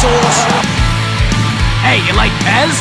Sauce. 0.00 0.40
Hey, 1.84 2.00
you 2.08 2.16
like 2.16 2.32
Pez? 2.40 2.72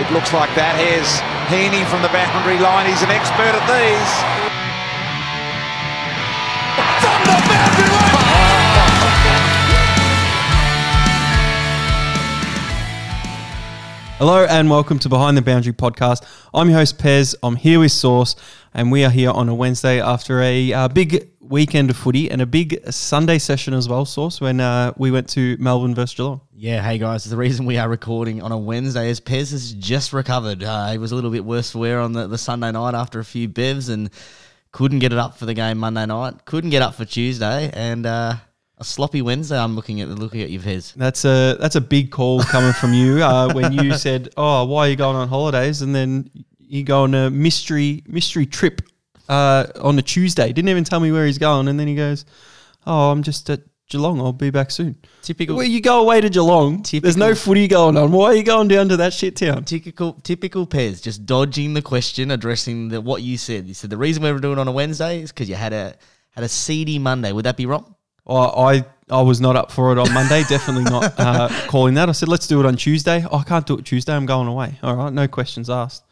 It 0.00 0.08
looks 0.10 0.32
like 0.32 0.48
that. 0.56 0.72
Here's 0.80 1.20
Heaney 1.52 1.84
from 1.84 2.00
the 2.00 2.08
boundary 2.08 2.56
line. 2.56 2.88
He's 2.88 3.02
an 3.02 3.10
expert 3.10 3.52
at 3.52 3.60
these. 3.68 4.12
From 7.04 7.20
the 7.28 7.36
boundary 7.44 7.92
line. 7.92 8.08
Hello 14.16 14.46
and 14.48 14.70
welcome 14.70 14.98
to 15.00 15.10
Behind 15.10 15.36
the 15.36 15.42
Boundary 15.42 15.74
podcast. 15.74 16.24
I'm 16.54 16.70
your 16.70 16.78
host 16.78 16.96
Pez. 16.96 17.34
I'm 17.42 17.56
here 17.56 17.80
with 17.80 17.92
Source, 17.92 18.34
and 18.72 18.90
we 18.90 19.04
are 19.04 19.10
here 19.10 19.30
on 19.30 19.50
a 19.50 19.54
Wednesday 19.54 20.00
after 20.00 20.40
a 20.40 20.72
uh, 20.72 20.88
big 20.88 21.28
weekend 21.48 21.90
of 21.90 21.96
footy 21.96 22.30
and 22.30 22.40
a 22.40 22.46
big 22.46 22.78
Sunday 22.92 23.38
session 23.38 23.74
as 23.74 23.88
well. 23.88 24.04
Source 24.04 24.40
when 24.40 24.60
uh, 24.60 24.92
we 24.96 25.10
went 25.10 25.28
to 25.30 25.56
Melbourne 25.58 25.94
versus 25.94 26.14
Geelong. 26.14 26.40
Yeah, 26.54 26.82
hey 26.82 26.98
guys, 26.98 27.24
the 27.24 27.36
reason 27.36 27.66
we 27.66 27.78
are 27.78 27.88
recording 27.88 28.42
on 28.42 28.52
a 28.52 28.58
Wednesday 28.58 29.10
is 29.10 29.20
Pez 29.20 29.52
has 29.52 29.72
just 29.72 30.12
recovered. 30.12 30.62
Uh, 30.62 30.90
he 30.92 30.98
was 30.98 31.12
a 31.12 31.14
little 31.14 31.30
bit 31.30 31.44
worse 31.44 31.72
for 31.72 31.78
wear 31.78 32.00
on 32.00 32.12
the, 32.12 32.26
the 32.26 32.38
Sunday 32.38 32.72
night 32.72 32.94
after 32.94 33.18
a 33.20 33.24
few 33.24 33.48
bevs 33.48 33.90
and 33.90 34.10
couldn't 34.72 34.98
get 34.98 35.12
it 35.12 35.18
up 35.18 35.38
for 35.38 35.46
the 35.46 35.54
game 35.54 35.78
Monday 35.78 36.06
night, 36.06 36.44
couldn't 36.44 36.70
get 36.70 36.82
up 36.82 36.94
for 36.94 37.04
Tuesday, 37.04 37.70
and 37.72 38.04
uh, 38.06 38.34
a 38.76 38.84
sloppy 38.84 39.22
Wednesday. 39.22 39.58
I'm 39.58 39.74
looking 39.74 40.00
at 40.00 40.08
looking 40.08 40.42
at 40.42 40.50
you, 40.50 40.60
Pez. 40.60 40.94
That's 40.94 41.24
a 41.24 41.56
that's 41.58 41.76
a 41.76 41.80
big 41.80 42.10
call 42.10 42.42
coming 42.42 42.72
from 42.72 42.92
you 42.92 43.22
uh, 43.22 43.52
when 43.52 43.72
you 43.72 43.94
said, 43.96 44.28
"Oh, 44.36 44.64
why 44.64 44.86
are 44.86 44.90
you 44.90 44.96
going 44.96 45.16
on 45.16 45.28
holidays?" 45.28 45.82
and 45.82 45.94
then 45.94 46.30
you 46.58 46.84
go 46.84 47.04
on 47.04 47.14
a 47.14 47.30
mystery 47.30 48.04
mystery 48.06 48.46
trip 48.46 48.82
uh, 49.28 49.66
on 49.80 49.98
a 49.98 50.02
Tuesday. 50.02 50.52
Didn't 50.52 50.68
even 50.68 50.84
tell 50.84 51.00
me 51.00 51.12
where 51.12 51.26
he's 51.26 51.38
going, 51.38 51.68
and 51.68 51.78
then 51.78 51.86
he 51.86 51.94
goes, 51.94 52.24
"Oh, 52.86 53.10
I'm 53.10 53.22
just 53.22 53.48
at 53.50 53.60
Geelong. 53.88 54.20
I'll 54.20 54.32
be 54.32 54.50
back 54.50 54.70
soon." 54.70 54.96
Typical. 55.22 55.56
Well, 55.56 55.66
you 55.66 55.80
go 55.80 56.00
away 56.00 56.20
to 56.20 56.30
Geelong. 56.30 56.84
There's 56.90 57.16
no 57.16 57.34
footy 57.34 57.68
going 57.68 57.96
on. 57.96 58.12
Why 58.12 58.26
are 58.26 58.34
you 58.34 58.42
going 58.42 58.68
down 58.68 58.88
to 58.88 58.96
that 58.98 59.12
shit 59.12 59.36
town? 59.36 59.64
Typical, 59.64 60.14
typical 60.22 60.66
Pez, 60.66 61.02
just 61.02 61.26
dodging 61.26 61.74
the 61.74 61.82
question, 61.82 62.30
addressing 62.30 62.88
the, 62.88 63.00
what 63.00 63.22
you 63.22 63.36
said. 63.36 63.66
You 63.66 63.74
said 63.74 63.90
the 63.90 63.96
reason 63.96 64.22
we 64.22 64.32
were 64.32 64.40
doing 64.40 64.58
it 64.58 64.60
on 64.60 64.68
a 64.68 64.72
Wednesday 64.72 65.20
is 65.20 65.30
because 65.30 65.48
you 65.48 65.54
had 65.54 65.72
a 65.72 65.94
had 66.30 66.44
a 66.44 66.48
seedy 66.48 66.98
Monday. 66.98 67.32
Would 67.32 67.44
that 67.44 67.56
be 67.56 67.66
wrong? 67.66 67.94
Oh, 68.26 68.66
I 68.66 68.84
I 69.10 69.22
was 69.22 69.40
not 69.40 69.56
up 69.56 69.72
for 69.72 69.92
it 69.92 69.98
on 69.98 70.12
Monday. 70.12 70.42
Definitely 70.48 70.84
not 70.84 71.14
uh, 71.18 71.48
calling 71.66 71.94
that. 71.94 72.08
I 72.08 72.12
said 72.12 72.28
let's 72.28 72.46
do 72.46 72.60
it 72.60 72.66
on 72.66 72.76
Tuesday. 72.76 73.24
Oh, 73.30 73.38
I 73.38 73.42
can't 73.42 73.66
do 73.66 73.78
it 73.78 73.84
Tuesday. 73.84 74.14
I'm 74.14 74.26
going 74.26 74.48
away. 74.48 74.78
All 74.82 74.96
right, 74.96 75.12
no 75.12 75.28
questions 75.28 75.70
asked. 75.70 76.04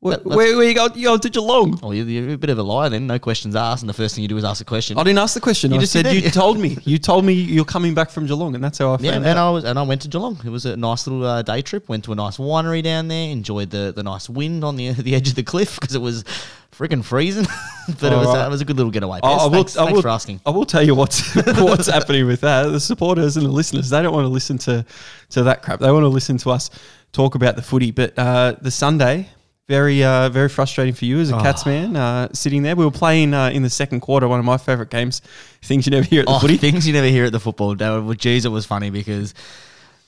Where, 0.00 0.18
where, 0.18 0.56
where 0.56 0.68
you 0.68 0.74
go? 0.74 0.88
You 0.94 1.08
go 1.08 1.16
to 1.16 1.30
Geelong? 1.30 1.80
Oh, 1.82 1.90
you're, 1.90 2.04
you're 2.06 2.34
a 2.34 2.38
bit 2.38 2.50
of 2.50 2.58
a 2.58 2.62
liar 2.62 2.90
then. 2.90 3.06
No 3.06 3.18
questions 3.18 3.56
asked, 3.56 3.82
and 3.82 3.88
the 3.88 3.94
first 3.94 4.14
thing 4.14 4.22
you 4.22 4.28
do 4.28 4.36
is 4.36 4.44
ask 4.44 4.60
a 4.60 4.64
question. 4.64 4.98
I 4.98 5.02
didn't 5.02 5.18
ask 5.18 5.32
the 5.32 5.40
question. 5.40 5.70
You 5.70 5.78
I 5.78 5.80
just 5.80 5.92
said 5.92 6.06
you 6.12 6.30
told 6.30 6.58
me. 6.58 6.76
You 6.84 6.98
told 6.98 7.24
me 7.24 7.32
you're 7.32 7.64
coming 7.64 7.94
back 7.94 8.10
from 8.10 8.26
Geelong, 8.26 8.54
and 8.54 8.62
that's 8.62 8.76
how 8.76 8.92
I 8.92 8.96
found 8.98 9.04
Yeah, 9.04 9.14
and 9.14 9.26
out. 9.26 9.36
I 9.38 9.50
was 9.50 9.64
and 9.64 9.78
I 9.78 9.82
went 9.82 10.02
to 10.02 10.08
Geelong. 10.08 10.38
It 10.44 10.50
was 10.50 10.66
a 10.66 10.76
nice 10.76 11.06
little 11.06 11.24
uh, 11.24 11.40
day 11.42 11.62
trip. 11.62 11.88
Went 11.88 12.04
to 12.04 12.12
a 12.12 12.14
nice 12.14 12.36
winery 12.36 12.82
down 12.82 13.08
there. 13.08 13.30
Enjoyed 13.30 13.70
the, 13.70 13.92
the 13.96 14.02
nice 14.02 14.28
wind 14.28 14.64
on 14.64 14.76
the 14.76 14.90
the 15.06 15.14
edge 15.14 15.28
of 15.28 15.34
the 15.34 15.42
cliff 15.42 15.80
because 15.80 15.94
it 15.94 16.02
was 16.02 16.24
freaking 16.72 17.02
freezing. 17.02 17.46
but 18.00 18.12
it 18.12 18.16
was 18.16 18.26
Alright. 18.26 18.44
uh, 18.44 18.46
it 18.46 18.50
was 18.50 18.60
a 18.60 18.66
good 18.66 18.76
little 18.76 18.92
getaway. 18.92 19.20
I- 19.22 19.28
Pez. 19.28 19.38
I 19.38 19.44
will, 19.44 19.50
thanks, 19.50 19.76
I 19.78 19.84
thanks 19.84 19.96
will, 19.96 20.02
for 20.02 20.08
asking. 20.08 20.40
I 20.44 20.50
will 20.50 20.66
tell 20.66 20.82
you 20.82 20.94
what's 20.94 21.34
what's 21.34 21.86
happening 21.86 22.26
with 22.26 22.42
that. 22.42 22.64
The 22.64 22.80
supporters 22.80 23.38
and 23.38 23.46
the 23.46 23.50
listeners, 23.50 23.88
they 23.88 24.02
don't 24.02 24.12
want 24.12 24.26
to 24.26 24.28
listen 24.28 24.58
to 24.58 24.84
to 25.30 25.42
that 25.44 25.62
crap. 25.62 25.80
They 25.80 25.90
want 25.90 26.04
to 26.04 26.08
listen 26.08 26.36
to 26.38 26.50
us 26.50 26.70
talk 27.12 27.34
about 27.34 27.56
the 27.56 27.62
footy. 27.62 27.90
But 27.90 28.16
uh, 28.18 28.56
the 28.60 28.70
Sunday, 28.70 29.30
very 29.68 30.04
uh, 30.04 30.28
very 30.28 30.48
frustrating 30.48 30.94
for 30.94 31.04
you 31.06 31.18
as 31.18 31.30
a 31.30 31.38
Cats 31.40 31.66
man, 31.66 31.96
uh, 31.96 32.28
sitting 32.32 32.62
there. 32.62 32.76
We 32.76 32.84
were 32.84 32.90
playing 32.90 33.34
uh, 33.34 33.50
in 33.50 33.62
the 33.62 33.70
second 33.70 34.00
quarter, 34.00 34.28
one 34.28 34.38
of 34.38 34.44
my 34.44 34.56
favourite 34.58 34.90
games. 34.90 35.22
Things 35.62 35.86
you 35.86 35.90
never 35.90 36.06
hear 36.06 36.20
at 36.20 36.26
the 36.26 36.32
Oh, 36.32 36.38
footy. 36.38 36.56
things 36.56 36.86
you 36.86 36.92
never 36.92 37.08
hear 37.08 37.24
at 37.24 37.32
the 37.32 37.40
football. 37.40 37.74
Well, 37.76 38.12
geez, 38.14 38.44
it 38.44 38.50
was 38.50 38.66
funny 38.66 38.90
because. 38.90 39.34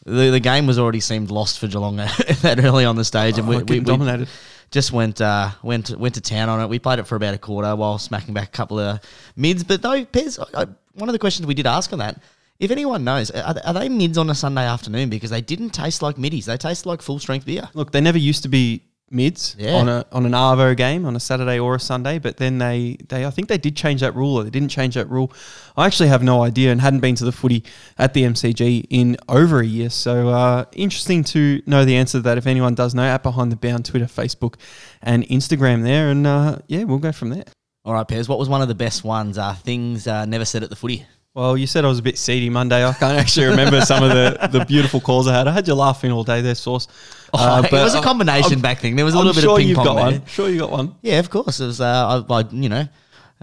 The, 0.06 0.30
the 0.30 0.40
game 0.40 0.66
was 0.66 0.78
already 0.78 1.00
seemed 1.00 1.30
lost 1.30 1.58
for 1.58 1.66
Geelong 1.66 1.96
that 1.96 2.60
early 2.64 2.86
on 2.86 2.96
the 2.96 3.04
stage, 3.04 3.36
and 3.36 3.46
Oh, 3.46 3.50
we, 3.50 3.56
getting 3.58 3.74
we, 3.74 3.78
we 3.80 3.84
dominated. 3.84 4.28
just 4.70 4.90
went 4.90 5.20
uh, 5.20 5.50
went 5.62 5.90
went 5.98 6.14
to 6.14 6.22
town 6.22 6.48
on 6.48 6.60
it. 6.62 6.68
We 6.68 6.78
played 6.78 6.98
it 6.98 7.06
for 7.06 7.16
about 7.16 7.34
a 7.34 7.38
quarter 7.38 7.74
while 7.76 7.98
smacking 7.98 8.32
back 8.32 8.48
a 8.48 8.52
couple 8.52 8.78
of 8.78 9.00
mids. 9.36 9.64
But 9.64 9.82
though, 9.82 10.06
Pez, 10.06 10.38
I, 10.54 10.62
I, 10.62 10.66
one 10.94 11.10
of 11.10 11.12
the 11.12 11.18
questions 11.18 11.46
we 11.46 11.52
did 11.52 11.66
ask 11.66 11.92
on 11.92 11.98
that, 11.98 12.22
if 12.58 12.70
anyone 12.70 13.04
knows, 13.04 13.30
are, 13.32 13.54
are 13.62 13.74
they 13.74 13.90
mids 13.90 14.16
on 14.16 14.30
a 14.30 14.34
Sunday 14.34 14.64
afternoon? 14.64 15.10
Because 15.10 15.28
they 15.30 15.42
didn't 15.42 15.70
taste 15.70 16.00
like 16.00 16.16
middies. 16.16 16.46
They 16.46 16.56
taste 16.56 16.86
like 16.86 17.02
full 17.02 17.18
strength 17.18 17.44
beer. 17.44 17.68
Look, 17.74 17.90
they 17.92 18.00
never 18.00 18.18
used 18.18 18.44
to 18.44 18.48
be 18.48 18.84
mids 19.10 19.56
Yeah. 19.58 19.74
on 19.74 19.88
a 19.88 20.04
on 20.12 20.26
an 20.26 20.32
Arvo 20.32 20.76
game 20.76 21.04
on 21.06 21.16
a 21.16 21.20
Saturday 21.20 21.58
or 21.58 21.74
a 21.74 21.80
Sunday, 21.80 22.18
but 22.18 22.36
then 22.36 22.58
they 22.58 22.96
they 23.08 23.24
I 23.24 23.30
think 23.30 23.48
they 23.48 23.58
did 23.58 23.76
change 23.76 24.00
that 24.00 24.14
rule 24.14 24.36
or 24.38 24.44
they 24.44 24.50
didn't 24.50 24.70
change 24.70 24.94
that 24.94 25.08
rule. 25.10 25.32
I 25.76 25.86
actually 25.86 26.08
have 26.08 26.22
no 26.22 26.42
idea 26.42 26.72
and 26.72 26.80
hadn't 26.80 27.00
been 27.00 27.14
to 27.16 27.24
the 27.24 27.32
footy 27.32 27.64
at 27.98 28.14
the 28.14 28.24
MCG 28.24 28.86
in 28.90 29.16
over 29.28 29.60
a 29.60 29.66
year. 29.66 29.90
So 29.90 30.28
uh, 30.28 30.64
interesting 30.72 31.24
to 31.24 31.62
know 31.66 31.84
the 31.84 31.96
answer 31.96 32.18
to 32.18 32.22
that 32.22 32.38
if 32.38 32.46
anyone 32.46 32.74
does 32.74 32.94
know 32.94 33.04
at 33.04 33.22
behind 33.22 33.50
the 33.52 33.56
bound 33.56 33.84
Twitter, 33.84 34.06
Facebook, 34.06 34.54
and 35.02 35.24
Instagram 35.28 35.82
there, 35.82 36.10
and 36.10 36.26
uh, 36.26 36.58
yeah, 36.66 36.84
we'll 36.84 36.98
go 36.98 37.12
from 37.12 37.30
there. 37.30 37.44
All 37.84 37.94
right, 37.94 38.06
Pez, 38.06 38.28
what 38.28 38.38
was 38.38 38.48
one 38.50 38.60
of 38.60 38.68
the 38.68 38.74
best 38.74 39.04
ones? 39.04 39.38
Uh, 39.38 39.54
things 39.54 40.06
uh, 40.06 40.26
never 40.26 40.44
said 40.44 40.62
at 40.62 40.68
the 40.70 40.76
footy. 40.76 41.06
Well, 41.34 41.56
you 41.56 41.66
said 41.68 41.84
I 41.84 41.88
was 41.88 42.00
a 42.00 42.02
bit 42.02 42.18
seedy 42.18 42.50
Monday. 42.50 42.84
I 42.84 42.92
can't 42.92 43.16
actually 43.18 43.46
remember 43.46 43.80
some 43.82 44.02
of 44.02 44.10
the, 44.10 44.48
the 44.58 44.64
beautiful 44.64 45.00
calls 45.00 45.28
I 45.28 45.34
had. 45.38 45.46
I 45.46 45.52
had 45.52 45.68
you 45.68 45.74
laughing 45.74 46.10
all 46.10 46.24
day 46.24 46.40
there, 46.40 46.56
Sauce. 46.56 46.88
Uh, 47.32 47.62
it 47.64 47.72
was 47.72 47.94
a 47.94 48.00
combination 48.02 48.60
back 48.60 48.78
thing. 48.80 48.96
There 48.96 49.04
was 49.04 49.14
a 49.14 49.18
I'm 49.18 49.26
little 49.26 49.34
bit 49.40 49.42
sure 49.44 49.52
of 49.52 49.58
ping 49.58 49.68
you've 49.68 49.76
pong 49.76 49.84
got 49.86 49.94
there. 49.96 50.04
one. 50.20 50.26
Sure, 50.26 50.48
you 50.48 50.58
got 50.60 50.70
one. 50.70 50.94
Yeah, 51.02 51.18
of 51.18 51.28
course. 51.30 51.60
It 51.60 51.66
was, 51.66 51.80
uh, 51.80 52.24
I, 52.28 52.34
I, 52.34 52.44
you 52.50 52.68
know, 52.68 52.88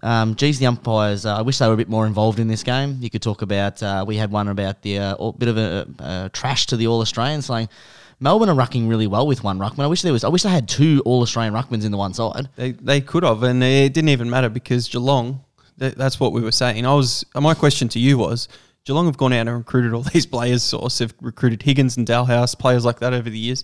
um, 0.03 0.35
geez, 0.35 0.59
the 0.59 0.66
umpires. 0.66 1.25
Uh, 1.25 1.38
I 1.38 1.41
wish 1.41 1.57
they 1.59 1.68
were 1.68 1.73
a 1.73 1.78
bit 1.78 1.90
more 1.90 2.06
involved 2.07 2.40
in 2.40 2.47
this 2.47 2.63
game. 2.63 2.97
You 3.00 3.09
could 3.09 3.22
talk 3.22 3.41
about. 3.41 3.81
Uh, 3.84 4.03
we 4.07 4.18
had 4.18 4.31
one 4.31 4.47
about 4.47 4.81
the 4.81 5.00
uh, 5.00 5.31
bit 5.31 5.50
of 5.50 5.57
a 5.57 5.88
uh, 6.00 6.29
trash 6.34 6.66
to 6.68 6.78
the 6.78 6.88
All 6.88 7.01
Australians, 7.01 7.46
saying 7.46 7.69
Melbourne 8.19 8.50
are 8.50 8.56
rucking 8.56 8.90
really 8.90 9.07
well 9.07 9.28
with 9.28 9.44
one 9.44 9.59
ruckman. 9.59 9.84
I 9.84 9.88
wish 9.88 10.02
there 10.02 10.13
was. 10.13 10.23
I 10.23 10.29
wish 10.29 10.44
they 10.44 10.50
had 10.50 10.67
two 10.67 11.02
All 11.06 11.22
Australian 11.22 11.53
ruckmans 11.53 11.85
in 11.85 11.91
the 11.91 11.97
one 11.97 12.13
side. 12.13 12.50
They 12.56 12.72
they 12.72 13.02
could 13.02 13.23
have, 13.23 13.44
and 13.44 13.63
it 13.63 13.94
didn't 13.94 14.09
even 14.09 14.29
matter 14.29 14.50
because 14.50 14.90
Geelong. 14.90 15.41
th- 15.79 15.96
That's 15.96 16.19
what 16.19 16.31
we 16.34 16.41
were 16.41 16.52
saying. 16.52 16.85
I 16.85 16.94
was 16.94 17.23
my 17.35 17.53
question 17.53 17.88
to 17.90 18.00
you 18.00 18.17
was 18.17 18.47
Geelong 18.85 19.07
have 19.07 19.18
gone 19.18 19.34
out 19.34 19.47
and 19.47 19.57
recruited 19.57 19.94
all 19.94 20.01
these 20.13 20.25
players. 20.25 20.63
Source 20.63 21.00
have 21.00 21.13
recruited 21.19 21.63
Higgins 21.63 21.97
and 21.97 22.07
Dahlhaus, 22.07 22.57
players 22.57 22.85
like 22.85 23.00
that 23.00 23.13
over 23.13 23.29
the 23.29 23.38
years. 23.38 23.63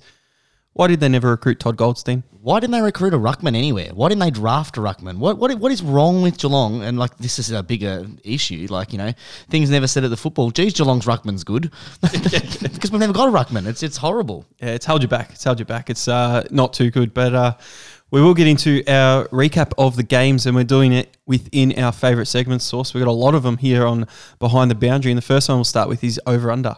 Why 0.73 0.87
did 0.87 1.01
they 1.01 1.09
never 1.09 1.29
recruit 1.31 1.59
Todd 1.59 1.75
Goldstein? 1.75 2.23
Why 2.41 2.61
didn't 2.61 2.71
they 2.71 2.81
recruit 2.81 3.13
a 3.13 3.17
ruckman 3.17 3.57
anywhere? 3.57 3.89
Why 3.93 4.07
didn't 4.07 4.21
they 4.21 4.31
draft 4.31 4.77
a 4.77 4.79
ruckman? 4.79 5.17
What 5.17 5.37
what 5.37 5.53
what 5.59 5.71
is 5.71 5.83
wrong 5.83 6.21
with 6.21 6.37
Geelong? 6.37 6.81
And 6.81 6.97
like 6.97 7.17
this 7.17 7.39
is 7.39 7.51
a 7.51 7.61
bigger 7.61 8.07
issue. 8.23 8.67
Like 8.69 8.93
you 8.93 8.97
know, 8.97 9.11
things 9.49 9.69
never 9.69 9.85
said 9.85 10.05
at 10.05 10.11
the 10.11 10.17
football. 10.17 10.49
Geez, 10.49 10.73
Geelong's 10.73 11.05
ruckman's 11.05 11.43
good 11.43 11.71
because 12.01 12.89
we've 12.89 13.01
never 13.01 13.11
got 13.11 13.27
a 13.27 13.31
ruckman. 13.31 13.67
It's 13.67 13.83
it's 13.83 13.97
horrible. 13.97 14.45
Yeah, 14.61 14.69
it's 14.69 14.85
held 14.85 15.01
you 15.01 15.09
back. 15.09 15.31
It's 15.31 15.43
held 15.43 15.59
you 15.59 15.65
back. 15.65 15.89
It's 15.89 16.07
uh, 16.07 16.47
not 16.51 16.71
too 16.71 16.89
good, 16.89 17.13
but 17.13 17.35
uh, 17.35 17.57
we 18.11 18.21
will 18.21 18.33
get 18.33 18.45
into 18.45 18.83
our 18.87 19.27
recap 19.29 19.73
of 19.77 19.95
the 19.95 20.03
games, 20.03 20.45
and 20.45 20.55
we're 20.55 20.63
doing 20.63 20.91
it 20.91 21.17
within 21.25 21.77
our 21.79 21.91
favourite 21.91 22.27
segments. 22.27 22.65
Source. 22.65 22.93
We've 22.93 23.03
got 23.03 23.09
a 23.09 23.13
lot 23.13 23.33
of 23.33 23.43
them 23.43 23.57
here 23.57 23.87
on 23.87 24.05
behind 24.37 24.69
the 24.69 24.75
boundary, 24.75 25.11
and 25.11 25.17
the 25.17 25.23
first 25.23 25.49
one 25.49 25.57
we'll 25.57 25.65
start 25.65 25.89
with 25.89 26.03
is 26.03 26.19
over 26.27 26.51
under. 26.51 26.75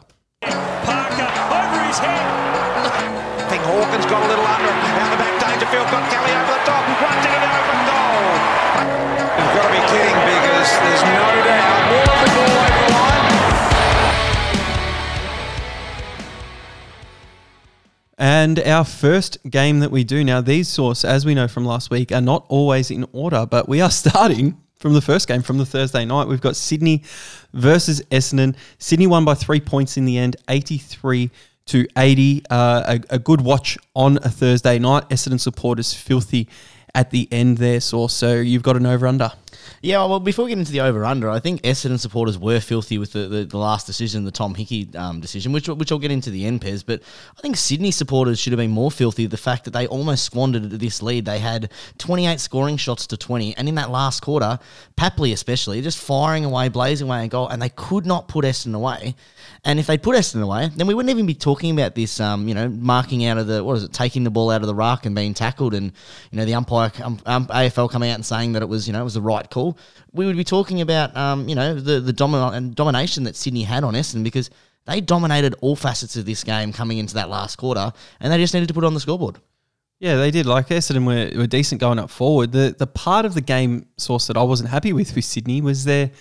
And 18.18 18.60
our 18.60 18.86
first 18.86 19.38
game 19.50 19.80
that 19.80 19.92
we 19.92 20.04
do 20.04 20.24
now, 20.24 20.42
these 20.42 20.68
source, 20.68 21.04
as 21.04 21.26
we 21.26 21.34
know 21.34 21.48
from 21.48 21.66
last 21.66 21.90
week, 21.90 22.12
are 22.12 22.22
not 22.22 22.46
always 22.48 22.92
in 22.92 23.06
order, 23.12 23.46
but 23.46 23.68
we 23.68 23.82
are 23.82 23.92
starting 24.04 24.58
from 24.78 24.94
the 24.94 25.02
first 25.02 25.28
game 25.28 25.42
from 25.42 25.58
the 25.58 25.66
Thursday 25.66 26.06
night. 26.06 26.28
We've 26.28 26.42
got 26.42 26.56
Sydney 26.56 27.04
versus 27.54 28.02
Essendon. 28.12 28.56
Sydney 28.78 29.08
won 29.08 29.26
by 29.26 29.34
three 29.34 29.62
points 29.62 29.98
in 29.98 30.06
the 30.06 30.18
end, 30.18 30.36
83 30.50 31.32
to 31.68 31.88
80. 31.98 32.44
Uh, 32.50 32.98
a, 33.10 33.16
a 33.16 33.20
good 33.20 33.42
watch 33.42 33.78
on 33.96 34.18
a 34.18 34.30
Thursday 34.30 34.80
night. 34.80 35.08
Essendon 35.10 35.40
supporters 35.40 35.94
filthy 35.94 36.50
at 36.94 37.12
the 37.12 37.28
end 37.32 37.58
there, 37.58 37.80
source. 37.80 38.14
So 38.14 38.36
you've 38.36 38.64
got 38.64 38.76
an 38.76 38.86
over 38.86 39.08
under. 39.08 39.32
Yeah, 39.82 40.06
well, 40.06 40.20
before 40.20 40.46
we 40.46 40.50
get 40.50 40.60
into 40.60 40.72
the 40.72 40.82
over 40.82 41.06
under, 41.06 41.30
I 41.30 41.40
think 41.40 41.62
Essendon 41.64 42.00
supporters 42.00 42.38
were 42.38 42.60
filthy 42.60 42.98
with 42.98 43.14
the, 43.14 43.28
the, 43.28 43.46
the 43.46 43.58
last 43.58 43.88
decision, 43.88 44.24
the 44.24 44.32
Tom 44.32 44.56
Hickey 44.56 44.90
um, 44.96 45.20
decision, 45.20 45.52
which 45.52 45.68
which 45.68 45.92
I'll 45.92 46.00
get 46.00 46.12
into 46.12 46.30
the 46.30 46.46
end, 46.46 46.62
Pez. 46.62 46.84
But 46.86 47.02
I 47.38 47.42
think 47.42 47.58
Sydney 47.58 47.92
supporters 47.92 48.40
should 48.40 48.54
have 48.54 48.58
been 48.58 48.72
more 48.72 48.92
filthy. 48.92 49.26
The 49.26 49.38
fact 49.38 49.66
that 49.66 49.72
they 49.72 49.88
almost 49.88 50.24
squandered 50.24 50.70
this 50.70 51.02
lead, 51.02 51.26
they 51.26 51.40
had 51.40 51.72
28 51.98 52.40
scoring 52.40 52.78
shots 52.78 53.08
to 53.08 53.18
20, 53.18 53.58
and 53.58 53.68
in 53.68 53.76
that 53.76 53.90
last 53.90 54.22
quarter, 54.22 54.60
Papley 54.98 55.34
especially, 55.34 55.82
just 55.82 55.98
firing 55.98 56.46
away, 56.46 56.70
blazing 56.70 57.08
away 57.08 57.26
a 57.26 57.28
goal, 57.28 57.48
and 57.48 57.62
they 57.62 57.70
could 57.70 58.06
not 58.06 58.28
put 58.28 58.46
Essendon 58.46 58.76
away. 58.76 59.16
And 59.66 59.80
if 59.80 59.88
they 59.88 59.98
put 59.98 60.18
Essendon 60.18 60.44
away, 60.44 60.70
then 60.76 60.88
we 60.88 60.94
wouldn't 60.94 61.10
even 61.10 61.26
be 61.26 61.36
talking 61.36 61.72
about 61.72 61.96
this, 61.96 62.20
um, 62.20 62.48
you 62.48 62.54
know, 62.54 62.68
marking 62.68 63.26
out 63.26 63.38
of 63.38 63.48
the 63.48 63.64
what 63.64 63.78
is 63.78 63.84
it, 63.84 63.94
taking 63.94 64.24
the 64.24 64.32
ball 64.32 64.50
out 64.50 64.62
of 64.62 64.68
the 64.68 64.76
ruck 64.76 65.06
and 65.06 65.16
being 65.16 65.34
tackled, 65.34 65.74
and 65.74 65.92
you 66.32 66.38
know 66.38 66.46
the 66.46 66.54
umpire, 66.54 66.92
um, 67.02 67.20
um, 67.26 67.48
AFL 67.48 67.90
coming 67.90 68.10
out 68.10 68.16
and 68.16 68.26
saying 68.26 68.54
that 68.54 68.62
it 68.62 68.68
was, 68.68 68.88
you 68.88 68.94
know, 68.94 69.02
it 69.02 69.06
was 69.06 69.14
the 69.14 69.22
right 69.22 69.50
call, 69.54 69.78
we 70.12 70.26
would 70.26 70.36
be 70.36 70.44
talking 70.44 70.82
about 70.82 71.16
um, 71.16 71.48
you 71.48 71.56
know 71.56 71.76
the 71.76 72.00
the 72.00 72.14
domin- 72.14 72.76
domination 72.76 73.24
that 73.24 73.36
Sydney 73.36 73.64
had 73.64 73.84
on 73.84 73.94
Essendon 73.94 74.24
because 74.24 74.50
they 74.86 75.00
dominated 75.00 75.56
all 75.62 75.76
facets 75.76 76.16
of 76.18 76.26
this 76.26 76.44
game 76.44 76.74
coming 76.74 76.98
into 76.98 77.14
that 77.14 77.30
last 77.30 77.58
quarter, 77.58 77.94
and 78.20 78.34
they 78.34 78.38
just 78.38 78.54
needed 78.54 78.68
to 78.68 78.74
put 78.74 78.84
it 78.84 78.88
on 78.88 78.94
the 78.94 79.00
scoreboard. 79.00 79.40
Yeah, 80.00 80.18
they 80.18 80.32
did. 80.32 80.46
Like 80.46 80.68
Essendon 80.68 81.06
were, 81.06 81.38
were 81.40 81.48
decent 81.48 81.80
going 81.80 82.00
up 82.00 82.10
forward. 82.10 82.52
The 82.52 82.76
the 82.78 82.88
part 82.88 83.26
of 83.26 83.34
the 83.34 83.42
game 83.42 83.86
source 83.98 84.28
that 84.28 84.36
I 84.36 84.44
wasn't 84.44 84.70
happy 84.70 84.92
with 84.92 85.16
with 85.16 85.26
Sydney 85.26 85.62
was 85.62 85.86
their 85.86 86.12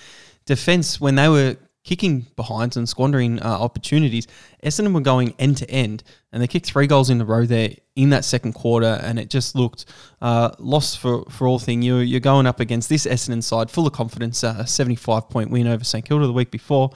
defence 0.46 1.00
when 1.00 1.16
they 1.16 1.28
were 1.28 1.56
kicking 1.84 2.26
behinds 2.36 2.76
and 2.76 2.88
squandering 2.88 3.40
uh, 3.40 3.46
opportunities. 3.46 4.26
Essendon 4.62 4.94
were 4.94 5.00
going 5.00 5.34
end 5.38 5.56
to 5.56 5.68
end, 5.70 6.02
and 6.32 6.42
they 6.42 6.46
kicked 6.46 6.66
three 6.66 6.86
goals 6.86 7.10
in 7.10 7.20
a 7.20 7.24
row 7.24 7.44
there 7.44 7.70
in 7.96 8.10
that 8.10 8.24
second 8.24 8.52
quarter, 8.52 9.00
and 9.02 9.18
it 9.18 9.28
just 9.28 9.54
looked 9.54 9.86
uh, 10.20 10.50
lost 10.58 10.98
for, 10.98 11.24
for 11.24 11.46
all 11.46 11.58
thing. 11.58 11.82
You're, 11.82 12.02
you're 12.02 12.20
going 12.20 12.46
up 12.46 12.60
against 12.60 12.88
this 12.88 13.06
Essendon 13.06 13.42
side 13.42 13.70
full 13.70 13.86
of 13.86 13.92
confidence, 13.92 14.44
uh, 14.44 14.56
a 14.58 14.66
75 14.66 15.28
point 15.28 15.50
win 15.50 15.66
over 15.66 15.84
St 15.84 16.04
Kilda 16.04 16.26
the 16.26 16.32
week 16.32 16.50
before. 16.50 16.92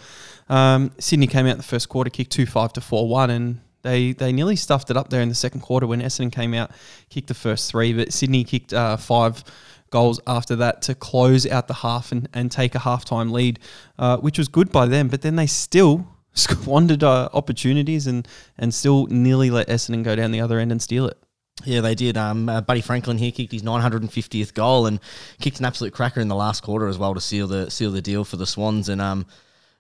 Um, 0.49 0.93
Sydney 0.99 1.27
came 1.27 1.47
out 1.47 1.57
the 1.57 1.63
first 1.63 1.89
quarter, 1.89 2.11
kicked 2.11 2.33
2 2.33 2.47
5 2.47 2.75
to 2.75 2.81
4 2.81 3.09
1, 3.09 3.31
and 3.31 3.61
they 3.83 4.13
they 4.13 4.33
nearly 4.33 4.57
stuffed 4.57 4.91
it 4.91 4.97
up 4.97 5.11
there 5.11 5.23
in 5.23 5.29
the 5.29 5.35
second 5.35 5.61
quarter 5.61 5.87
when 5.87 6.01
Essendon 6.01 6.33
came 6.33 6.55
out, 6.55 6.71
kicked 7.09 7.29
the 7.29 7.35
first 7.35 7.71
three, 7.71 7.93
but 7.93 8.13
Sydney 8.13 8.45
kicked 8.45 8.73
uh, 8.73 8.97
five 8.97 9.43
goals 9.91 10.21
after 10.27 10.57
that 10.57 10.83
to 10.83 10.95
close 10.95 11.47
out 11.47 11.69
the 11.69 11.75
half 11.75 12.13
and, 12.13 12.29
and 12.33 12.51
take 12.51 12.75
a 12.75 12.79
halftime 12.79 13.31
lead, 13.31 13.59
uh, 13.99 14.19
which 14.19 14.39
was 14.39 14.49
good 14.49 14.71
by 14.73 14.87
them. 14.87 15.09
But 15.09 15.23
then 15.23 15.37
they 15.37 15.47
still 15.47 16.07
squandered 16.35 17.03
uh, 17.03 17.29
opportunities 17.33 18.07
and 18.07 18.27
and 18.59 18.73
still 18.73 19.07
nearly 19.07 19.51
let 19.51 19.69
Essendon 19.69 20.03
go 20.03 20.17
down 20.17 20.31
the 20.31 20.41
other 20.41 20.59
end 20.59 20.73
and 20.73 20.83
steal 20.83 21.07
it. 21.07 21.19
Yeah, 21.65 21.81
they 21.81 21.95
did. 21.95 22.19
Um, 22.19 22.49
uh, 22.49 22.61
Buddy 22.61 22.83
Franklin 22.83 23.17
here 23.17 23.33
kicked 23.33 23.53
his 23.53 23.63
950th 23.63 24.53
goal 24.53 24.87
and 24.87 25.01
kicked 25.41 25.59
an 25.59 25.65
absolute 25.65 25.95
cracker 25.95 26.21
in 26.21 26.29
the 26.29 26.35
last 26.35 26.63
quarter 26.63 26.87
as 26.87 26.99
well 26.99 27.15
to 27.15 27.21
seal 27.21 27.47
the 27.47 27.71
seal 27.71 27.91
the 27.91 28.03
deal 28.03 28.25
for 28.25 28.37
the 28.37 28.47
Swans. 28.47 28.89
And 28.89 29.01
um, 29.01 29.27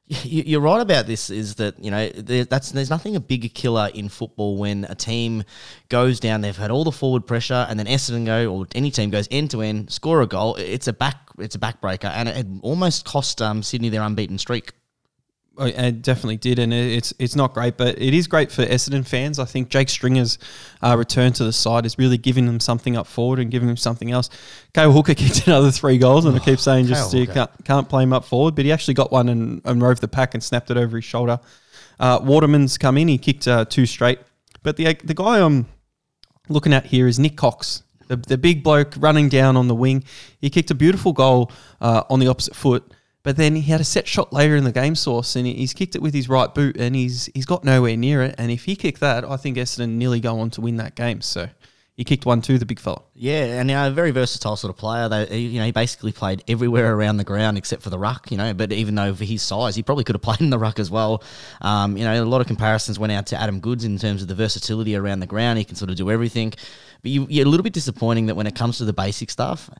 you're 0.08 0.60
right 0.60 0.80
about 0.80 1.06
this. 1.06 1.30
Is 1.30 1.56
that 1.56 1.82
you 1.82 1.90
know 1.90 2.08
that's 2.08 2.70
there's 2.70 2.90
nothing 2.90 3.16
a 3.16 3.20
bigger 3.20 3.48
killer 3.48 3.90
in 3.92 4.08
football 4.08 4.56
when 4.56 4.84
a 4.84 4.94
team 4.94 5.42
goes 5.88 6.20
down. 6.20 6.42
They've 6.42 6.56
had 6.56 6.70
all 6.70 6.84
the 6.84 6.92
forward 6.92 7.26
pressure, 7.26 7.66
and 7.68 7.78
then 7.78 7.86
Essendon 7.86 8.24
go 8.24 8.52
or 8.52 8.66
any 8.74 8.90
team 8.90 9.10
goes 9.10 9.26
end 9.30 9.50
to 9.50 9.62
end, 9.62 9.90
score 9.90 10.22
a 10.22 10.26
goal. 10.26 10.54
It's 10.56 10.86
a 10.86 10.92
back 10.92 11.18
it's 11.38 11.56
a 11.56 11.58
backbreaker, 11.58 12.10
and 12.10 12.28
it, 12.28 12.36
it 12.36 12.46
almost 12.62 13.04
cost 13.04 13.42
um, 13.42 13.62
Sydney 13.62 13.88
their 13.88 14.02
unbeaten 14.02 14.38
streak. 14.38 14.72
Oh, 15.58 15.64
It 15.64 16.02
definitely 16.02 16.36
did, 16.36 16.58
and 16.58 16.72
it's 16.72 17.14
it's 17.18 17.34
not 17.34 17.54
great, 17.54 17.76
but 17.76 18.00
it 18.00 18.12
is 18.12 18.26
great 18.26 18.52
for 18.52 18.64
Essendon 18.64 19.06
fans. 19.06 19.38
I 19.38 19.46
think 19.46 19.70
Jake 19.70 19.88
Stringer's 19.88 20.38
uh, 20.82 20.96
return 20.98 21.32
to 21.34 21.44
the 21.44 21.52
side 21.52 21.86
is 21.86 21.96
really 21.98 22.18
giving 22.18 22.46
them 22.46 22.60
something 22.60 22.96
up 22.96 23.06
forward 23.06 23.38
and 23.38 23.50
giving 23.50 23.66
them 23.66 23.76
something 23.76 24.10
else. 24.10 24.28
Cale 24.74 24.92
Hooker 24.92 25.14
kicked 25.22 25.46
another 25.46 25.70
three 25.70 25.96
goals, 25.98 26.26
and 26.26 26.36
I 26.36 26.40
keep 26.40 26.58
saying 26.60 26.86
just 26.86 27.14
you 27.14 27.26
can't, 27.26 27.50
can't 27.64 27.88
play 27.88 28.02
him 28.02 28.12
up 28.12 28.24
forward, 28.24 28.54
but 28.54 28.64
he 28.66 28.72
actually 28.72 28.94
got 28.94 29.10
one 29.10 29.28
and, 29.28 29.62
and 29.64 29.80
rove 29.80 30.00
the 30.00 30.08
pack 30.08 30.34
and 30.34 30.42
snapped 30.42 30.70
it 30.70 30.76
over 30.76 30.96
his 30.96 31.04
shoulder. 31.04 31.40
Uh, 31.98 32.20
Waterman's 32.22 32.76
come 32.76 32.98
in, 32.98 33.08
he 33.08 33.16
kicked 33.16 33.48
uh, 33.48 33.64
two 33.64 33.86
straight, 33.86 34.18
but 34.62 34.76
the 34.76 34.94
the 35.04 35.14
guy 35.14 35.40
I'm 35.40 35.66
looking 36.48 36.74
at 36.74 36.86
here 36.86 37.06
is 37.06 37.18
Nick 37.18 37.36
Cox. 37.36 37.82
The, 38.08 38.16
the 38.16 38.38
big 38.38 38.62
bloke 38.62 38.94
running 38.98 39.28
down 39.28 39.56
on 39.56 39.66
the 39.66 39.74
wing. 39.74 40.04
He 40.38 40.48
kicked 40.48 40.70
a 40.70 40.74
beautiful 40.76 41.12
goal 41.12 41.50
uh, 41.80 42.04
on 42.08 42.20
the 42.20 42.28
opposite 42.28 42.54
foot, 42.54 42.92
but 43.26 43.36
then 43.36 43.56
he 43.56 43.62
had 43.62 43.80
a 43.80 43.84
set 43.84 44.06
shot 44.06 44.32
later 44.32 44.54
in 44.54 44.62
the 44.62 44.70
game 44.70 44.94
source 44.94 45.34
and 45.34 45.48
he's 45.48 45.74
kicked 45.74 45.96
it 45.96 46.00
with 46.00 46.14
his 46.14 46.28
right 46.28 46.54
boot 46.54 46.76
and 46.76 46.94
he's 46.94 47.28
he's 47.34 47.44
got 47.44 47.64
nowhere 47.64 47.96
near 47.96 48.22
it. 48.22 48.36
And 48.38 48.52
if 48.52 48.66
he 48.66 48.76
kicked 48.76 49.00
that, 49.00 49.24
I 49.24 49.36
think 49.36 49.56
Essendon 49.56 49.94
nearly 49.96 50.20
go 50.20 50.38
on 50.38 50.50
to 50.50 50.60
win 50.60 50.76
that 50.76 50.94
game. 50.94 51.20
So 51.22 51.48
he 51.96 52.04
kicked 52.04 52.26
one 52.26 52.42
too, 52.42 52.58
the 52.58 52.66
big 52.66 52.78
fella. 52.78 53.00
Yeah, 53.14 53.58
and 53.58 53.70
a 53.70 53.90
very 53.90 54.10
versatile 54.10 54.56
sort 54.56 54.70
of 54.70 54.76
player. 54.76 55.08
They, 55.08 55.38
you 55.38 55.58
know, 55.58 55.64
he 55.64 55.72
basically 55.72 56.12
played 56.12 56.44
everywhere 56.46 56.94
around 56.94 57.16
the 57.16 57.24
ground 57.24 57.56
except 57.56 57.82
for 57.82 57.88
the 57.88 57.98
ruck. 57.98 58.30
You 58.30 58.36
know, 58.36 58.52
but 58.52 58.70
even 58.70 58.94
though 58.94 59.14
for 59.14 59.24
his 59.24 59.42
size, 59.42 59.74
he 59.76 59.82
probably 59.82 60.04
could 60.04 60.14
have 60.14 60.20
played 60.22 60.42
in 60.42 60.50
the 60.50 60.58
ruck 60.58 60.78
as 60.78 60.90
well. 60.90 61.22
Um, 61.62 61.96
you 61.96 62.04
know, 62.04 62.22
a 62.22 62.26
lot 62.26 62.42
of 62.42 62.46
comparisons 62.46 62.98
went 62.98 63.12
out 63.12 63.26
to 63.28 63.40
Adam 63.40 63.60
Goodes 63.60 63.84
in 63.84 63.98
terms 63.98 64.20
of 64.20 64.28
the 64.28 64.34
versatility 64.34 64.94
around 64.94 65.20
the 65.20 65.26
ground. 65.26 65.58
He 65.58 65.64
can 65.64 65.76
sort 65.76 65.90
of 65.90 65.96
do 65.96 66.10
everything. 66.10 66.52
But 67.00 67.12
you, 67.12 67.26
you're 67.30 67.46
a 67.46 67.48
little 67.48 67.64
bit 67.64 67.72
disappointing 67.72 68.26
that 68.26 68.34
when 68.34 68.46
it 68.46 68.54
comes 68.54 68.76
to 68.78 68.84
the 68.84 68.92
basic 68.92 69.30
stuff, 69.30 69.70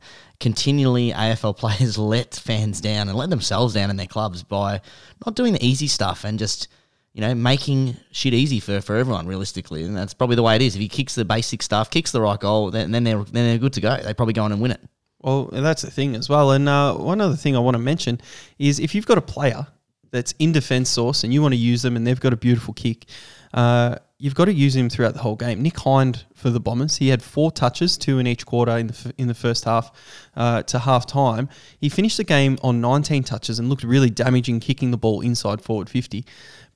continually 0.41 1.13
AFL 1.13 1.57
players 1.59 1.99
let 1.99 2.35
fans 2.35 2.81
down 2.81 3.09
and 3.09 3.19
let 3.19 3.29
themselves 3.29 3.75
down 3.75 3.91
in 3.91 3.97
their 3.97 4.07
clubs 4.07 4.43
by 4.43 4.81
not 5.27 5.35
doing 5.35 5.53
the 5.53 5.65
easy 5.65 5.87
stuff 5.87 6.25
and 6.25 6.39
just 6.39 6.69
you 7.17 7.23
know, 7.23 7.35
making 7.35 7.97
shit 8.11 8.35
easy 8.35 8.61
for, 8.61 8.83
for 8.83 8.95
everyone 8.95 9.27
realistically, 9.27 9.85
and 9.85 9.97
that's 9.97 10.13
probably 10.13 10.37
the 10.37 10.43
way 10.43 10.55
it 10.55 10.61
is. 10.61 10.75
If 10.75 10.83
he 10.83 10.89
kicks 10.89 11.15
the 11.15 11.25
basic 11.25 11.63
stuff, 11.63 11.89
kicks 11.89 12.13
the 12.13 12.21
right 12.21 12.39
goal, 12.39 12.71
then, 12.71 12.91
then 12.91 13.05
they're 13.05 13.25
then 13.25 13.47
they're 13.47 13.59
good 13.59 13.73
to 13.73 13.81
go. 13.81 13.97
They 13.97 14.13
probably 14.13 14.35
go 14.35 14.43
on 14.43 14.53
and 14.53 14.61
win 14.61 14.73
it. 14.73 14.81
Well, 15.23 15.49
that's 15.51 15.81
the 15.81 15.91
thing 15.91 16.15
as 16.15 16.29
well. 16.29 16.51
And 16.51 16.69
uh, 16.69 16.93
one 16.93 17.23
other 17.23 17.35
thing 17.35 17.57
I 17.57 17.59
want 17.61 17.75
to 17.75 17.79
mention 17.79 18.21
is 18.59 18.79
if 18.79 18.95
you've 18.95 19.07
got 19.07 19.17
a 19.17 19.23
player 19.23 19.67
that's 20.11 20.35
in 20.39 20.53
defence 20.53 20.91
source 20.91 21.25
and 21.25 21.33
you 21.33 21.41
want 21.41 21.55
to 21.55 21.59
use 21.59 21.81
them 21.81 21.97
and 21.97 22.07
they've 22.07 22.21
got 22.21 22.35
a 22.35 22.37
beautiful 22.37 22.75
kick, 22.75 23.07
uh, 23.55 23.97
you've 24.19 24.35
got 24.35 24.45
to 24.45 24.53
use 24.53 24.77
him 24.77 24.91
throughout 24.91 25.15
the 25.15 25.21
whole 25.21 25.37
game. 25.37 25.63
Nick 25.63 25.79
Hind 25.79 26.27
for 26.35 26.51
the 26.51 26.61
Bombers, 26.61 26.97
he 26.97 27.09
had 27.09 27.23
four 27.23 27.51
touches, 27.51 27.97
two 27.97 28.19
in 28.19 28.27
each 28.27 28.45
quarter 28.45 28.77
in 28.77 28.89
the 28.89 28.95
f- 28.95 29.13
in 29.17 29.27
the 29.27 29.35
first 29.35 29.65
half 29.65 29.91
uh, 30.37 30.63
to 30.65 30.79
half 30.79 31.07
time. 31.07 31.49
He 31.79 31.89
finished 31.89 32.19
the 32.19 32.25
game 32.25 32.59
on 32.63 32.81
19 32.81 33.25
touches 33.25 33.59
and 33.59 33.69
looked 33.71 33.85
really 33.85 34.11
damaging, 34.11 34.61
kicking 34.61 34.91
the 34.91 34.99
ball 34.99 35.23
inside 35.23 35.63
forward 35.63 35.89
50. 35.89 36.25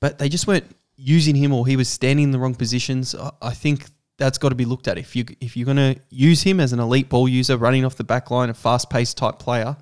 But 0.01 0.19
they 0.19 0.27
just 0.27 0.47
weren't 0.47 0.65
using 0.97 1.35
him 1.35 1.53
or 1.53 1.65
he 1.65 1.77
was 1.77 1.87
standing 1.87 2.25
in 2.25 2.31
the 2.31 2.39
wrong 2.39 2.55
positions. 2.55 3.15
I- 3.41 3.53
think 3.53 3.85
that's 4.17 4.37
got 4.37 4.49
to 4.49 4.55
be 4.55 4.65
looked 4.65 4.87
at. 4.87 4.97
If 4.97 5.15
you 5.15 5.25
if 5.39 5.57
you're 5.57 5.65
going 5.65 5.77
to 5.77 5.99
use 6.09 6.43
him 6.43 6.59
as 6.59 6.73
an 6.73 6.79
elite 6.79 7.09
ball 7.09 7.27
user, 7.27 7.57
running 7.57 7.85
off 7.85 7.95
the 7.95 8.03
back 8.03 8.29
line, 8.29 8.49
a 8.49 8.53
fast 8.53 8.89
paced 8.89 9.17
type 9.17 9.39
player, 9.39 9.75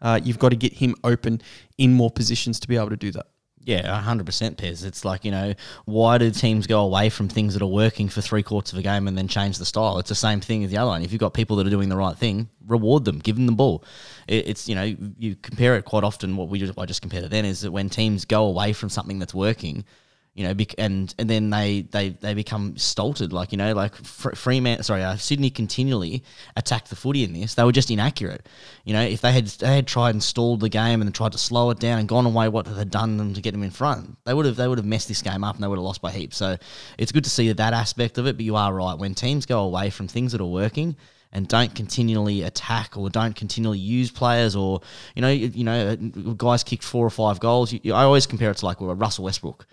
uh, 0.00 0.18
you've 0.22 0.38
got 0.38 0.48
to 0.50 0.56
get 0.56 0.72
him 0.74 0.94
open 1.04 1.42
in 1.76 1.92
more 1.92 2.10
positions 2.10 2.58
to 2.60 2.68
be 2.68 2.76
able 2.76 2.88
to 2.90 2.96
do 2.96 3.10
that. 3.10 3.26
Yeah, 3.64 4.00
hundred 4.00 4.26
percent, 4.26 4.58
Pez. 4.58 4.84
It's 4.84 5.04
like 5.04 5.24
you 5.24 5.30
know, 5.30 5.54
why 5.84 6.18
do 6.18 6.30
teams 6.32 6.66
go 6.66 6.80
away 6.80 7.10
from 7.10 7.28
things 7.28 7.54
that 7.54 7.62
are 7.62 7.66
working 7.66 8.08
for 8.08 8.20
three 8.20 8.42
quarters 8.42 8.72
of 8.72 8.78
a 8.80 8.82
game 8.82 9.06
and 9.06 9.16
then 9.16 9.28
change 9.28 9.58
the 9.58 9.64
style? 9.64 9.98
It's 9.98 10.08
the 10.08 10.16
same 10.16 10.40
thing 10.40 10.64
as 10.64 10.70
the 10.70 10.78
other 10.78 10.88
one. 10.88 11.02
If 11.02 11.12
you've 11.12 11.20
got 11.20 11.32
people 11.32 11.56
that 11.56 11.66
are 11.66 11.70
doing 11.70 11.88
the 11.88 11.96
right 11.96 12.16
thing, 12.16 12.48
reward 12.66 13.04
them, 13.04 13.20
give 13.20 13.36
them 13.36 13.46
the 13.46 13.52
ball. 13.52 13.84
It, 14.26 14.48
it's 14.48 14.68
you 14.68 14.74
know, 14.74 14.96
you 15.16 15.36
compare 15.36 15.76
it 15.76 15.84
quite 15.84 16.02
often. 16.02 16.36
What 16.36 16.48
we 16.48 16.58
just, 16.58 16.76
I 16.76 16.86
just 16.86 17.02
compared 17.02 17.24
it 17.24 17.30
then 17.30 17.44
is 17.44 17.60
that 17.60 17.70
when 17.70 17.88
teams 17.88 18.24
go 18.24 18.46
away 18.46 18.72
from 18.72 18.88
something 18.88 19.20
that's 19.20 19.34
working, 19.34 19.84
you 20.34 20.44
know, 20.44 20.54
and 20.78 21.14
and 21.18 21.28
then 21.28 21.50
they 21.50 21.82
they 21.82 22.08
they 22.10 22.32
become 22.32 22.76
stolted. 22.78 23.34
Like 23.34 23.52
you 23.52 23.58
know, 23.58 23.74
like 23.74 23.94
Fre- 23.96 24.34
Freeman, 24.34 24.82
sorry, 24.82 25.02
uh, 25.02 25.16
Sydney 25.16 25.50
continually 25.50 26.24
attacked 26.56 26.88
the 26.88 26.96
footy 26.96 27.22
in 27.22 27.34
this. 27.34 27.54
They 27.54 27.64
were 27.64 27.72
just 27.72 27.90
inaccurate. 27.90 28.48
You 28.84 28.94
know, 28.94 29.02
if 29.02 29.20
they 29.20 29.32
had 29.32 29.46
they 29.48 29.74
had 29.76 29.86
tried 29.86 30.14
and 30.14 30.22
stalled 30.22 30.60
the 30.60 30.70
game 30.70 31.02
and 31.02 31.14
tried 31.14 31.32
to 31.32 31.38
slow 31.38 31.68
it 31.68 31.78
down 31.80 31.98
and 31.98 32.08
gone 32.08 32.24
away 32.24 32.48
what 32.48 32.66
had 32.66 32.90
done 32.90 33.18
them 33.18 33.34
to 33.34 33.42
get 33.42 33.52
them 33.52 33.62
in 33.62 33.70
front, 33.70 34.16
they 34.24 34.32
would 34.32 34.46
have 34.46 34.56
they 34.56 34.66
would 34.66 34.78
have 34.78 34.86
messed 34.86 35.08
this 35.08 35.20
game 35.20 35.44
up 35.44 35.54
and 35.54 35.62
they 35.62 35.68
would 35.68 35.76
have 35.78 35.84
lost 35.84 36.00
by 36.00 36.10
heaps. 36.10 36.38
So 36.38 36.56
it's 36.96 37.12
good 37.12 37.24
to 37.24 37.30
see 37.30 37.52
that 37.52 37.74
aspect 37.74 38.16
of 38.16 38.26
it. 38.26 38.36
But 38.36 38.46
you 38.46 38.56
are 38.56 38.72
right 38.72 38.96
when 38.98 39.14
teams 39.14 39.44
go 39.44 39.60
away 39.64 39.90
from 39.90 40.08
things 40.08 40.32
that 40.32 40.40
are 40.40 40.46
working 40.46 40.96
and 41.34 41.46
don't 41.46 41.74
continually 41.74 42.42
attack 42.42 42.96
or 42.96 43.10
don't 43.10 43.34
continually 43.36 43.78
use 43.78 44.10
players 44.10 44.56
or 44.56 44.80
you 45.14 45.20
know 45.20 45.30
you, 45.30 45.48
you 45.48 45.64
know 45.64 45.94
guys 46.38 46.64
kick 46.64 46.82
four 46.82 47.04
or 47.06 47.10
five 47.10 47.38
goals. 47.38 47.70
You, 47.70 47.80
you- 47.82 47.94
I 47.94 48.04
always 48.04 48.26
compare 48.26 48.50
it 48.50 48.56
to 48.58 48.64
like 48.64 48.80
well, 48.80 48.94
Russell 48.94 49.24
Westbrook. 49.24 49.66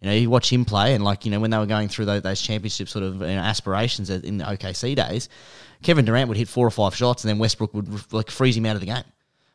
You 0.00 0.08
know, 0.08 0.14
you 0.14 0.30
watch 0.30 0.52
him 0.52 0.64
play, 0.64 0.94
and 0.94 1.02
like 1.02 1.24
you 1.24 1.30
know, 1.30 1.40
when 1.40 1.50
they 1.50 1.58
were 1.58 1.66
going 1.66 1.88
through 1.88 2.04
those, 2.04 2.22
those 2.22 2.40
championship 2.42 2.88
sort 2.88 3.04
of 3.04 3.20
you 3.20 3.26
know, 3.26 3.38
aspirations 3.38 4.10
in 4.10 4.38
the 4.38 4.44
OKC 4.44 4.94
days, 4.94 5.28
Kevin 5.82 6.04
Durant 6.04 6.28
would 6.28 6.36
hit 6.36 6.48
four 6.48 6.66
or 6.66 6.70
five 6.70 6.94
shots, 6.94 7.24
and 7.24 7.30
then 7.30 7.38
Westbrook 7.38 7.72
would 7.74 8.12
like 8.12 8.30
freeze 8.30 8.56
him 8.56 8.66
out 8.66 8.74
of 8.74 8.80
the 8.80 8.86
game. 8.86 9.04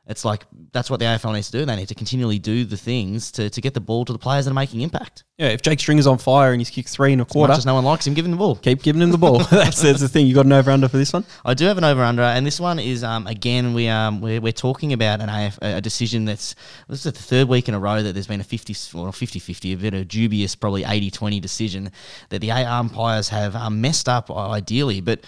It's 0.10 0.26
like 0.26 0.44
that's 0.72 0.90
what 0.90 1.00
the 1.00 1.06
AFL 1.06 1.34
needs 1.34 1.52
to 1.52 1.60
do. 1.60 1.66
They 1.66 1.76
need 1.76 1.88
to 1.90 1.96
continually 1.96 2.40
do 2.40 2.66
the 2.66 2.76
things 2.76 3.32
to, 3.34 3.48
to 3.48 3.62
get 3.62 3.76
the 3.76 3.80
ball 3.80 4.06
to 4.06 4.12
the 4.12 4.18
players 4.18 4.46
that 4.46 4.52
are 4.52 4.56
making 4.56 4.82
impact. 4.82 5.24
Yeah, 5.38 5.50
if 5.50 5.62
Jake 5.62 5.80
Stringer's 5.80 6.08
on 6.08 6.18
fire 6.18 6.52
and 6.52 6.60
he's 6.60 6.72
kicked 6.72 6.90
three 6.90 7.14
and 7.14 7.22
a 7.22 7.26
As 7.26 7.32
quarter, 7.32 7.52
much 7.52 7.60
as 7.60 7.66
no 7.68 7.76
one 7.76 7.86
likes 7.86 8.08
him, 8.08 8.16
give 8.16 8.26
him 8.26 8.32
the 8.32 8.38
ball. 8.38 8.56
keep 8.56 8.82
giving 8.82 9.04
him 9.04 9.12
the 9.12 9.20
ball. 9.20 9.38
that's, 9.52 9.84
that's 9.84 10.02
the 10.02 10.10
thing. 10.10 10.26
You 10.26 10.34
got 10.34 10.48
an 10.48 10.54
over 10.54 10.72
under 10.72 10.90
for 10.90 10.98
this 10.98 11.14
one. 11.14 11.26
I 11.46 11.54
do 11.54 11.66
have 11.66 11.78
an 11.78 11.84
over 11.84 12.02
under, 12.02 12.24
and 12.24 12.44
this 12.44 12.60
one 12.60 12.80
is 12.80 13.04
um, 13.04 13.28
again 13.28 13.76
we 13.76 13.88
um 13.88 14.20
we're, 14.20 14.42
we're 14.42 14.52
talking 14.52 14.94
about 14.94 15.22
an 15.22 15.30
AF, 15.30 15.60
a 15.62 15.80
decision 15.80 16.26
that's 16.26 16.56
this 16.88 17.06
is 17.06 17.14
the 17.14 17.20
third 17.20 17.48
week 17.48 17.70
in 17.70 17.76
a 17.76 17.80
row 17.80 18.02
that 18.02 18.14
there's 18.14 18.28
been 18.28 18.42
a 18.42 18.44
50 18.44 18.98
or 18.98 19.14
50 19.14 19.38
50 19.38 19.74
a 19.74 19.78
bit 19.78 19.94
of 19.94 20.08
dubious 20.08 20.56
probably 20.56 20.84
80 20.86 21.12
20 21.12 21.40
decision 21.40 21.92
that 22.30 22.40
the 22.40 22.50
eight 22.50 22.66
umpires 22.66 23.30
have 23.30 23.56
um, 23.56 23.80
messed 23.80 24.10
up 24.10 24.32
ideally, 24.32 25.02
but 25.02 25.24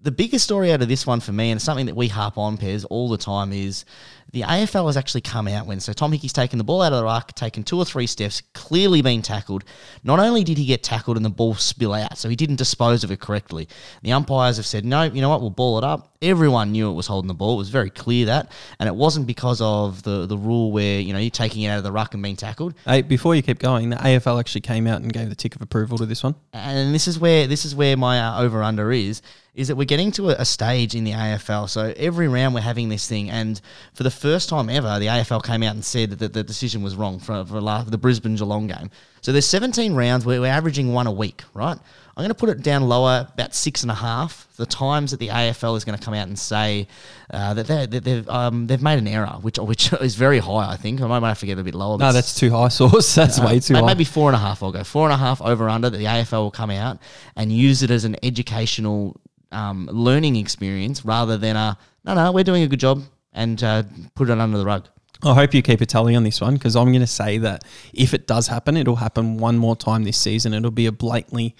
the 0.00 0.12
biggest 0.12 0.44
story 0.44 0.72
out 0.72 0.80
of 0.80 0.88
this 0.88 1.06
one 1.06 1.20
for 1.20 1.32
me, 1.32 1.50
and 1.50 1.60
something 1.60 1.86
that 1.86 1.96
we 1.96 2.08
harp 2.08 2.38
on, 2.38 2.56
Pez, 2.56 2.86
all 2.88 3.08
the 3.08 3.18
time, 3.18 3.52
is 3.52 3.84
the 4.32 4.42
AFL 4.42 4.86
has 4.86 4.96
actually 4.96 5.22
come 5.22 5.48
out 5.48 5.66
when 5.66 5.80
so 5.80 5.92
Tom 5.92 6.12
Hickey's 6.12 6.32
taken 6.32 6.58
the 6.58 6.64
ball 6.64 6.82
out 6.82 6.92
of 6.92 6.98
the 6.98 7.04
ruck, 7.04 7.32
taken 7.34 7.64
two 7.64 7.78
or 7.78 7.84
three 7.84 8.06
steps, 8.06 8.42
clearly 8.52 9.00
been 9.00 9.22
tackled. 9.22 9.64
Not 10.04 10.18
only 10.18 10.44
did 10.44 10.58
he 10.58 10.66
get 10.66 10.82
tackled 10.82 11.16
and 11.16 11.24
the 11.24 11.30
ball 11.30 11.54
spill 11.54 11.94
out, 11.94 12.18
so 12.18 12.28
he 12.28 12.36
didn't 12.36 12.56
dispose 12.56 13.04
of 13.04 13.10
it 13.10 13.20
correctly. 13.20 13.68
The 14.02 14.12
umpires 14.12 14.58
have 14.58 14.66
said, 14.66 14.84
no, 14.84 15.04
you 15.04 15.22
know 15.22 15.30
what, 15.30 15.40
we'll 15.40 15.50
ball 15.50 15.78
it 15.78 15.84
up. 15.84 16.14
Everyone 16.20 16.72
knew 16.72 16.90
it 16.90 16.94
was 16.94 17.06
holding 17.06 17.28
the 17.28 17.34
ball. 17.34 17.54
It 17.54 17.58
was 17.58 17.70
very 17.70 17.90
clear 17.90 18.26
that. 18.26 18.50
And 18.78 18.88
it 18.88 18.94
wasn't 18.94 19.26
because 19.26 19.60
of 19.60 20.02
the, 20.02 20.26
the 20.26 20.36
rule 20.36 20.72
where, 20.72 21.00
you 21.00 21.12
know, 21.12 21.18
you're 21.18 21.30
taking 21.30 21.62
it 21.62 21.68
out 21.68 21.78
of 21.78 21.84
the 21.84 21.92
ruck 21.92 22.12
and 22.12 22.22
being 22.22 22.36
tackled. 22.36 22.74
Hey, 22.84 23.02
before 23.02 23.34
you 23.34 23.42
keep 23.42 23.60
going, 23.60 23.90
the 23.90 23.96
AFL 23.96 24.40
actually 24.40 24.62
came 24.62 24.86
out 24.86 25.00
and 25.00 25.12
gave 25.12 25.28
the 25.28 25.36
tick 25.36 25.54
of 25.54 25.62
approval 25.62 25.96
to 25.98 26.06
this 26.06 26.22
one. 26.22 26.34
and 26.52 26.94
this 26.94 27.08
is 27.08 27.18
where 27.18 27.46
this 27.46 27.64
is 27.64 27.74
where 27.74 27.96
my 27.96 28.20
uh, 28.20 28.42
over 28.42 28.62
under 28.62 28.92
is 28.92 29.22
is 29.58 29.66
that 29.66 29.74
we're 29.74 29.84
getting 29.84 30.12
to 30.12 30.30
a, 30.30 30.34
a 30.34 30.44
stage 30.44 30.94
in 30.94 31.02
the 31.02 31.10
AFL. 31.10 31.68
So 31.68 31.92
every 31.96 32.28
round 32.28 32.54
we're 32.54 32.60
having 32.60 32.88
this 32.88 33.08
thing, 33.08 33.28
and 33.28 33.60
for 33.92 34.04
the 34.04 34.10
first 34.18 34.48
time 34.48 34.68
ever 34.68 34.98
the 34.98 35.06
AFL 35.06 35.42
came 35.42 35.62
out 35.62 35.74
and 35.74 35.84
said 35.84 36.10
that 36.10 36.32
the 36.32 36.42
decision 36.42 36.82
was 36.82 36.94
wrong 36.96 37.18
for, 37.18 37.44
for 37.44 37.60
the 37.60 37.98
Brisbane 37.98 38.36
Geelong 38.36 38.66
game. 38.66 38.90
So 39.20 39.32
there's 39.32 39.46
17 39.46 39.94
rounds 39.94 40.24
where 40.24 40.40
we're 40.40 40.46
averaging 40.46 40.92
one 40.92 41.06
a 41.06 41.12
week, 41.12 41.42
right? 41.54 41.76
I'm 42.18 42.22
going 42.22 42.30
to 42.30 42.34
put 42.34 42.48
it 42.48 42.62
down 42.62 42.82
lower, 42.88 43.28
about 43.32 43.54
six 43.54 43.82
and 43.82 43.92
a 43.92 43.94
half. 43.94 44.48
The 44.56 44.66
times 44.66 45.12
that 45.12 45.20
the 45.20 45.28
AFL 45.28 45.76
is 45.76 45.84
going 45.84 45.96
to 45.96 46.04
come 46.04 46.14
out 46.14 46.26
and 46.26 46.36
say 46.36 46.88
uh, 47.30 47.54
that, 47.54 47.68
they, 47.68 47.86
that 47.86 48.02
they've 48.02 48.28
um, 48.28 48.66
they've 48.66 48.82
made 48.82 48.98
an 48.98 49.06
error, 49.06 49.38
which 49.40 49.56
which 49.58 49.92
is 50.00 50.16
very 50.16 50.40
high. 50.40 50.68
I 50.72 50.76
think 50.76 51.00
I 51.00 51.06
might 51.06 51.28
have 51.28 51.38
to 51.38 51.46
get 51.46 51.60
a 51.60 51.62
bit 51.62 51.76
lower. 51.76 51.96
No, 51.96 52.12
that's 52.12 52.34
too 52.34 52.50
high, 52.50 52.68
Source. 52.80 53.14
That's 53.14 53.38
way 53.38 53.60
too 53.60 53.74
May- 53.74 53.80
high. 53.80 53.86
Maybe 53.86 54.02
four 54.02 54.28
and 54.30 54.34
a 54.34 54.40
half. 54.40 54.64
I'll 54.64 54.72
go 54.72 54.82
four 54.82 55.04
and 55.04 55.12
a 55.12 55.16
half 55.16 55.40
over 55.40 55.68
under. 55.68 55.90
That 55.90 55.98
the 55.98 56.06
AFL 56.06 56.42
will 56.42 56.50
come 56.50 56.70
out 56.70 56.98
and 57.36 57.52
use 57.52 57.84
it 57.84 57.90
as 57.92 58.04
an 58.04 58.16
educational 58.24 59.20
um, 59.52 59.88
learning 59.92 60.34
experience 60.34 61.04
rather 61.04 61.38
than 61.38 61.54
a 61.54 61.78
no, 62.04 62.14
no, 62.14 62.32
we're 62.32 62.42
doing 62.42 62.64
a 62.64 62.68
good 62.68 62.80
job 62.80 63.02
and 63.38 63.62
uh, 63.62 63.84
put 64.14 64.28
it 64.28 64.38
under 64.38 64.58
the 64.58 64.66
rug. 64.66 64.88
I 65.24 65.34
hope 65.34 65.54
you 65.54 65.62
keep 65.62 65.80
a 65.80 65.86
tally 65.86 66.14
on 66.14 66.22
this 66.22 66.40
one 66.40 66.54
because 66.54 66.76
I'm 66.76 66.88
going 66.88 67.00
to 67.00 67.06
say 67.06 67.38
that 67.38 67.64
if 67.92 68.14
it 68.14 68.26
does 68.26 68.46
happen, 68.46 68.76
it'll 68.76 68.96
happen 68.96 69.38
one 69.38 69.56
more 69.56 69.74
time 69.74 70.04
this 70.04 70.18
season. 70.18 70.54
It'll 70.54 70.70
be 70.70 70.86
a 70.86 70.92
blatantly 70.92 71.56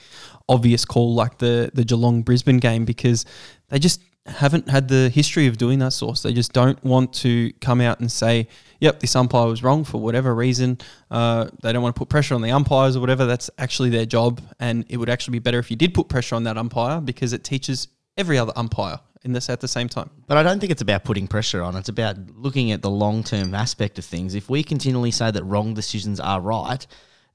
obvious 0.49 0.85
call 0.85 1.14
like 1.14 1.38
the 1.38 1.70
the 1.75 1.85
Geelong 1.85 2.23
Brisbane 2.23 2.58
game 2.58 2.85
because 2.85 3.25
they 3.68 3.78
just 3.78 4.00
haven't 4.26 4.68
had 4.68 4.88
the 4.88 5.08
history 5.08 5.47
of 5.47 5.56
doing 5.56 5.78
that 5.80 5.92
source. 5.92 6.23
They 6.23 6.32
just 6.32 6.52
don't 6.52 6.82
want 6.85 7.12
to 7.14 7.52
come 7.61 7.80
out 7.80 7.99
and 7.99 8.12
say, 8.12 8.47
"Yep, 8.80 9.00
this 9.00 9.16
umpire 9.16 9.49
was 9.49 9.64
wrong 9.64 9.82
for 9.82 10.00
whatever 10.00 10.35
reason." 10.35 10.78
Uh, 11.11 11.49
they 11.62 11.73
don't 11.73 11.82
want 11.82 11.97
to 11.97 11.99
put 11.99 12.08
pressure 12.08 12.37
on 12.37 12.42
the 12.42 12.52
umpires 12.52 12.97
or 12.97 13.00
whatever. 13.00 13.26
That's 13.26 13.50
actually 13.58 13.90
their 13.90 14.06
job, 14.06 14.40
and 14.61 14.85
it 14.88 14.99
would 14.99 15.11
actually 15.11 15.32
be 15.32 15.40
better 15.40 15.58
if 15.58 15.68
you 15.70 15.76
did 15.76 15.94
put 15.94 16.08
pressure 16.08 16.37
on 16.37 16.44
that 16.44 16.56
umpire 16.56 17.00
because 17.00 17.32
it 17.32 17.42
teaches 17.42 17.88
every 18.16 18.38
other 18.38 18.52
umpire 18.56 19.00
in 19.28 19.32
this 19.32 19.49
at 19.49 19.61
the 19.61 19.68
same 19.68 19.88
time. 19.88 20.11
But 20.26 20.37
I 20.37 20.42
don't 20.42 20.58
think 20.58 20.73
it's 20.73 20.82
about 20.82 21.04
putting 21.04 21.28
pressure 21.28 21.62
on. 21.62 21.76
It's 21.76 21.88
about 21.88 22.16
looking 22.35 22.73
at 22.73 22.82
the 22.82 22.90
long 22.90 23.23
term 23.23 23.54
aspect 23.54 23.99
of 23.99 24.04
things. 24.04 24.35
If 24.35 24.50
we 24.50 24.64
continually 24.64 25.12
say 25.12 25.30
that 25.30 25.44
wrong 25.44 25.75
decisions 25.75 26.18
are 26.18 26.40
right, 26.40 26.85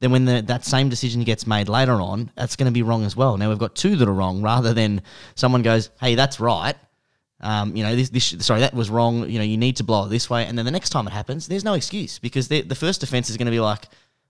then 0.01 0.11
when 0.11 0.25
the, 0.25 0.41
that 0.41 0.65
same 0.65 0.89
decision 0.89 1.23
gets 1.23 1.47
made 1.47 1.69
later 1.69 1.93
on, 1.93 2.29
that's 2.35 2.57
going 2.57 2.65
to 2.65 2.73
be 2.73 2.81
wrong 2.81 3.05
as 3.05 3.15
well. 3.15 3.37
Now 3.37 3.47
we've 3.47 3.57
got 3.57 3.75
two 3.75 3.95
that 3.95 4.09
are 4.09 4.13
wrong, 4.13 4.41
rather 4.41 4.73
than 4.73 5.01
someone 5.35 5.61
goes, 5.61 5.91
"Hey, 6.01 6.15
that's 6.15 6.41
right." 6.41 6.75
Um, 7.39 7.75
you 7.75 7.83
know, 7.83 7.95
this, 7.95 8.09
this, 8.09 8.35
sorry, 8.45 8.61
that 8.61 8.73
was 8.73 8.89
wrong. 8.89 9.29
You 9.29 9.37
know, 9.37 9.45
you 9.45 9.57
need 9.57 9.75
to 9.77 9.83
blow 9.83 10.05
it 10.05 10.09
this 10.09 10.29
way. 10.29 10.45
And 10.45 10.57
then 10.57 10.65
the 10.65 10.71
next 10.71 10.89
time 10.89 11.07
it 11.07 11.11
happens, 11.11 11.47
there's 11.47 11.65
no 11.65 11.73
excuse 11.73 12.17
because 12.17 12.47
the, 12.47 12.61
first 12.73 13.03
offense 13.03 13.29
is 13.29 13.35
going 13.35 13.47
to 13.47 13.51
be 13.51 13.59
like, 13.59 13.83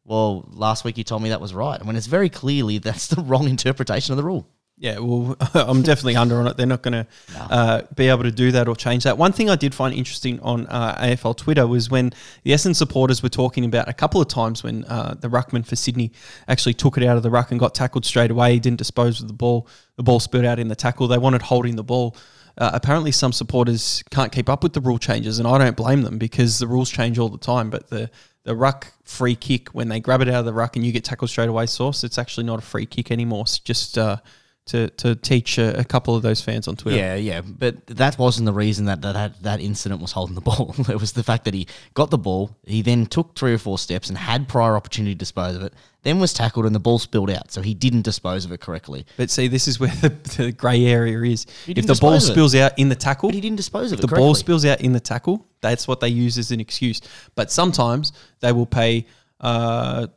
well, 0.03 0.50
last 0.51 0.84
week 0.84 0.98
you 0.98 1.03
told 1.03 1.22
me 1.22 1.29
that 1.29 1.39
was 1.39 1.53
right. 1.53 1.77
And 1.77 1.86
when 1.86 1.96
it's 1.96 2.08
very 2.08 2.29
clearly 2.29 2.79
that's 2.79 3.08
the 3.15 3.22
wrong 3.22 3.48
interpretation 3.48 4.13
of 4.13 4.17
the 4.17 4.24
rule. 4.24 4.48
Yeah, 4.77 5.00
well, 5.00 5.38
I'm 5.53 5.82
definitely 5.82 6.15
under 6.15 6.39
on 6.39 6.48
it. 6.48 6.58
They're 6.58 6.65
not 6.65 6.82
going 6.82 7.06
to 7.06 7.08
uh, 7.38 7.82
be 7.96 8.10
able 8.10 8.24
to 8.24 8.32
do 8.32 8.51
that 8.51 8.68
or 8.68 8.75
change 8.75 9.03
that. 9.03 9.18
One 9.18 9.32
thing 9.32 9.50
I 9.50 9.56
did 9.56 9.74
find 9.74 9.94
interesting 9.94 10.39
on 10.39 10.65
uh, 10.68 10.96
AFL 10.96 11.38
Twitter 11.38 11.68
was 11.68 11.89
when 11.89 12.12
the 12.44 12.51
Essendon 12.51 12.75
supporters 12.75 13.22
were 13.22 13.30
talking 13.30 13.65
about 13.65 13.88
a 13.88 13.94
couple 13.94 14.20
of 14.20 14.27
times 14.27 14.63
when 14.63 14.84
uh, 14.86 15.15
the 15.20 15.30
ruckman 15.30 15.65
for 15.65 15.75
Sydney 15.75 16.12
actually 16.48 16.74
took 16.74 16.98
it 16.98 17.03
out 17.03 17.18
of 17.18 17.24
the 17.24 17.30
ruck 17.30 17.51
and 17.51 17.60
got 17.60 17.75
tackled 17.75 18.06
straight 18.06 18.32
away. 18.32 18.53
He 18.53 18.60
didn't 18.60 18.80
dispose 18.80 19.22
of 19.22 19.27
the 19.27 19.34
ball. 19.34 19.68
The 19.96 20.03
ball 20.03 20.20
spilled 20.20 20.46
out 20.46 20.60
in 20.60 20.70
the 20.70 20.75
tackle. 20.75 21.08
They 21.08 21.20
wanted 21.20 21.44
holding 21.44 21.75
the 21.75 21.84
ball. 21.84 22.15
Uh, 22.58 22.72
apparently, 22.74 23.12
some 23.12 23.32
supporters 23.32 24.03
can't 24.12 24.32
keep 24.32 24.50
up 24.50 24.63
with 24.63 24.74
the 24.74 24.82
rule 24.82 25.00
changes, 25.00 25.39
and 25.39 25.48
I 25.48 25.58
don't 25.58 25.75
blame 25.75 26.03
them 26.03 26.18
because 26.18 26.60
the 26.60 26.68
rules 26.68 26.89
change 26.89 27.18
all 27.18 27.30
the 27.30 27.38
time. 27.38 27.70
But 27.70 27.89
the 27.89 28.12
the 28.44 28.56
ruck 28.56 28.92
free 29.06 29.36
kick 29.36 29.70
when 29.70 29.88
they 29.88 30.00
grab 30.00 30.22
it 30.22 30.27
out 30.27 30.39
of 30.39 30.46
the 30.46 30.53
ruck 30.53 30.75
and 30.75 30.86
you 30.86 30.92
get 30.92 31.03
tackled 31.03 31.30
straight 31.30 31.50
away, 31.50 31.65
source, 31.65 32.03
it's 32.03 32.18
actually 32.18 32.46
not 32.46 32.60
a 32.60 32.62
free 32.62 32.86
kick 32.86 33.10
anymore. 33.10 33.44
It's 33.44 33.58
just 33.58 33.98
uh, 33.98 34.18
to 34.65 34.89
to 34.91 35.15
teach 35.15 35.58
a, 35.58 35.79
a 35.79 35.84
couple 35.84 36.15
of 36.15 36.22
those 36.22 36.41
fans 36.41 36.67
on 36.67 36.75
Twitter. 36.75 36.98
Yeah, 36.98 37.15
yeah, 37.15 37.41
but 37.41 37.86
that 37.88 38.17
wasn't 38.17 38.46
the 38.46 38.53
reason 38.53 38.86
that 38.86 39.01
that, 39.01 39.13
that 39.13 39.43
that 39.43 39.60
incident 39.60 40.01
was 40.01 40.13
holding 40.13 40.36
the 40.36 40.41
ball. 40.41 40.74
it 40.89 41.00
was 41.00 41.13
the 41.13 41.24
fact 41.24 41.46
that 41.46 41.53
he 41.53 41.67
got 41.93 42.12
the 42.12 42.17
ball, 42.17 42.55
he 42.65 42.82
then 42.82 43.05
took 43.05 43.36
three 43.36 43.53
or 43.53 43.58
four 43.58 43.77
steps 43.77 44.10
and 44.10 44.17
had 44.17 44.48
prior 44.48 44.75
opportunity 44.75 45.15
to 45.15 45.20
dispose 45.20 45.55
of 45.55 45.63
it, 45.63 45.74
then 46.03 46.20
was 46.20 46.34
tackled 46.34 46.65
and 46.65 46.74
the 46.74 46.79
ball 46.79 46.98
spilled 46.98 47.29
out, 47.29 47.51
so 47.51 47.62
he 47.62 47.74
didn't 47.74 48.03
dispose 48.03 48.46
of 48.46 48.51
it 48.53 48.62
correctly. 48.62 49.05
But 49.17 49.29
see, 49.29 49.48
this 49.50 49.67
is 49.67 49.79
where 49.79 49.91
the, 50.01 50.10
the 50.38 50.51
grey 50.53 50.86
area 50.86 51.20
is. 51.22 51.46
If 51.67 51.86
the 51.86 51.96
ball 51.96 52.12
dispose 52.12 52.24
of 52.25 52.29
it. 52.29 52.34
spills 52.34 52.55
out 52.55 52.79
in 52.79 52.88
the 52.88 52.96
tackle, 52.96 53.29
But 53.29 53.36
he 53.36 53.41
didn't 53.41 53.58
dispose 53.58 53.91
of 53.91 54.00
if 54.00 54.05
it 54.05 54.08
the 54.08 54.15
ball 54.15 54.34
spills 54.36 54.65
out 54.65 54.79
in 54.79 54.93
the 54.93 55.00
tackle, 55.00 55.46
that's 55.60 55.88
what 55.88 56.00
they 56.00 56.10
use 56.10 56.38
as 56.38 56.51
an 56.51 56.62
excuse. 56.62 57.01
But 57.36 57.51
sometimes 57.51 58.13
they 58.39 58.53
will 58.53 58.65
pay 58.65 59.08
uh, 59.41 60.08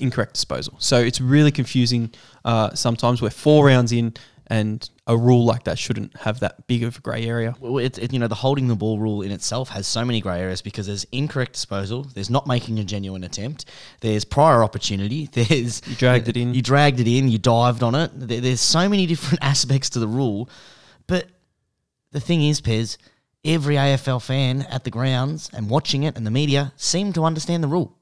incorrect 0.00 0.34
disposal. 0.34 0.74
So 0.78 0.98
it's 0.98 1.20
really 1.20 1.52
confusing. 1.52 2.12
Uh, 2.44 2.74
sometimes 2.74 3.20
we're 3.22 3.30
four 3.30 3.66
rounds 3.66 3.92
in, 3.92 4.14
and 4.46 4.90
a 5.06 5.16
rule 5.16 5.44
like 5.44 5.64
that 5.64 5.78
shouldn't 5.78 6.16
have 6.18 6.40
that 6.40 6.66
big 6.66 6.82
of 6.82 6.98
a 6.98 7.00
grey 7.00 7.24
area. 7.24 7.54
Well, 7.60 7.78
it, 7.78 7.98
it, 7.98 8.12
you 8.12 8.18
know, 8.18 8.26
the 8.26 8.34
holding 8.34 8.66
the 8.66 8.74
ball 8.74 8.98
rule 8.98 9.22
in 9.22 9.30
itself 9.30 9.68
has 9.70 9.86
so 9.86 10.04
many 10.04 10.20
grey 10.20 10.40
areas 10.40 10.60
because 10.60 10.88
there's 10.88 11.04
incorrect 11.12 11.52
disposal, 11.52 12.02
there's 12.14 12.30
not 12.30 12.48
making 12.48 12.78
a 12.80 12.84
genuine 12.84 13.22
attempt, 13.22 13.66
there's 14.00 14.24
prior 14.24 14.64
opportunity, 14.64 15.26
there's 15.32 15.82
You 15.86 15.94
dragged 15.94 16.28
it 16.28 16.36
in. 16.36 16.52
you 16.52 16.62
dragged 16.62 16.98
it 16.98 17.06
in, 17.06 17.28
you 17.28 17.38
dived 17.38 17.82
on 17.84 17.94
it. 17.94 18.10
There, 18.14 18.40
there's 18.40 18.60
so 18.60 18.88
many 18.88 19.06
different 19.06 19.38
aspects 19.42 19.90
to 19.90 20.00
the 20.00 20.08
rule, 20.08 20.50
but 21.06 21.26
the 22.10 22.20
thing 22.20 22.42
is, 22.42 22.60
Pez, 22.60 22.96
every 23.44 23.76
AFL 23.76 24.20
fan 24.20 24.62
at 24.62 24.82
the 24.82 24.90
grounds 24.90 25.48
and 25.52 25.70
watching 25.70 26.02
it 26.02 26.16
and 26.16 26.26
the 26.26 26.30
media 26.30 26.72
seem 26.76 27.12
to 27.12 27.24
understand 27.24 27.62
the 27.62 27.68
rule. 27.68 27.96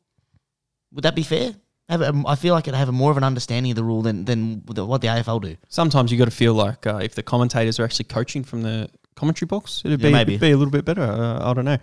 Would 0.93 1.05
that 1.05 1.15
be 1.15 1.23
fair? 1.23 1.53
Have 1.89 2.03
a, 2.03 2.23
I 2.27 2.35
feel 2.35 2.55
like 2.55 2.69
it 2.69 2.75
have 2.75 2.89
a 2.89 2.93
more 2.93 3.11
of 3.11 3.17
an 3.17 3.25
understanding 3.25 3.73
of 3.73 3.77
the 3.77 3.85
rule 3.85 4.03
than 4.03 4.25
than 4.27 4.63
the, 4.67 4.85
what 4.85 5.01
the 5.01 5.07
AFL 5.09 5.41
do. 5.43 5.57
Sometimes 5.69 6.13
you 6.13 6.19
got 6.19 6.27
to 6.27 6.31
feel 6.31 6.53
like 6.55 6.87
uh, 6.87 7.01
if 7.03 7.15
the 7.15 7.23
commentators 7.23 7.81
are 7.81 7.85
actually 7.85 8.05
coaching 8.07 8.45
from 8.45 8.63
the 8.63 8.91
commentary 9.17 9.47
box, 9.47 9.83
it'd 9.85 10.01
Yeah, 10.01 10.09
be, 10.09 10.13
maybe. 10.13 10.33
it'd 10.35 10.41
be 10.43 10.51
a 10.51 10.57
little 10.57 10.71
bit 10.71 10.85
better. 10.85 11.03
Uh, 11.03 11.51
I 11.51 11.55
don't 11.55 11.65
know. 11.65 11.79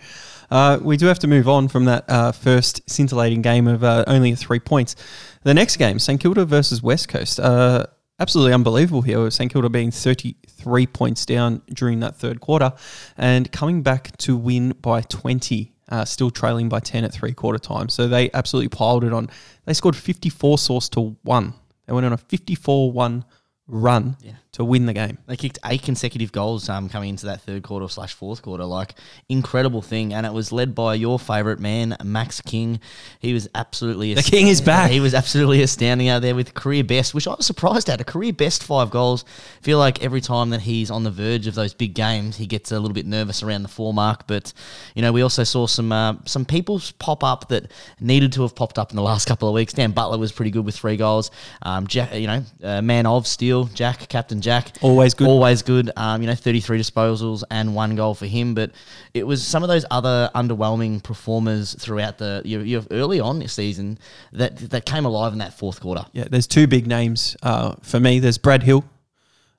Uh, 0.52 0.80
we 0.82 0.96
do 0.96 1.08
have 1.08 1.20
to 1.20 1.28
move 1.28 1.50
on 1.50 1.68
from 1.68 1.86
that 1.86 2.06
uh, 2.08 2.32
first 2.32 2.88
scintillating 2.90 3.42
game 3.42 3.68
of 3.68 3.84
uh, 3.84 4.04
only 4.08 4.36
three 4.36 4.60
points. 4.60 4.96
The 5.44 5.54
next 5.54 5.78
game, 5.78 5.98
St 6.00 6.22
Kilda 6.22 6.46
versus 6.46 6.82
West 6.84 7.10
Coast. 7.10 7.40
Uh, 7.40 7.86
absolutely 8.20 8.54
unbelievable 8.54 9.02
here. 9.02 9.22
with 9.24 9.34
St 9.34 9.52
Kilda 9.52 9.70
being 9.70 9.92
33 9.92 10.86
points 10.88 11.26
down 11.26 11.62
during 11.74 12.00
that 12.02 12.16
third 12.16 12.40
quarter 12.42 12.72
and 13.18 13.52
coming 13.52 13.82
back 13.82 14.16
to 14.18 14.38
win 14.38 14.70
by 14.82 15.02
20. 15.02 15.74
Uh, 15.88 16.04
still 16.04 16.32
trailing 16.32 16.68
by 16.68 16.80
10 16.80 17.04
at 17.04 17.14
three 17.14 17.34
quarter 17.34 17.60
time. 17.60 17.90
So 17.90 18.08
they 18.08 18.32
absolutely 18.34 18.70
piled 18.70 19.04
it 19.04 19.14
on. 19.14 19.30
They 19.66 19.74
scored 19.74 19.96
54 19.96 20.58
source 20.58 20.90
to 20.90 21.16
one. 21.22 21.54
They 21.86 21.94
went 21.94 22.06
on 22.08 22.14
a 22.14 22.18
54 22.18 22.92
1 22.92 23.26
run 23.68 24.18
to 24.56 24.64
win 24.64 24.86
the 24.86 24.94
game. 24.94 25.18
They 25.28 25.36
kicked 25.36 25.60
eight 25.66 25.84
consecutive 25.84 26.32
goals 26.32 26.70
um, 26.70 26.88
coming 26.88 27.10
into 27.10 27.26
that 27.26 27.42
third 27.42 27.62
quarter 27.62 27.90
slash 27.90 28.14
fourth 28.14 28.42
quarter. 28.42 28.64
Like 28.64 28.96
incredible 29.28 29.82
thing, 29.82 30.14
and 30.14 30.26
it 30.26 30.32
was 30.32 30.54
led 30.54 30.74
by 30.74 30.96
your 30.96 31.20
favourite 31.20 31.60
man, 31.60 31.98
Max 32.04 32.40
King. 32.40 32.80
He 33.20 33.34
was 33.34 33.50
absolutely 33.54 34.14
The 34.14 34.24
King 34.24 34.48
is 34.48 34.62
back. 34.62 34.92
He 34.92 35.02
was 35.02 35.14
absolutely 35.14 35.62
astounding 35.62 36.08
out 36.08 36.22
there 36.22 36.36
with 36.36 36.54
career 36.54 36.86
best, 36.86 37.14
which 37.14 37.28
I 37.28 37.36
was 37.36 37.46
surprised 37.46 37.90
at. 37.90 38.00
A 38.00 38.06
career 38.06 38.32
best 38.32 38.64
five 38.64 38.92
goals. 38.92 39.26
I 39.60 39.64
Feel 39.64 39.78
like 39.78 40.02
every 40.02 40.22
time 40.22 40.52
that 40.52 40.62
he's 40.62 40.90
on 40.90 41.04
the 41.04 41.12
verge 41.12 41.48
of 41.48 41.56
those 41.56 41.74
big 41.74 41.94
games, 41.94 42.38
he 42.38 42.48
gets 42.48 42.72
a 42.72 42.80
little 42.80 42.96
bit 42.96 43.06
nervous 43.06 43.44
around 43.44 43.64
the 43.64 43.68
four 43.68 43.94
mark. 43.94 44.26
But 44.26 44.54
you 44.96 45.02
know, 45.02 45.12
we 45.12 45.22
also 45.22 45.44
saw 45.44 45.68
some 45.68 45.92
uh, 45.92 46.16
some 46.24 46.46
people 46.46 46.82
pop 46.98 47.26
up 47.26 47.50
that 47.50 47.72
needed 48.00 48.32
to 48.34 48.44
have 48.44 48.56
popped 48.56 48.80
up 48.80 48.92
in 48.92 48.96
the 48.96 49.04
last 49.04 49.28
couple 49.28 49.50
of 49.50 49.54
weeks. 49.54 49.74
Dan 49.74 49.92
Butler 49.92 50.18
was 50.18 50.32
pretty 50.32 50.52
good 50.52 50.66
with 50.66 50.78
three 50.78 50.96
goals. 50.96 51.30
Um, 51.62 51.88
Jack, 51.88 52.14
you 52.14 52.28
know, 52.28 52.44
uh, 52.64 52.82
man 52.82 53.06
of 53.06 53.28
steel, 53.28 53.66
Jack, 53.66 54.08
Captain 54.08 54.40
Jack, 54.46 54.78
Always 54.82 55.16
good. 55.16 55.28
always 55.28 55.64
good. 55.64 55.90
Um, 55.98 56.22
you 56.22 56.28
know, 56.28 56.36
33 56.36 56.80
disposals 56.80 57.44
and 57.50 57.74
one 57.74 57.96
goal 57.96 58.14
for 58.14 58.28
him. 58.28 58.54
But 58.54 58.72
it 59.16 59.26
was 59.26 59.44
some 59.46 59.64
of 59.64 59.70
those 59.70 59.86
other 59.90 60.30
underwhelming 60.36 61.02
performers 61.02 61.74
throughout 61.80 62.20
the 62.20 62.44
you 62.46 62.60
you 62.60 62.86
early 62.92 63.20
on 63.20 63.40
this 63.40 63.54
season 63.54 63.98
that 64.34 64.58
that 64.70 64.86
came 64.86 65.04
alive 65.06 65.34
in 65.34 65.40
that 65.40 65.58
fourth 65.58 65.82
quarter. 65.82 66.06
Yeah, 66.14 66.26
there's 66.30 66.46
two 66.46 66.68
big 66.68 66.86
names 66.86 67.36
uh, 67.42 67.74
for 67.82 68.00
me. 68.00 68.20
There's 68.20 68.38
Brad 68.38 68.62
Hill, 68.62 68.86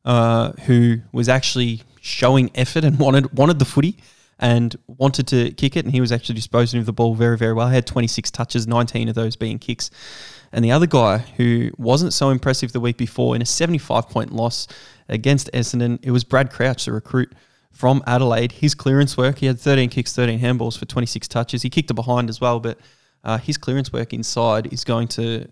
uh, 0.04 0.52
who 0.66 0.98
was 1.12 1.28
actually 1.28 1.82
showing 2.00 2.50
effort 2.54 2.84
and 2.84 2.96
wanted 3.00 3.36
wanted 3.36 3.58
the 3.58 3.64
footy 3.64 3.98
and 4.38 4.76
wanted 4.86 5.26
to 5.28 5.50
kick 5.52 5.76
it, 5.76 5.84
and 5.84 5.92
he 5.92 6.00
was 6.00 6.12
actually 6.12 6.34
disposing 6.36 6.78
of 6.78 6.86
the 6.86 6.92
ball 6.92 7.14
very, 7.14 7.36
very 7.36 7.54
well. 7.54 7.68
He 7.68 7.74
had 7.74 7.86
26 7.86 8.30
touches, 8.30 8.66
19 8.66 9.08
of 9.08 9.14
those 9.14 9.34
being 9.34 9.58
kicks. 9.58 9.90
And 10.52 10.64
the 10.64 10.72
other 10.72 10.86
guy 10.86 11.18
who 11.18 11.70
wasn't 11.76 12.12
so 12.12 12.30
impressive 12.30 12.72
the 12.72 12.80
week 12.80 12.96
before 12.96 13.36
in 13.36 13.42
a 13.42 13.46
75 13.46 14.08
point 14.08 14.32
loss 14.32 14.66
against 15.08 15.50
Essendon, 15.52 15.98
it 16.02 16.10
was 16.10 16.24
Brad 16.24 16.50
Crouch, 16.50 16.84
the 16.84 16.92
recruit 16.92 17.32
from 17.72 18.02
Adelaide. 18.06 18.52
His 18.52 18.74
clearance 18.74 19.16
work, 19.16 19.38
he 19.38 19.46
had 19.46 19.60
13 19.60 19.90
kicks, 19.90 20.14
13 20.14 20.40
handballs 20.40 20.78
for 20.78 20.86
26 20.86 21.28
touches. 21.28 21.62
He 21.62 21.70
kicked 21.70 21.90
it 21.90 21.94
behind 21.94 22.28
as 22.30 22.40
well, 22.40 22.58
but 22.60 22.78
uh, 23.24 23.38
his 23.38 23.58
clearance 23.58 23.92
work 23.92 24.12
inside 24.12 24.72
is 24.72 24.84
going 24.84 25.08
to 25.08 25.46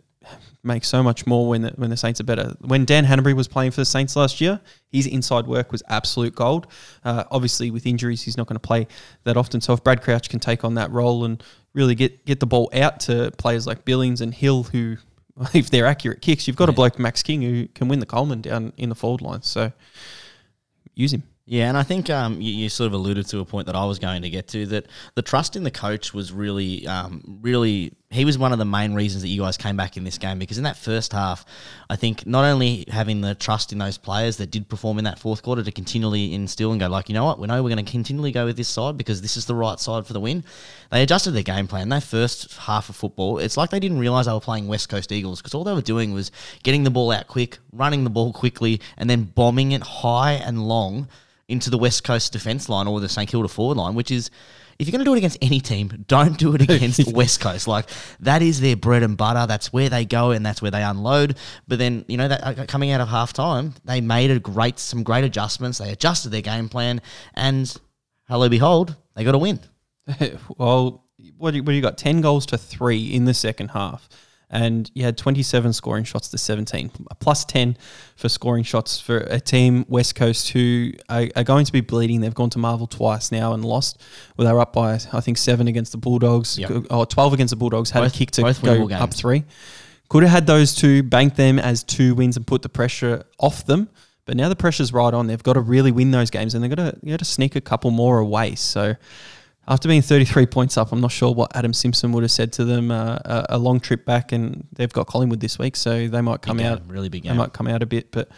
make 0.63 0.85
so 0.85 1.03
much 1.03 1.27
more 1.27 1.49
when 1.49 1.63
the, 1.63 1.71
when 1.77 1.91
the 1.91 1.97
Saints 1.97 2.21
are 2.21 2.25
better. 2.25 2.55
When 2.61 2.85
Dan 2.85 3.05
Hannebery 3.05 3.35
was 3.35 3.49
playing 3.49 3.73
for 3.73 3.81
the 3.81 3.85
Saints 3.85 4.17
last 4.17 4.41
year, 4.41 4.61
his 4.91 5.07
inside 5.07 5.47
work 5.47 5.71
was 5.71 5.83
absolute 5.89 6.35
gold. 6.35 6.67
Uh, 7.05 7.25
obviously, 7.31 7.71
with 7.71 7.87
injuries, 7.87 8.23
he's 8.23 8.37
not 8.37 8.47
going 8.47 8.57
to 8.57 8.61
play 8.61 8.87
that 9.25 9.37
often. 9.37 9.61
So 9.61 9.75
if 9.75 9.85
Brad 9.85 10.03
Crouch 10.03 10.29
can 10.29 10.41
take 10.41 10.65
on 10.65 10.75
that 10.75 10.91
role 10.91 11.25
and 11.25 11.43
really 11.75 11.95
get 11.95 12.25
get 12.25 12.40
the 12.40 12.47
ball 12.47 12.71
out 12.73 13.00
to 13.00 13.31
players 13.37 13.66
like 13.66 13.85
Billings 13.85 14.21
and 14.21 14.33
Hill, 14.33 14.62
who 14.64 14.97
if 15.54 15.71
they're 15.71 15.87
accurate 15.87 16.23
kicks, 16.23 16.47
you've 16.47 16.57
got 16.57 16.69
a 16.69 16.73
bloke 16.73 16.99
Max 16.99 17.23
King 17.23 17.43
who 17.43 17.69
can 17.69 17.88
win 17.88 17.99
the 17.99 18.07
Coleman 18.07 18.40
down 18.40 18.73
in 18.76 18.88
the 18.88 18.95
forward 18.95 19.21
line. 19.21 19.43
So 19.43 19.73
use 20.95 21.12
him. 21.12 21.25
Yeah, 21.47 21.69
and 21.69 21.76
I 21.76 21.83
think 21.83 22.09
um, 22.09 22.40
you, 22.40 22.52
you 22.52 22.69
sort 22.71 22.87
of 22.87 22.95
alluded 22.95 23.26
to 23.28 23.40
a 23.40 23.45
point 23.45 23.66
that 23.66 23.76
I 23.76 23.85
was 23.85 23.99
going 23.99 24.23
to 24.23 24.31
get 24.31 24.49
to 24.49 24.64
that 24.66 24.87
the 25.14 25.21
trust 25.21 25.57
in 25.57 25.62
the 25.62 25.71
coach 25.71 26.14
was 26.14 26.33
really, 26.33 26.87
um, 26.87 27.38
really. 27.43 27.93
He 28.14 28.25
was 28.25 28.38
one 28.38 28.52
of 28.52 28.59
the 28.59 28.64
main 28.64 28.94
reasons 28.94 29.23
that 29.23 29.28
you 29.28 29.42
guys 29.42 29.56
came 29.56 29.76
back 29.76 29.97
in 29.97 30.04
this 30.04 30.18
game 30.18 30.38
because 30.38 30.56
in 30.56 30.64
that 30.64 30.76
first 30.76 31.12
half, 31.12 31.44
I 31.90 31.97
think 31.97 32.26
not 32.26 32.44
only 32.44 32.85
having 32.88 33.23
the 33.23 33.35
trust 33.35 33.73
in 33.73 33.78
those 33.78 33.99
players 33.99 34.37
that 34.37 34.52
did 34.52 34.68
perform 34.68 34.99
in 34.99 35.04
that 35.04 35.18
fourth 35.18 35.42
quarter 35.42 35.64
to 35.64 35.73
continually 35.73 36.33
instill 36.33 36.71
and 36.71 36.78
go 36.78 36.88
like, 36.88 37.09
you 37.09 37.14
know 37.14 37.25
what, 37.25 37.40
we 37.40 37.49
know 37.49 37.61
we're 37.61 37.75
going 37.75 37.85
to 37.85 37.90
continually 37.90 38.30
go 38.30 38.44
with 38.44 38.56
this 38.56 38.68
side 38.68 38.97
because 38.97 39.21
this 39.21 39.37
is 39.37 39.47
the 39.47 39.54
right 39.54 39.80
side 39.80 40.06
for 40.06 40.12
the 40.12 40.21
win. 40.21 40.44
They 40.92 41.02
adjusted 41.02 41.33
their 41.33 41.42
game 41.42 41.66
plan. 41.66 41.88
That 41.88 42.04
first 42.04 42.56
half 42.56 42.88
of 42.88 42.94
football, 42.94 43.38
it's 43.38 43.56
like 43.56 43.71
they 43.71 43.80
didn't 43.80 43.99
realize 43.99 44.26
they 44.26 44.33
were 44.33 44.38
playing 44.38 44.68
West 44.68 44.88
Coast 44.88 45.11
Eagles 45.11 45.40
because 45.42 45.52
all 45.52 45.64
they 45.64 45.75
were 45.75 45.83
doing 45.83 46.12
was 46.12 46.30
getting 46.62 46.85
the 46.85 46.90
ball 46.90 47.11
out 47.11 47.26
quick, 47.26 47.59
running 47.73 48.04
the 48.04 48.11
ball 48.11 48.33
quickly, 48.33 48.80
and 48.97 49.11
then 49.11 49.25
bombing 49.25 49.73
it 49.73 49.83
high 49.83 50.35
and 50.35 50.68
long 50.68 51.09
into 51.49 51.68
the 51.68 51.78
West 51.78 52.04
Coast 52.04 52.33
defence 52.33 52.68
line 52.68 52.87
or 52.87 53.00
the 53.00 53.09
St 53.09 53.28
Kilda 53.28 53.49
forward 53.49 53.76
line, 53.76 53.94
which 53.94 54.11
is 54.11 54.30
if 54.78 54.87
you're 54.87 54.93
going 54.93 55.00
to 55.00 55.04
do 55.04 55.14
it 55.14 55.19
against 55.19 55.38
any 55.40 55.61
team, 55.61 56.04
don't 56.07 56.38
do 56.38 56.54
it 56.54 56.62
against 56.69 57.12
West 57.12 57.40
Coast. 57.40 57.69
Like 57.69 57.88
that 58.21 58.43
is 58.43 58.61
their 58.61 58.76
bread 58.76 59.02
and 59.02 59.16
butter. 59.16 59.47
That's 59.47 59.73
where 59.73 59.88
they 59.88 60.04
go 60.04 60.31
and 60.31 60.45
that's 60.45 60.62
where 60.62 60.71
they 60.71 60.83
unload. 60.83 61.37
But 61.69 61.78
then 61.78 62.04
you 62.09 62.16
know 62.16 62.28
that 62.28 62.45
uh, 62.45 62.66
coming 62.66 62.90
out 62.90 63.00
of 63.00 63.09
half 63.09 63.33
time, 63.33 63.75
they 63.85 64.00
made 64.00 64.31
a 64.31 64.38
great 64.38 64.78
some 64.78 65.02
great 65.02 65.25
adjustments. 65.25 65.78
They 65.78 65.90
adjusted 65.90 66.31
their 66.31 66.43
game 66.43 66.69
plan, 66.69 67.00
and 67.35 67.75
hello 68.28 68.49
behold, 68.49 68.97
they 69.14 69.25
got 69.25 69.35
a 69.35 69.38
win. 69.38 69.61
well, 70.59 71.04
what 71.37 71.52
do, 71.52 71.59
you, 71.59 71.62
what 71.62 71.71
do 71.71 71.76
you 71.76 71.83
got? 71.83 71.97
10 71.97 72.21
goals 72.21 72.47
to 72.47 72.59
three 72.59 73.12
in 73.12 73.25
the 73.25 73.35
second 73.35 73.69
half. 73.69 74.09
And 74.51 74.91
you 74.95 75.05
had 75.05 75.17
27 75.19 75.73
scoring 75.73 76.05
shots 76.05 76.29
to 76.29 76.39
17, 76.39 76.91
a 77.11 77.15
plus 77.17 77.45
10 77.45 77.77
for 78.17 78.29
scoring 78.29 78.63
shots 78.63 79.01
for 79.01 79.17
a 79.19 79.41
team, 79.41 79.85
West 79.89 80.15
Coast, 80.15 80.51
who 80.51 80.93
are, 81.09 81.27
are 81.35 81.43
going 81.45 81.65
to 81.65 81.73
be 81.73 81.81
bleeding. 81.81 82.21
They've 82.21 82.35
gone 82.35 82.51
to 82.51 82.59
Marvel 82.59 82.87
twice 82.87 83.33
now 83.33 83.53
and 83.53 83.65
lost. 83.65 84.01
Well, 84.37 84.47
they 84.47 84.53
were 84.53 84.61
up 84.61 84.73
by, 84.73 84.95
I 85.13 85.21
think, 85.21 85.39
seven 85.39 85.67
against 85.67 85.93
the 85.93 85.99
Bulldogs, 85.99 86.59
Yep. 86.59 86.87
or 86.91 87.05
12 87.07 87.33
against 87.33 87.51
the 87.51 87.57
Bulldogs, 87.57 87.91
had 87.91 88.01
Both- 88.01 88.15
a 88.15 88.17
kick 88.19 88.31
to 88.33 88.43
go 88.63 88.89
up 88.91 89.13
three. 89.15 89.45
Could 90.09 90.23
have 90.23 90.33
had 90.33 90.47
those 90.47 90.75
two, 90.75 91.03
banked 91.03 91.37
them 91.37 91.59
as 91.59 91.83
two 91.83 92.15
wins 92.15 92.37
and 92.37 92.47
put 92.47 92.63
the 92.63 92.69
pressure 92.69 93.25
off 93.41 93.65
them. 93.67 93.89
But 94.27 94.37
now 94.37 94.49
the 94.49 94.57
pressure's 94.57 94.93
right 94.93 95.13
on. 95.13 95.27
They've 95.27 95.43
got 95.43 95.55
to 95.55 95.61
really 95.61 95.91
win 95.93 96.11
those 96.11 96.31
games, 96.31 96.55
and 96.55 96.63
they've 96.63 96.71
got 96.75 96.77
to, 96.93 96.99
you 97.03 97.11
got 97.11 97.19
to 97.19 97.25
sneak 97.25 97.57
a 97.57 97.61
couple 97.61 97.91
more 97.91 98.19
away. 98.19 98.55
So 98.55 98.95
after 99.66 99.88
being 99.88 100.02
33 100.02 100.47
points 100.47 100.76
up, 100.76 100.92
I'm 100.92 101.00
not 101.00 101.11
sure 101.11 101.33
what 101.33 101.56
Adam 101.56 101.73
Simpson 101.73 102.12
would 102.12 102.23
have 102.23 102.30
said 102.30 102.52
to 102.54 102.64
them. 102.64 102.90
Uh, 102.90 103.18
a, 103.25 103.47
a 103.50 103.59
long 103.59 103.80
trip 103.80 104.04
back, 104.04 104.33
and 104.33 104.66
they've 104.73 104.92
got 104.92 105.06
Collingwood 105.06 105.40
this 105.40 105.59
week, 105.59 105.76
so 105.76 106.06
they 106.09 106.21
might 106.21 106.42
come 106.42 106.59
game, 106.59 106.66
out 106.66 106.83
really 106.87 107.09
big 107.09 107.25
They 107.25 107.33
might 107.33 107.52
come 107.52 107.66
out 107.66 107.83
a 107.83 107.87
bit, 107.87 108.11
but 108.11 108.28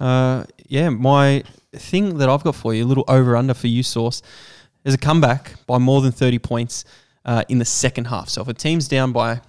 uh, 0.00 0.44
yeah, 0.66 0.88
my 0.88 1.44
thing 1.72 2.18
that 2.18 2.28
I've 2.28 2.42
got 2.42 2.54
for 2.54 2.74
you, 2.74 2.84
a 2.84 2.86
little 2.86 3.04
over 3.08 3.36
under 3.36 3.54
for 3.54 3.68
you, 3.68 3.82
Source, 3.82 4.22
is 4.84 4.94
a 4.94 4.98
comeback 4.98 5.54
by 5.66 5.78
more 5.78 6.00
than 6.00 6.12
30 6.12 6.38
points 6.40 6.84
uh, 7.24 7.44
in 7.48 7.58
the 7.58 7.64
second 7.64 8.06
half. 8.06 8.28
So 8.28 8.42
if 8.42 8.48
a 8.48 8.54
team's 8.54 8.88
down 8.88 9.12
by 9.12 9.40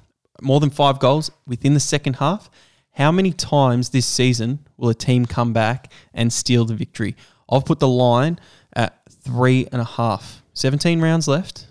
more 0.42 0.60
than 0.60 0.70
five 0.70 1.00
goals 1.00 1.32
within 1.48 1.74
the 1.74 1.80
second 1.80 2.16
half, 2.18 2.50
how 2.92 3.12
many 3.12 3.32
times 3.32 3.90
this 3.90 4.06
season 4.06 4.60
will 4.78 4.90
a 4.90 4.94
team 4.94 5.26
come 5.26 5.52
back 5.52 5.92
and 6.14 6.32
steal 6.32 6.66
the 6.66 6.76
victory? 6.76 7.16
I've 7.50 7.66
put 7.66 7.80
the 7.80 7.88
line 7.88 8.40
at 8.74 9.02
three 9.10 9.68
and 9.72 9.82
a 9.82 9.86
half. 9.86 10.42
17 10.56 11.02
rounds 11.02 11.28
left, 11.28 11.68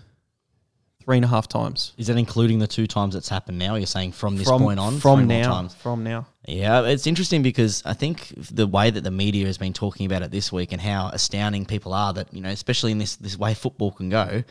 three 1.03 1.17
and 1.17 1.25
a 1.25 1.27
half 1.27 1.47
times. 1.47 1.93
Is 1.97 2.07
that 2.07 2.17
including 2.17 2.59
the 2.59 2.67
two 2.67 2.85
times 2.87 3.15
it's 3.15 3.27
happened 3.29 3.57
now? 3.57 3.75
You're 3.75 3.87
saying 3.87 4.11
from 4.13 4.37
this 4.37 4.47
from, 4.47 4.61
point 4.61 4.79
on, 4.79 4.99
from 4.99 5.27
now, 5.27 5.51
times. 5.51 5.73
from 5.75 6.03
now. 6.03 6.27
Yeah, 6.47 6.85
it's 6.85 7.07
interesting 7.07 7.41
because 7.41 7.81
I 7.83 7.93
think 7.93 8.31
the 8.37 8.67
way 8.67 8.91
that 8.91 9.03
the 9.03 9.11
media 9.11 9.47
has 9.47 9.57
been 9.57 9.73
talking 9.73 10.05
about 10.05 10.21
it 10.21 10.29
this 10.29 10.51
week 10.51 10.71
and 10.71 10.79
how 10.79 11.09
astounding 11.09 11.65
people 11.65 11.93
are 11.93 12.13
that, 12.13 12.31
you 12.31 12.41
know, 12.41 12.49
especially 12.49 12.91
in 12.91 12.99
this, 12.99 13.15
this 13.15 13.37
way 13.37 13.55
football 13.55 13.91
can 13.91 14.09
go, 14.09 14.43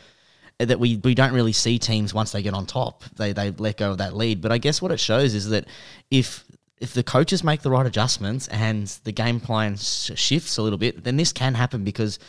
eh, 0.59 0.65
that 0.65 0.79
we, 0.79 0.97
we 0.97 1.15
don't 1.15 1.33
really 1.33 1.53
see 1.53 1.79
teams 1.79 2.13
once 2.13 2.33
they 2.33 2.41
get 2.41 2.53
on 2.53 2.65
top. 2.65 3.03
They, 3.15 3.31
they 3.31 3.51
let 3.51 3.77
go 3.77 3.91
of 3.91 3.99
that 3.99 4.15
lead. 4.15 4.41
But 4.41 4.51
I 4.51 4.57
guess 4.57 4.81
what 4.81 4.91
it 4.91 4.99
shows 4.99 5.33
is 5.33 5.49
that 5.49 5.65
if 6.11 6.43
if 6.77 6.93
the 6.93 7.03
coaches 7.03 7.41
make 7.41 7.61
the 7.61 7.71
right 7.71 7.85
adjustments 7.85 8.49
and 8.49 8.87
the 9.05 9.11
game 9.13 9.39
plan 9.39 9.77
sh- 9.77 10.11
shifts 10.15 10.57
a 10.57 10.61
little 10.61 10.77
bit, 10.77 11.05
then 11.05 11.15
this 11.15 11.31
can 11.31 11.53
happen 11.53 11.85
because 11.85 12.19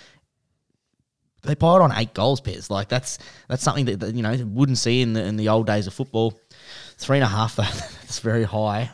they 1.47 1.55
piled 1.55 1.83
on 1.83 1.93
eight 1.93 2.13
goals 2.15 2.41
Pez. 2.41 2.69
Like 2.71 2.89
that's 2.89 3.19
that's 3.49 3.63
something 3.63 3.85
that, 3.87 4.01
that 4.01 4.15
you 4.15 4.23
know 4.23 4.35
wouldn't 4.47 4.79
see 4.79 5.03
in 5.03 5.13
the 5.13 5.25
in 5.25 5.37
the 5.37 5.49
old 5.49 5.67
days 5.67 5.87
of 5.87 5.95
football. 5.95 6.39
Three 6.99 7.19
and 7.19 7.25
a 7.25 7.29
half 7.29 7.57
though, 7.57 7.63
that's 8.03 8.19
very 8.21 8.45
high. 8.45 8.91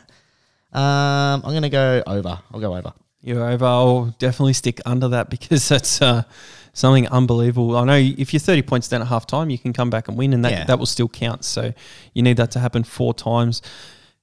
Um, 0.71 1.41
I'm 1.45 1.53
gonna 1.53 1.69
go 1.69 2.01
over. 2.07 2.39
I'll 2.53 2.59
go 2.59 2.75
over. 2.75 2.93
You're 3.21 3.47
over. 3.49 3.65
I'll 3.65 4.05
definitely 4.19 4.53
stick 4.53 4.81
under 4.85 5.07
that 5.09 5.29
because 5.29 5.69
that's 5.69 6.01
uh, 6.01 6.23
something 6.73 7.07
unbelievable. 7.07 7.77
I 7.77 7.85
know 7.85 7.95
if 7.95 8.33
you're 8.33 8.39
30 8.41 8.63
points 8.63 8.87
down 8.89 9.01
at 9.01 9.07
half 9.07 9.25
time, 9.27 9.49
you 9.49 9.57
can 9.57 9.71
come 9.71 9.89
back 9.89 10.07
and 10.09 10.17
win, 10.17 10.33
and 10.33 10.43
that, 10.43 10.51
Yeah. 10.51 10.63
that 10.65 10.77
will 10.79 10.85
still 10.85 11.07
count. 11.07 11.45
So 11.45 11.73
you 12.13 12.21
need 12.23 12.37
that 12.37 12.51
to 12.51 12.59
happen 12.59 12.83
four 12.83 13.13
times 13.13 13.61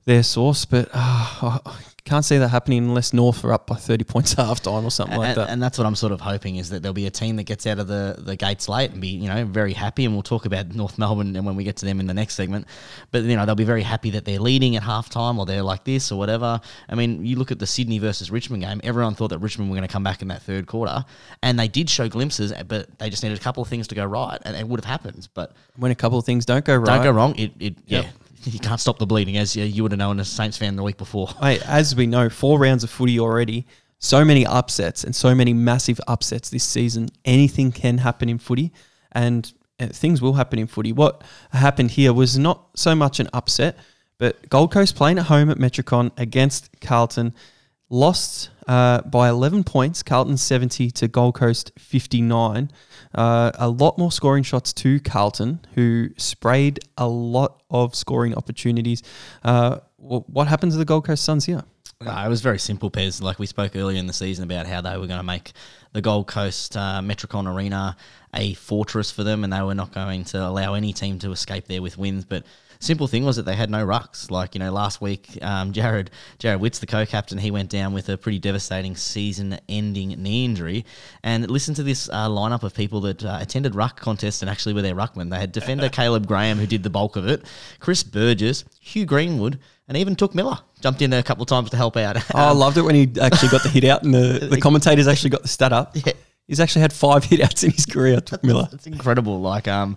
their 0.05 0.23
source, 0.23 0.65
but 0.67 0.89
uh, 0.93 1.59
I 1.65 1.73
can't 2.05 2.25
see 2.25 2.39
that 2.39 2.49
happening 2.49 2.79
unless 2.85 3.13
North 3.13 3.45
are 3.45 3.53
up 3.53 3.67
by 3.67 3.77
30 3.77 4.05
points 4.05 4.33
at 4.39 4.47
half 4.47 4.61
time 4.63 4.85
or 4.85 4.91
something 4.91 5.19
like 5.19 5.37
that. 5.37 5.51
and 5.51 5.63
that's 5.63 5.79
what 5.79 5.87
I'm 5.87 5.95
sort 5.95 6.13
of 6.13 6.21
hoping 6.21 6.57
is 6.57 6.71
that 6.71 6.83
there'll 6.83 6.95
be 6.95 7.07
a 7.07 7.11
team 7.11 7.37
that 7.37 7.45
gets 7.45 7.67
out 7.67 7.79
of 7.79 7.89
the, 7.89 8.17
the 8.19 8.37
gates 8.37 8.69
late 8.69 8.91
and 8.91 9.01
be 9.01 9.09
you 9.09 9.29
know 9.29 9.45
very 9.45 9.73
happy. 9.73 10.05
And 10.05 10.15
we'll 10.15 10.23
talk 10.23 10.47
about 10.47 10.75
North 10.75 10.99
Melbourne 10.99 11.37
and 11.37 11.45
when 11.47 11.57
we 11.57 11.65
get 11.65 11.77
to 11.79 11.87
them 11.87 12.01
in 12.01 12.07
the 12.07 12.15
next 12.15 12.35
segment. 12.35 12.67
But 13.11 13.25
you 13.25 13.37
know 13.37 13.45
they'll 13.47 13.55
be 13.55 13.65
very 13.65 13.83
happy 13.83 14.11
that 14.11 14.25
they're 14.25 14.41
leading 14.41 14.77
at 14.77 14.83
halftime 14.83 15.39
or 15.39 15.47
they're 15.47 15.63
like 15.63 15.85
this 15.85 16.11
or 16.11 16.19
whatever. 16.19 16.61
I 16.89 16.95
mean, 16.95 17.25
you 17.25 17.37
look 17.37 17.51
at 17.51 17.59
the 17.59 17.67
Sydney 17.67 17.99
versus 17.99 18.31
Richmond 18.31 18.63
game. 18.63 18.81
Everyone 18.85 19.15
thought 19.15 19.29
that 19.29 19.39
Richmond 19.39 19.71
were 19.71 19.77
going 19.77 19.87
to 19.87 19.93
come 19.93 20.05
back 20.05 20.23
in 20.23 20.29
that 20.29 20.43
third 20.43 20.67
quarter, 20.67 21.05
and 21.43 21.59
they 21.59 21.69
did 21.69 21.91
show 21.91 22.09
glimpses, 22.09 22.53
but 22.67 22.99
they 22.99 23.11
just 23.11 23.23
needed 23.23 23.39
a 23.39 23.43
couple 23.43 23.63
of 23.63 23.69
things 23.69 23.89
to 23.89 23.95
go 23.95 24.05
right, 24.05 24.39
and 24.45 24.57
it 24.57 24.67
would 24.67 24.81
have 24.81 24.85
happened. 24.85 25.29
But 25.35 25.53
when 25.77 25.91
a 25.91 25.95
couple 25.95 26.19
of 26.19 26.25
things 26.25 26.47
don't 26.47 26.65
go 26.65 26.77
right, 26.77 26.87
don't 26.87 27.03
go 27.05 27.11
wrong. 27.11 27.37
It, 27.37 27.53
it 27.59 27.75
Yep. 27.87 28.05
yeah. 28.05 28.11
You 28.45 28.59
can't 28.59 28.81
stop 28.81 28.99
the 28.99 29.07
bleeding, 29.07 29.37
as 29.37 29.55
you, 29.55 29.65
you 29.65 29.83
would 29.83 29.93
have 29.93 29.99
known 29.99 30.19
as 30.21 30.29
a 30.29 30.35
Saints 30.35 30.57
fan 30.57 30.77
the 30.77 30.83
week 30.83 30.97
before. 30.97 31.29
As 31.43 31.95
we 31.95 32.07
know, 32.07 32.31
four 32.31 32.59
rounds 32.59 32.83
of 32.85 32.91
footy 32.91 33.21
already. 33.21 33.67
So 33.99 34.25
many 34.25 34.47
upsets 34.47 35.05
and 35.05 35.15
so 35.15 35.35
many 35.35 35.53
massive 35.53 36.01
upsets 36.09 36.49
this 36.49 36.65
season. 36.65 37.11
Anything 37.27 37.71
can 37.71 37.99
happen 37.99 38.31
in 38.31 38.39
footy, 38.39 38.73
and 39.13 39.53
uh, 39.79 39.89
things 39.89 40.23
will 40.23 40.33
happen 40.33 40.59
in 40.59 40.67
footy. 40.67 40.93
What 40.93 41.23
happened 41.53 41.91
here 41.91 42.15
was 42.15 42.39
not 42.39 42.69
so 42.75 42.95
much 42.95 43.21
an 43.21 43.29
upset, 43.35 43.77
but 44.17 44.49
Gold 44.49 44.73
Coast 44.73 44.97
playing 44.97 45.19
at 45.19 45.27
home 45.27 45.51
at 45.51 45.59
Metricon 45.59 46.11
against 46.17 46.81
Carlton 46.81 47.35
lost 47.91 48.51
uh, 48.67 49.03
by 49.03 49.29
11 49.29 49.65
points. 49.65 50.03
Carlton 50.03 50.37
70 50.37 50.91
to 50.93 51.09
Gold 51.09 51.35
Coast 51.35 51.73
59. 51.79 52.71
Uh, 53.15 53.51
a 53.55 53.69
lot 53.69 53.99
more 53.99 54.13
scoring 54.13 54.43
shots 54.43 54.73
to 54.73 55.01
Carlton, 55.01 55.61
who 55.75 56.11
sprayed 56.17 56.81
a 56.97 57.09
lot 57.09 57.63
of 57.71 57.95
scoring 57.95 58.35
opportunities. 58.35 59.03
Uh, 59.43 59.79
what 59.97 60.47
happened 60.49 60.73
to 60.73 60.79
the 60.79 60.85
Gold 60.85 61.05
Coast 61.05 61.25
Suns 61.25 61.45
here? 61.45 61.63
No, 62.03 62.17
it 62.25 62.29
was 62.29 62.41
very 62.41 62.59
simple, 62.59 62.91
Pez. 62.91 63.21
Like 63.21 63.39
we 63.39 63.45
spoke 63.47 63.77
earlier 63.77 63.99
in 63.99 64.07
the 64.07 64.15
season 64.15 64.45
about 64.45 64.67
how 64.67 64.81
they 64.81 64.97
were 64.97 65.07
going 65.07 65.19
to 65.19 65.25
make 65.25 65.53
the 65.93 66.01
Gold 66.01 66.27
Coast 66.29 66.75
uh, 66.75 67.01
Metricon 67.03 67.53
Arena 67.53 67.95
a 68.35 68.55
fortress 68.55 69.11
for 69.11 69.23
them, 69.23 69.45
and 69.45 69.53
they 69.53 69.61
were 69.61 69.75
not 69.75 69.93
going 69.93 70.25
to 70.25 70.47
allow 70.47 70.73
any 70.75 70.95
team 70.95 71.19
to 71.19 71.31
escape 71.31 71.67
there 71.67 71.83
with 71.83 71.99
wins. 71.99 72.25
But 72.25 72.45
simple 72.81 73.07
thing 73.07 73.25
was 73.25 73.37
that 73.37 73.45
they 73.45 73.55
had 73.55 73.71
no 73.71 73.87
rucks. 73.87 74.31
Like 74.31 74.55
you 74.55 74.59
know, 74.59 74.73
last 74.73 75.01
week, 75.01 75.39
um, 75.43 75.73
Jared 75.81 76.11
Jarrod 76.39 76.61
Witts, 76.61 76.81
the 76.81 76.87
co-captain, 76.87 77.39
he 77.39 77.51
went 77.51 77.71
down 77.71 77.93
with 77.93 78.09
a 78.09 78.19
pretty 78.19 78.39
devastating 78.39 78.97
season-ending 78.97 80.09
knee 80.09 80.45
injury. 80.45 80.85
And 81.23 81.49
listen 81.49 81.75
to 81.75 81.83
this 81.83 82.09
uh, 82.09 82.29
lineup 82.29 82.65
of 82.65 82.75
people 82.75 83.01
that 83.03 83.25
uh, 83.25 83.39
attended 83.41 83.75
ruck 83.75 84.01
contests 84.01 84.43
and 84.43 84.51
actually 84.51 84.75
were 84.75 84.83
their 84.83 84.97
ruckmen. 84.97 85.31
They 85.31 85.39
had 85.39 85.53
defender 85.53 85.89
Caleb 85.93 86.27
Graham, 86.27 86.59
who 86.59 86.67
did 86.67 86.83
the 86.83 86.91
bulk 86.91 87.17
of 87.17 87.29
it, 87.29 87.45
Chris 87.79 88.03
Burgess, 88.03 88.65
Hugh 88.81 89.07
Greenwood. 89.07 89.61
And 89.87 89.97
even 89.97 90.15
Touk 90.15 90.37
Miller 90.37 90.57
jumped 90.81 91.03
in 91.03 91.11
there 91.11 91.19
a 91.19 91.25
couple 91.25 91.43
of 91.43 91.49
times 91.49 91.71
to 91.71 91.77
help 91.77 91.97
out. 91.97 92.17
Oh, 92.17 92.23
I 92.35 92.53
loved 92.53 92.77
it 92.77 92.83
when 92.83 92.95
he 92.95 93.11
actually 93.21 93.49
got 93.49 93.65
the 93.65 93.69
hit 93.69 93.83
out 93.83 94.05
and 94.05 94.15
the, 94.15 94.47
the 94.49 94.61
commentators 94.61 95.09
actually 95.09 95.31
got 95.31 95.43
the 95.43 95.49
stat 95.49 95.73
up. 95.73 95.97
Yeah. 95.97 96.13
He's 96.47 96.61
actually 96.61 96.83
had 96.83 96.93
five 96.93 97.25
hit 97.25 97.41
outs 97.41 97.65
in 97.65 97.71
his 97.71 97.87
career, 97.87 98.21
Touk 98.21 98.43
Miller. 98.43 98.69
It's 98.73 98.87
incredible. 98.87 99.41
Like, 99.41 99.69
um, 99.69 99.97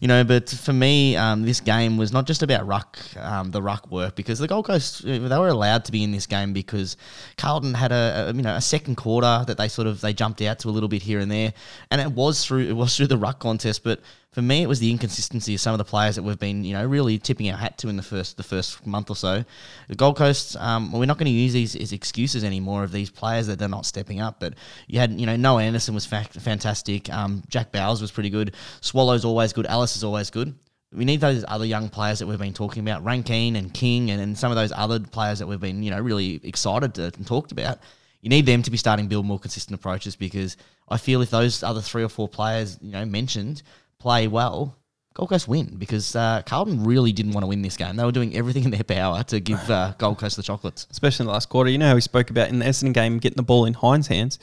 you 0.00 0.08
know, 0.08 0.24
but 0.24 0.48
for 0.48 0.72
me, 0.72 1.14
um, 1.14 1.42
this 1.42 1.60
game 1.60 1.98
was 1.98 2.10
not 2.10 2.26
just 2.26 2.42
about 2.42 2.66
ruck, 2.66 2.98
um, 3.18 3.50
the 3.50 3.60
ruck 3.60 3.90
work 3.90 4.16
because 4.16 4.38
the 4.38 4.48
Gold 4.48 4.64
Coast 4.64 5.04
uh, 5.04 5.18
they 5.18 5.38
were 5.38 5.48
allowed 5.48 5.84
to 5.84 5.92
be 5.92 6.02
in 6.02 6.10
this 6.10 6.26
game 6.26 6.54
because 6.54 6.96
Carlton 7.36 7.74
had 7.74 7.92
a, 7.92 8.28
a 8.30 8.32
you 8.32 8.42
know 8.42 8.56
a 8.56 8.62
second 8.62 8.96
quarter 8.96 9.44
that 9.46 9.58
they 9.58 9.68
sort 9.68 9.86
of 9.86 10.00
they 10.00 10.14
jumped 10.14 10.40
out 10.40 10.58
to 10.60 10.68
a 10.68 10.70
little 10.70 10.88
bit 10.88 11.02
here 11.02 11.20
and 11.20 11.30
there, 11.30 11.52
and 11.90 12.00
it 12.00 12.10
was 12.12 12.44
through 12.44 12.66
it 12.66 12.72
was 12.72 12.96
through 12.96 13.08
the 13.08 13.18
ruck 13.18 13.38
contest, 13.38 13.84
but. 13.84 14.00
For 14.32 14.42
me, 14.42 14.62
it 14.62 14.68
was 14.68 14.78
the 14.78 14.92
inconsistency 14.92 15.54
of 15.54 15.60
some 15.60 15.74
of 15.74 15.78
the 15.78 15.84
players 15.84 16.14
that 16.14 16.22
we've 16.22 16.38
been, 16.38 16.62
you 16.62 16.72
know, 16.72 16.86
really 16.86 17.18
tipping 17.18 17.50
our 17.50 17.56
hat 17.56 17.78
to 17.78 17.88
in 17.88 17.96
the 17.96 18.02
first 18.02 18.36
the 18.36 18.44
first 18.44 18.86
month 18.86 19.10
or 19.10 19.16
so. 19.16 19.44
The 19.88 19.96
Gold 19.96 20.16
Coast, 20.16 20.56
um, 20.56 20.92
we're 20.92 21.06
not 21.06 21.18
going 21.18 21.26
to 21.26 21.32
use 21.32 21.52
these 21.52 21.74
as 21.74 21.92
excuses 21.92 22.44
anymore 22.44 22.84
of 22.84 22.92
these 22.92 23.10
players 23.10 23.48
that 23.48 23.58
they're 23.58 23.68
not 23.68 23.86
stepping 23.86 24.20
up. 24.20 24.38
But 24.38 24.54
you 24.86 25.00
had, 25.00 25.18
you 25.18 25.26
know, 25.26 25.34
Noah 25.34 25.64
Anderson 25.64 25.94
was 25.94 26.06
fa- 26.06 26.28
fantastic. 26.30 27.12
Um, 27.12 27.42
Jack 27.48 27.72
Bowes 27.72 28.00
was 28.00 28.12
pretty 28.12 28.30
good. 28.30 28.54
Swallow's 28.80 29.24
always 29.24 29.52
good. 29.52 29.66
Ellis 29.66 29.96
is 29.96 30.04
always 30.04 30.30
good. 30.30 30.54
We 30.92 31.04
need 31.04 31.20
those 31.20 31.44
other 31.48 31.64
young 31.64 31.88
players 31.88 32.20
that 32.20 32.28
we've 32.28 32.38
been 32.38 32.52
talking 32.52 32.82
about, 32.82 33.04
Rankine 33.04 33.56
and 33.56 33.74
King, 33.74 34.12
and, 34.12 34.20
and 34.20 34.38
some 34.38 34.52
of 34.52 34.56
those 34.56 34.72
other 34.72 35.00
players 35.00 35.40
that 35.40 35.46
we've 35.48 35.60
been, 35.60 35.82
you 35.82 35.90
know, 35.90 36.00
really 36.00 36.40
excited 36.44 36.94
to 36.94 37.04
and 37.16 37.26
talked 37.26 37.50
about 37.50 37.78
you 38.22 38.28
need 38.28 38.46
them 38.46 38.62
to 38.62 38.70
be 38.70 38.76
starting 38.76 39.06
to 39.06 39.08
build 39.08 39.26
more 39.26 39.38
consistent 39.38 39.74
approaches 39.74 40.14
because 40.16 40.56
I 40.88 40.98
feel 40.98 41.22
if 41.22 41.30
those 41.30 41.62
other 41.62 41.80
three 41.80 42.02
or 42.02 42.08
four 42.08 42.28
players 42.28 42.78
you 42.82 42.92
know 42.92 43.04
mentioned 43.04 43.62
play 44.00 44.26
well, 44.26 44.76
Gold 45.14 45.28
Coast 45.30 45.46
win 45.48 45.76
because 45.76 46.16
uh, 46.16 46.42
Carlton 46.46 46.82
really 46.84 47.12
didn't 47.12 47.32
want 47.32 47.42
to 47.44 47.48
win 47.48 47.62
this 47.62 47.76
game. 47.76 47.96
They 47.96 48.04
were 48.04 48.12
doing 48.12 48.34
everything 48.36 48.64
in 48.64 48.70
their 48.70 48.82
power 48.84 49.22
to 49.24 49.38
give 49.40 49.70
uh, 49.70 49.94
Gold 49.98 50.18
Coast 50.18 50.36
the 50.36 50.42
chocolates. 50.42 50.86
especially 50.90 51.24
in 51.24 51.26
the 51.28 51.32
last 51.32 51.48
quarter. 51.48 51.70
You 51.70 51.78
know 51.78 51.88
how 51.88 51.94
we 51.94 52.00
spoke 52.00 52.30
about 52.30 52.48
in 52.48 52.58
the 52.58 52.64
Essendon 52.64 52.94
game 52.94 53.18
getting 53.18 53.36
the 53.36 53.42
ball 53.42 53.64
in 53.66 53.74
Hind's 53.74 54.08
hands. 54.08 54.38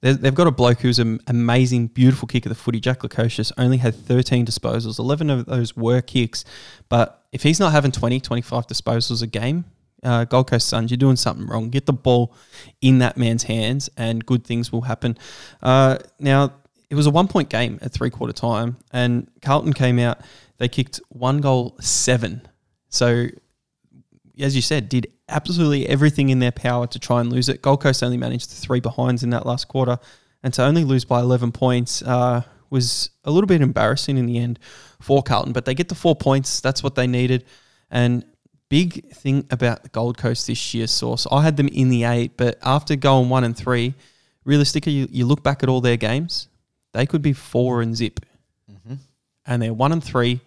They- 0.00 0.12
They've 0.12 0.34
got 0.34 0.46
a 0.46 0.50
bloke 0.50 0.80
who's 0.80 0.98
an 0.98 1.20
amazing, 1.26 1.88
beautiful 1.88 2.26
kick 2.28 2.44
of 2.46 2.50
the 2.50 2.54
footy. 2.56 2.78
Jack 2.80 3.00
Lukosius 3.00 3.52
only 3.58 3.78
had 3.78 3.94
13 3.94 4.44
disposals. 4.46 4.98
11 4.98 5.30
of 5.30 5.46
those 5.46 5.76
were 5.76 6.00
kicks. 6.00 6.44
But 6.88 7.22
if 7.32 7.42
he's 7.42 7.58
not 7.60 7.72
having 7.72 7.90
20, 7.92 8.20
25 8.20 8.66
disposals 8.66 9.22
a 9.22 9.26
game, 9.26 9.64
uh, 10.02 10.24
Gold 10.24 10.48
Coast 10.50 10.68
Suns, 10.68 10.90
you're 10.90 10.98
doing 10.98 11.16
something 11.16 11.46
wrong. 11.46 11.70
Get 11.70 11.86
the 11.86 11.92
ball 11.92 12.34
in 12.80 12.98
that 12.98 13.16
man's 13.16 13.44
hands 13.44 13.88
and 13.96 14.26
good 14.26 14.44
things 14.44 14.70
will 14.72 14.82
happen. 14.82 15.16
Uh, 15.62 15.98
now, 16.18 16.52
it 16.92 16.94
was 16.94 17.06
a 17.06 17.10
one 17.10 17.26
point 17.26 17.48
game 17.48 17.78
at 17.80 17.90
three 17.90 18.10
quarter 18.10 18.34
time, 18.34 18.76
and 18.92 19.26
Carlton 19.40 19.72
came 19.72 19.98
out. 19.98 20.20
They 20.58 20.68
kicked 20.68 21.00
one 21.08 21.40
goal, 21.40 21.74
seven. 21.80 22.46
So 22.90 23.28
as 24.38 24.54
you 24.54 24.60
said, 24.60 24.90
did 24.90 25.10
absolutely 25.26 25.88
everything 25.88 26.28
in 26.28 26.38
their 26.38 26.52
power 26.52 26.86
to 26.88 26.98
try 26.98 27.22
and 27.22 27.32
lose 27.32 27.48
it. 27.48 27.62
Gold 27.62 27.80
Coast 27.80 28.02
only 28.02 28.18
managed 28.18 28.50
three 28.50 28.80
behinds 28.80 29.22
in 29.22 29.30
that 29.30 29.46
last 29.46 29.68
quarter, 29.68 29.98
and 30.42 30.52
to 30.52 30.64
only 30.64 30.84
lose 30.84 31.06
by 31.06 31.20
11 31.20 31.52
points 31.52 32.02
uh, 32.02 32.42
was 32.68 33.08
a 33.24 33.30
little 33.30 33.48
bit 33.48 33.62
embarrassing 33.62 34.18
in 34.18 34.26
the 34.26 34.36
end 34.36 34.58
for 35.00 35.22
Carlton. 35.22 35.54
But 35.54 35.64
they 35.64 35.74
get 35.74 35.88
the 35.88 35.94
four 35.94 36.14
points. 36.14 36.60
That's 36.60 36.82
what 36.82 36.94
they 36.94 37.06
needed. 37.06 37.46
And 37.90 38.22
big 38.68 39.10
thing 39.14 39.46
about 39.50 39.82
the 39.82 39.88
Gold 39.88 40.18
Coast 40.18 40.46
this 40.46 40.74
year, 40.74 40.86
Source, 40.86 41.26
I 41.32 41.40
had 41.40 41.56
them 41.56 41.68
in 41.68 41.88
the 41.88 42.04
eight, 42.04 42.36
but 42.36 42.58
after 42.62 42.96
going 42.96 43.30
one 43.30 43.44
and 43.44 43.56
three, 43.56 43.94
realistically, 44.44 44.92
you, 44.92 45.08
you 45.10 45.24
look 45.24 45.42
back 45.42 45.62
at 45.62 45.70
all 45.70 45.80
their 45.80 45.96
games, 45.96 46.48
they 46.92 47.06
could 47.06 47.22
be 47.22 47.32
four 47.32 47.82
and 47.82 47.96
zip. 47.96 48.20
And 49.46 49.60
they're 49.60 49.74
one 49.74 49.92
and 49.92 50.02
three, 50.02 50.40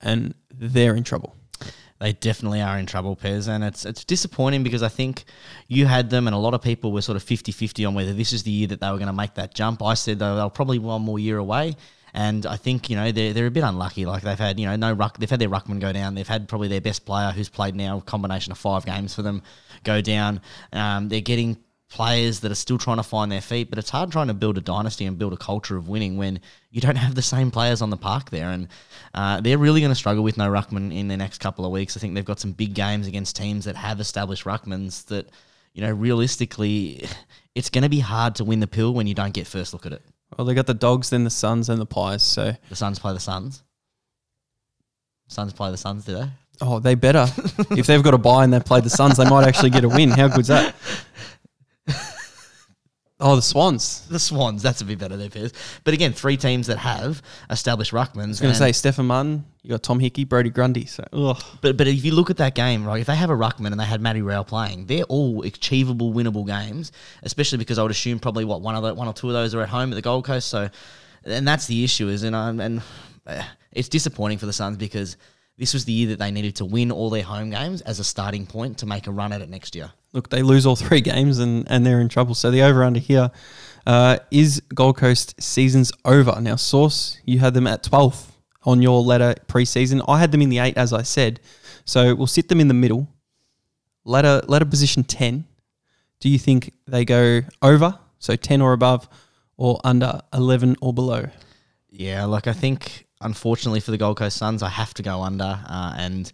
and 0.00 0.34
they're 0.54 0.94
in 0.94 1.04
trouble. 1.04 1.34
They 2.00 2.12
definitely 2.12 2.60
are 2.60 2.78
in 2.78 2.86
trouble, 2.86 3.14
Pez, 3.14 3.46
and 3.48 3.62
it's 3.62 3.86
it's 3.86 4.04
disappointing 4.04 4.64
because 4.64 4.82
I 4.82 4.88
think 4.88 5.22
you 5.68 5.86
had 5.86 6.10
them, 6.10 6.26
and 6.26 6.34
a 6.34 6.38
lot 6.38 6.52
of 6.52 6.60
people 6.60 6.90
were 6.90 7.00
sort 7.00 7.14
of 7.14 7.24
50-50 7.24 7.86
on 7.86 7.94
whether 7.94 8.12
this 8.12 8.32
is 8.32 8.42
the 8.42 8.50
year 8.50 8.66
that 8.66 8.80
they 8.80 8.90
were 8.90 8.98
going 8.98 9.06
to 9.06 9.12
make 9.12 9.34
that 9.34 9.54
jump. 9.54 9.82
I 9.82 9.94
said 9.94 10.18
though 10.18 10.34
they'll 10.34 10.50
probably 10.50 10.80
one 10.80 11.02
more 11.02 11.20
year 11.20 11.38
away, 11.38 11.76
and 12.12 12.44
I 12.44 12.56
think 12.56 12.90
you 12.90 12.96
know 12.96 13.12
they're 13.12 13.32
they're 13.32 13.46
a 13.46 13.52
bit 13.52 13.62
unlucky. 13.62 14.04
Like 14.04 14.22
they've 14.24 14.38
had 14.38 14.58
you 14.58 14.66
know 14.66 14.74
no 14.74 14.92
ruck, 14.92 15.18
they've 15.18 15.30
had 15.30 15.40
their 15.40 15.48
ruckman 15.48 15.78
go 15.78 15.92
down. 15.92 16.16
They've 16.16 16.26
had 16.26 16.48
probably 16.48 16.66
their 16.66 16.80
best 16.80 17.06
player 17.06 17.30
who's 17.30 17.48
played 17.48 17.76
now 17.76 17.98
a 17.98 18.02
combination 18.02 18.50
of 18.50 18.58
five 18.58 18.84
games 18.84 19.14
for 19.14 19.22
them 19.22 19.42
go 19.84 20.00
down. 20.00 20.40
Um, 20.72 21.08
they're 21.08 21.20
getting 21.20 21.56
players 21.92 22.40
that 22.40 22.50
are 22.50 22.56
still 22.56 22.78
trying 22.78 22.96
to 22.96 23.02
find 23.02 23.30
their 23.30 23.42
feet, 23.42 23.68
but 23.68 23.78
it's 23.78 23.90
hard 23.90 24.10
trying 24.10 24.28
to 24.28 24.34
build 24.34 24.56
a 24.56 24.62
dynasty 24.62 25.04
and 25.04 25.18
build 25.18 25.34
a 25.34 25.36
culture 25.36 25.76
of 25.76 25.88
winning 25.88 26.16
when 26.16 26.40
you 26.70 26.80
don't 26.80 26.96
have 26.96 27.14
the 27.14 27.22
same 27.22 27.50
players 27.50 27.82
on 27.82 27.90
the 27.90 27.96
park 27.98 28.30
there. 28.30 28.50
And 28.50 28.68
uh, 29.12 29.40
they're 29.42 29.58
really 29.58 29.80
going 29.80 29.90
to 29.90 29.96
struggle 29.96 30.24
with 30.24 30.38
no 30.38 30.50
ruckman 30.50 30.96
in 30.96 31.08
the 31.08 31.16
next 31.16 31.38
couple 31.38 31.66
of 31.66 31.70
weeks. 31.70 31.96
I 31.96 32.00
think 32.00 32.14
they've 32.14 32.24
got 32.24 32.40
some 32.40 32.52
big 32.52 32.72
games 32.72 33.06
against 33.06 33.36
teams 33.36 33.66
that 33.66 33.76
have 33.76 34.00
established 34.00 34.44
ruckmans 34.44 35.04
that, 35.06 35.28
you 35.74 35.82
know, 35.82 35.92
realistically, 35.92 37.06
it's 37.54 37.68
going 37.68 37.82
to 37.82 37.90
be 37.90 38.00
hard 38.00 38.36
to 38.36 38.44
win 38.44 38.60
the 38.60 38.66
pill 38.66 38.94
when 38.94 39.06
you 39.06 39.14
don't 39.14 39.34
get 39.34 39.46
first 39.46 39.74
look 39.74 39.84
at 39.84 39.92
it. 39.92 40.02
Well, 40.36 40.46
they 40.46 40.54
got 40.54 40.66
the 40.66 40.74
dogs, 40.74 41.10
then 41.10 41.24
the 41.24 41.30
Suns, 41.30 41.68
and 41.68 41.78
the 41.78 41.84
Pies. 41.84 42.22
So, 42.22 42.56
The 42.70 42.76
Suns 42.76 42.98
play 42.98 43.12
the 43.12 43.20
Suns. 43.20 43.62
Suns 45.28 45.52
play 45.52 45.70
the 45.70 45.76
Suns, 45.76 46.06
do 46.06 46.14
they? 46.14 46.28
oh, 46.62 46.78
they 46.78 46.94
better. 46.94 47.26
if 47.70 47.86
they've 47.86 48.02
got 48.02 48.14
a 48.14 48.18
buy 48.18 48.44
and 48.44 48.52
they 48.52 48.60
play 48.60 48.80
the 48.80 48.90
Suns, 48.90 49.16
they 49.16 49.28
might 49.28 49.46
actually 49.46 49.70
get 49.70 49.84
a 49.84 49.88
win. 49.88 50.10
How 50.10 50.28
good's 50.28 50.48
that? 50.48 50.74
Oh, 53.24 53.36
the 53.36 53.42
Swans. 53.42 54.06
The 54.08 54.18
Swans, 54.18 54.62
that's 54.62 54.80
a 54.80 54.84
bit 54.84 54.98
better, 54.98 55.16
there, 55.16 55.30
Piers. 55.30 55.52
But 55.84 55.94
again, 55.94 56.12
three 56.12 56.36
teams 56.36 56.66
that 56.66 56.78
have 56.78 57.22
established 57.48 57.92
ruckmans. 57.92 58.24
I 58.24 58.28
was 58.28 58.40
going 58.40 58.52
to 58.52 58.58
say 58.58 58.72
Stefan 58.72 59.06
Martin. 59.06 59.44
You 59.62 59.70
got 59.70 59.84
Tom 59.84 60.00
Hickey, 60.00 60.24
Brodie 60.24 60.50
Grundy. 60.50 60.86
So, 60.86 61.04
ugh. 61.12 61.40
But 61.60 61.76
but 61.76 61.86
if 61.86 62.04
you 62.04 62.12
look 62.12 62.30
at 62.30 62.38
that 62.38 62.56
game, 62.56 62.84
right, 62.84 63.00
if 63.00 63.06
they 63.06 63.14
have 63.14 63.30
a 63.30 63.36
ruckman 63.36 63.68
and 63.68 63.78
they 63.78 63.84
had 63.84 64.00
Matty 64.00 64.22
Rowell 64.22 64.42
playing, 64.42 64.86
they're 64.86 65.04
all 65.04 65.44
achievable, 65.44 66.12
winnable 66.12 66.44
games. 66.44 66.90
Especially 67.22 67.58
because 67.58 67.78
I 67.78 67.82
would 67.82 67.92
assume 67.92 68.18
probably 68.18 68.44
what 68.44 68.60
one 68.60 68.74
of 68.74 68.96
one 68.96 69.06
or 69.06 69.14
two 69.14 69.28
of 69.28 69.34
those 69.34 69.54
are 69.54 69.62
at 69.62 69.68
home 69.68 69.92
at 69.92 69.94
the 69.94 70.02
Gold 70.02 70.24
Coast. 70.24 70.48
So, 70.48 70.68
and 71.24 71.46
that's 71.46 71.66
the 71.66 71.84
issue, 71.84 72.08
is 72.08 72.24
and 72.24 72.34
um, 72.34 72.58
and 72.58 72.82
uh, 73.24 73.44
it's 73.70 73.88
disappointing 73.88 74.38
for 74.38 74.46
the 74.46 74.52
Suns 74.52 74.76
because 74.76 75.16
this 75.58 75.74
was 75.74 75.84
the 75.84 75.92
year 75.92 76.08
that 76.08 76.18
they 76.18 76.30
needed 76.30 76.56
to 76.56 76.64
win 76.64 76.90
all 76.90 77.10
their 77.10 77.22
home 77.22 77.50
games 77.50 77.82
as 77.82 77.98
a 77.98 78.04
starting 78.04 78.46
point 78.46 78.78
to 78.78 78.86
make 78.86 79.06
a 79.06 79.10
run 79.10 79.32
at 79.32 79.40
it 79.40 79.48
next 79.48 79.74
year. 79.74 79.92
Look, 80.12 80.28
they 80.30 80.42
lose 80.42 80.66
all 80.66 80.76
three 80.76 81.00
games 81.00 81.38
and, 81.38 81.66
and 81.70 81.84
they're 81.84 82.00
in 82.00 82.08
trouble. 82.08 82.34
So 82.34 82.50
the 82.50 82.62
over 82.62 82.84
under 82.84 83.00
here 83.00 83.30
uh, 83.86 84.18
is 84.30 84.60
Gold 84.74 84.96
Coast 84.96 85.40
season's 85.40 85.92
over. 86.04 86.40
Now, 86.40 86.56
Source, 86.56 87.18
you 87.24 87.38
had 87.38 87.54
them 87.54 87.66
at 87.66 87.82
12th 87.82 88.30
on 88.64 88.80
your 88.80 89.00
letter 89.02 89.34
preseason. 89.48 90.04
I 90.08 90.20
had 90.20 90.32
them 90.32 90.42
in 90.42 90.48
the 90.48 90.58
eight, 90.58 90.76
as 90.76 90.92
I 90.92 91.02
said. 91.02 91.40
So 91.84 92.14
we'll 92.14 92.26
sit 92.26 92.48
them 92.48 92.60
in 92.60 92.68
the 92.68 92.74
middle. 92.74 93.08
Letter, 94.04 94.42
letter 94.46 94.64
position 94.64 95.04
10. 95.04 95.44
Do 96.20 96.28
you 96.28 96.38
think 96.38 96.72
they 96.86 97.04
go 97.04 97.42
over, 97.60 97.98
so 98.18 98.36
10 98.36 98.60
or 98.60 98.72
above, 98.72 99.08
or 99.56 99.80
under 99.84 100.20
11 100.32 100.76
or 100.80 100.94
below? 100.94 101.26
Yeah, 101.90 102.24
like 102.24 102.46
I 102.46 102.52
think 102.52 103.06
unfortunately 103.22 103.80
for 103.80 103.90
the 103.90 103.98
Gold 103.98 104.16
Coast 104.16 104.36
Suns, 104.36 104.62
I 104.62 104.68
have 104.68 104.94
to 104.94 105.02
go 105.02 105.22
under, 105.22 105.58
uh, 105.66 105.94
and 105.96 106.30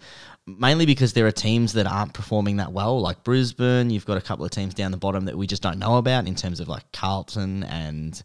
mainly 0.46 0.86
because 0.86 1.12
there 1.12 1.26
are 1.26 1.32
teams 1.32 1.74
that 1.74 1.86
aren't 1.86 2.14
performing 2.14 2.56
that 2.56 2.72
well, 2.72 3.00
like 3.00 3.22
Brisbane. 3.24 3.90
You've 3.90 4.06
got 4.06 4.16
a 4.16 4.20
couple 4.20 4.44
of 4.44 4.50
teams 4.50 4.74
down 4.74 4.90
the 4.90 4.96
bottom 4.96 5.26
that 5.26 5.36
we 5.36 5.46
just 5.46 5.62
don't 5.62 5.78
know 5.78 5.96
about 5.96 6.26
in 6.26 6.34
terms 6.34 6.60
of 6.60 6.68
like 6.68 6.90
Carlton 6.92 7.64
and 7.64 8.22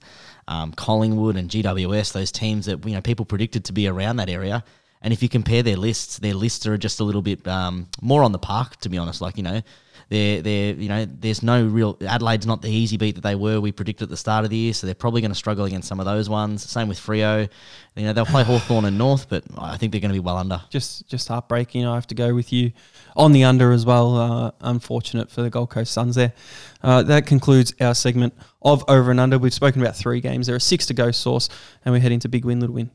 um, 0.47 0.71
Collingwood 0.73 1.35
and 1.35 1.49
GWS. 1.49 2.13
Those 2.13 2.31
teams 2.31 2.65
that 2.67 2.85
you 2.85 2.93
know 2.93 3.01
people 3.01 3.25
predicted 3.25 3.65
to 3.65 3.73
be 3.73 3.87
around 3.87 4.17
that 4.17 4.29
area. 4.29 4.63
And 5.01 5.11
if 5.11 5.21
you 5.21 5.27
compare 5.27 5.63
their 5.63 5.75
lists, 5.75 6.19
their 6.19 6.33
lists 6.33 6.65
are 6.65 6.77
just 6.77 7.01
a 7.01 7.03
little 7.03 7.21
bit 7.21 7.45
um, 7.45 7.89
more 8.01 8.23
on 8.23 8.31
the 8.31 8.39
park, 8.39 8.77
to 8.77 8.89
be 8.89 8.97
honest. 8.97 9.19
Like 9.19 9.37
you 9.37 9.43
know, 9.43 9.61
they're 10.13 10.43
they're 10.43 10.75
you 10.75 10.89
know, 10.89 11.05
there's 11.05 11.41
no 11.41 11.65
real 11.65 11.97
Adelaide's 12.01 12.45
not 12.45 12.61
the 12.61 12.69
easy 12.69 12.97
beat 12.97 13.15
that 13.15 13.21
they 13.21 13.33
were. 13.33 13.59
We 13.59 13.71
predicted 13.71 14.03
at 14.03 14.09
the 14.09 14.17
start 14.17 14.43
of 14.43 14.51
the 14.51 14.55
year, 14.57 14.73
so 14.73 14.85
they're 14.85 14.93
probably 14.93 15.21
going 15.21 15.31
to 15.31 15.35
struggle 15.35 15.65
against 15.65 15.87
some 15.87 15.99
of 15.99 16.05
those 16.05 16.29
ones. 16.29 16.61
Same 16.69 16.87
with 16.87 16.99
Freo. 16.99 17.49
You 17.95 18.03
know, 18.03 18.13
they'll 18.13 18.25
play 18.25 18.43
Hawthorn 18.43 18.85
and 18.85 18.95
North, 18.95 19.27
but 19.27 19.43
I 19.57 19.77
think 19.77 19.91
they're 19.91 20.01
going 20.01 20.13
to 20.13 20.15
be 20.15 20.19
well 20.19 20.37
under. 20.37 20.61
just 20.69 21.07
just 21.07 21.27
heartbreaking. 21.27 21.87
I 21.87 21.95
have 21.95 22.05
to 22.07 22.15
go 22.15 22.35
with 22.35 22.53
you 22.53 22.73
on 23.15 23.31
the 23.31 23.43
under 23.43 23.71
as 23.71 23.87
well. 23.87 24.15
Uh, 24.15 24.51
unfortunate 24.61 25.31
for 25.31 25.41
the 25.41 25.49
Gold 25.49 25.71
Coast 25.71 25.91
Suns 25.91 26.13
there. 26.13 26.33
Uh, 26.83 27.01
that 27.03 27.25
concludes 27.25 27.73
our 27.81 27.95
segment 27.95 28.35
of 28.61 28.85
over 28.87 29.09
and 29.09 29.19
under. 29.19 29.39
We've 29.39 29.53
spoken 29.53 29.81
about 29.81 29.95
three 29.95 30.21
games. 30.21 30.45
There 30.45 30.55
are 30.55 30.59
six 30.59 30.85
to 30.87 30.93
go, 30.93 31.09
source, 31.09 31.49
and 31.85 31.91
we 31.91 31.99
head 31.99 32.11
into 32.11 32.29
big 32.29 32.45
win, 32.45 32.59
little 32.59 32.75
win. 32.75 32.91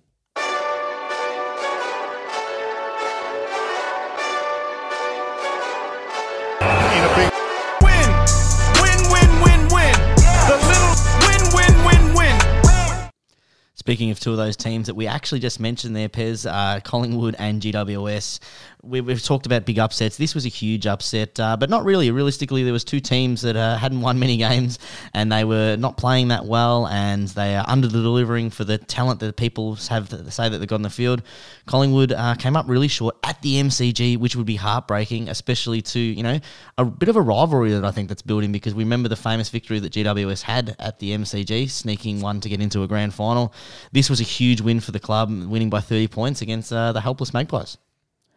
Speaking 13.98 14.12
of 14.12 14.20
two 14.20 14.30
of 14.30 14.36
those 14.36 14.56
teams 14.56 14.86
that 14.86 14.94
we 14.94 15.08
actually 15.08 15.40
just 15.40 15.58
mentioned 15.58 15.96
there, 15.96 16.08
Pez, 16.08 16.48
uh, 16.48 16.78
Collingwood 16.82 17.34
and 17.36 17.60
GWS. 17.60 18.38
We, 18.84 19.00
we've 19.00 19.20
talked 19.20 19.44
about 19.44 19.66
big 19.66 19.80
upsets. 19.80 20.16
This 20.16 20.36
was 20.36 20.46
a 20.46 20.48
huge 20.48 20.86
upset, 20.86 21.40
uh, 21.40 21.56
but 21.56 21.68
not 21.68 21.84
really. 21.84 22.12
Realistically, 22.12 22.62
there 22.62 22.72
was 22.72 22.84
two 22.84 23.00
teams 23.00 23.42
that 23.42 23.56
uh, 23.56 23.76
hadn't 23.76 24.00
won 24.00 24.20
many 24.20 24.36
games, 24.48 24.78
and 25.14 25.32
they 25.32 25.42
were 25.42 25.74
not 25.74 25.96
playing 25.96 26.28
that 26.28 26.44
well, 26.44 26.86
and 26.86 27.26
they 27.26 27.56
are 27.56 27.64
under 27.66 27.88
delivering 27.88 28.50
for 28.50 28.62
the 28.62 28.78
talent 28.78 29.18
that 29.18 29.36
people 29.36 29.74
have 29.88 30.08
to 30.10 30.30
say 30.30 30.48
that 30.48 30.58
they've 30.58 30.68
got 30.68 30.76
in 30.76 30.82
the 30.82 30.90
field. 30.90 31.24
Collingwood 31.66 32.12
uh, 32.12 32.36
came 32.36 32.56
up 32.56 32.68
really 32.68 32.86
short 32.86 33.16
at 33.24 33.42
the 33.42 33.60
MCG, 33.60 34.16
which 34.16 34.36
would 34.36 34.46
be 34.46 34.54
heartbreaking, 34.54 35.28
especially 35.28 35.82
to 35.82 35.98
you 35.98 36.22
know 36.22 36.38
a 36.78 36.84
bit 36.84 37.08
of 37.08 37.16
a 37.16 37.20
rivalry 37.20 37.72
that 37.72 37.84
I 37.84 37.90
think 37.90 38.08
that's 38.08 38.22
building 38.22 38.52
because 38.52 38.74
we 38.76 38.84
remember 38.84 39.08
the 39.08 39.16
famous 39.16 39.48
victory 39.48 39.80
that 39.80 39.92
GWS 39.92 40.42
had 40.42 40.76
at 40.78 41.00
the 41.00 41.10
MCG, 41.10 41.68
sneaking 41.68 42.20
one 42.20 42.40
to 42.42 42.48
get 42.48 42.60
into 42.60 42.84
a 42.84 42.86
grand 42.86 43.12
final. 43.12 43.52
This 43.92 44.10
was 44.10 44.20
a 44.20 44.24
huge 44.24 44.60
win 44.60 44.80
for 44.80 44.92
the 44.92 45.00
club, 45.00 45.30
winning 45.30 45.70
by 45.70 45.80
30 45.80 46.08
points 46.08 46.42
against 46.42 46.72
uh, 46.72 46.92
the 46.92 47.00
helpless 47.00 47.32
Magpies. 47.32 47.78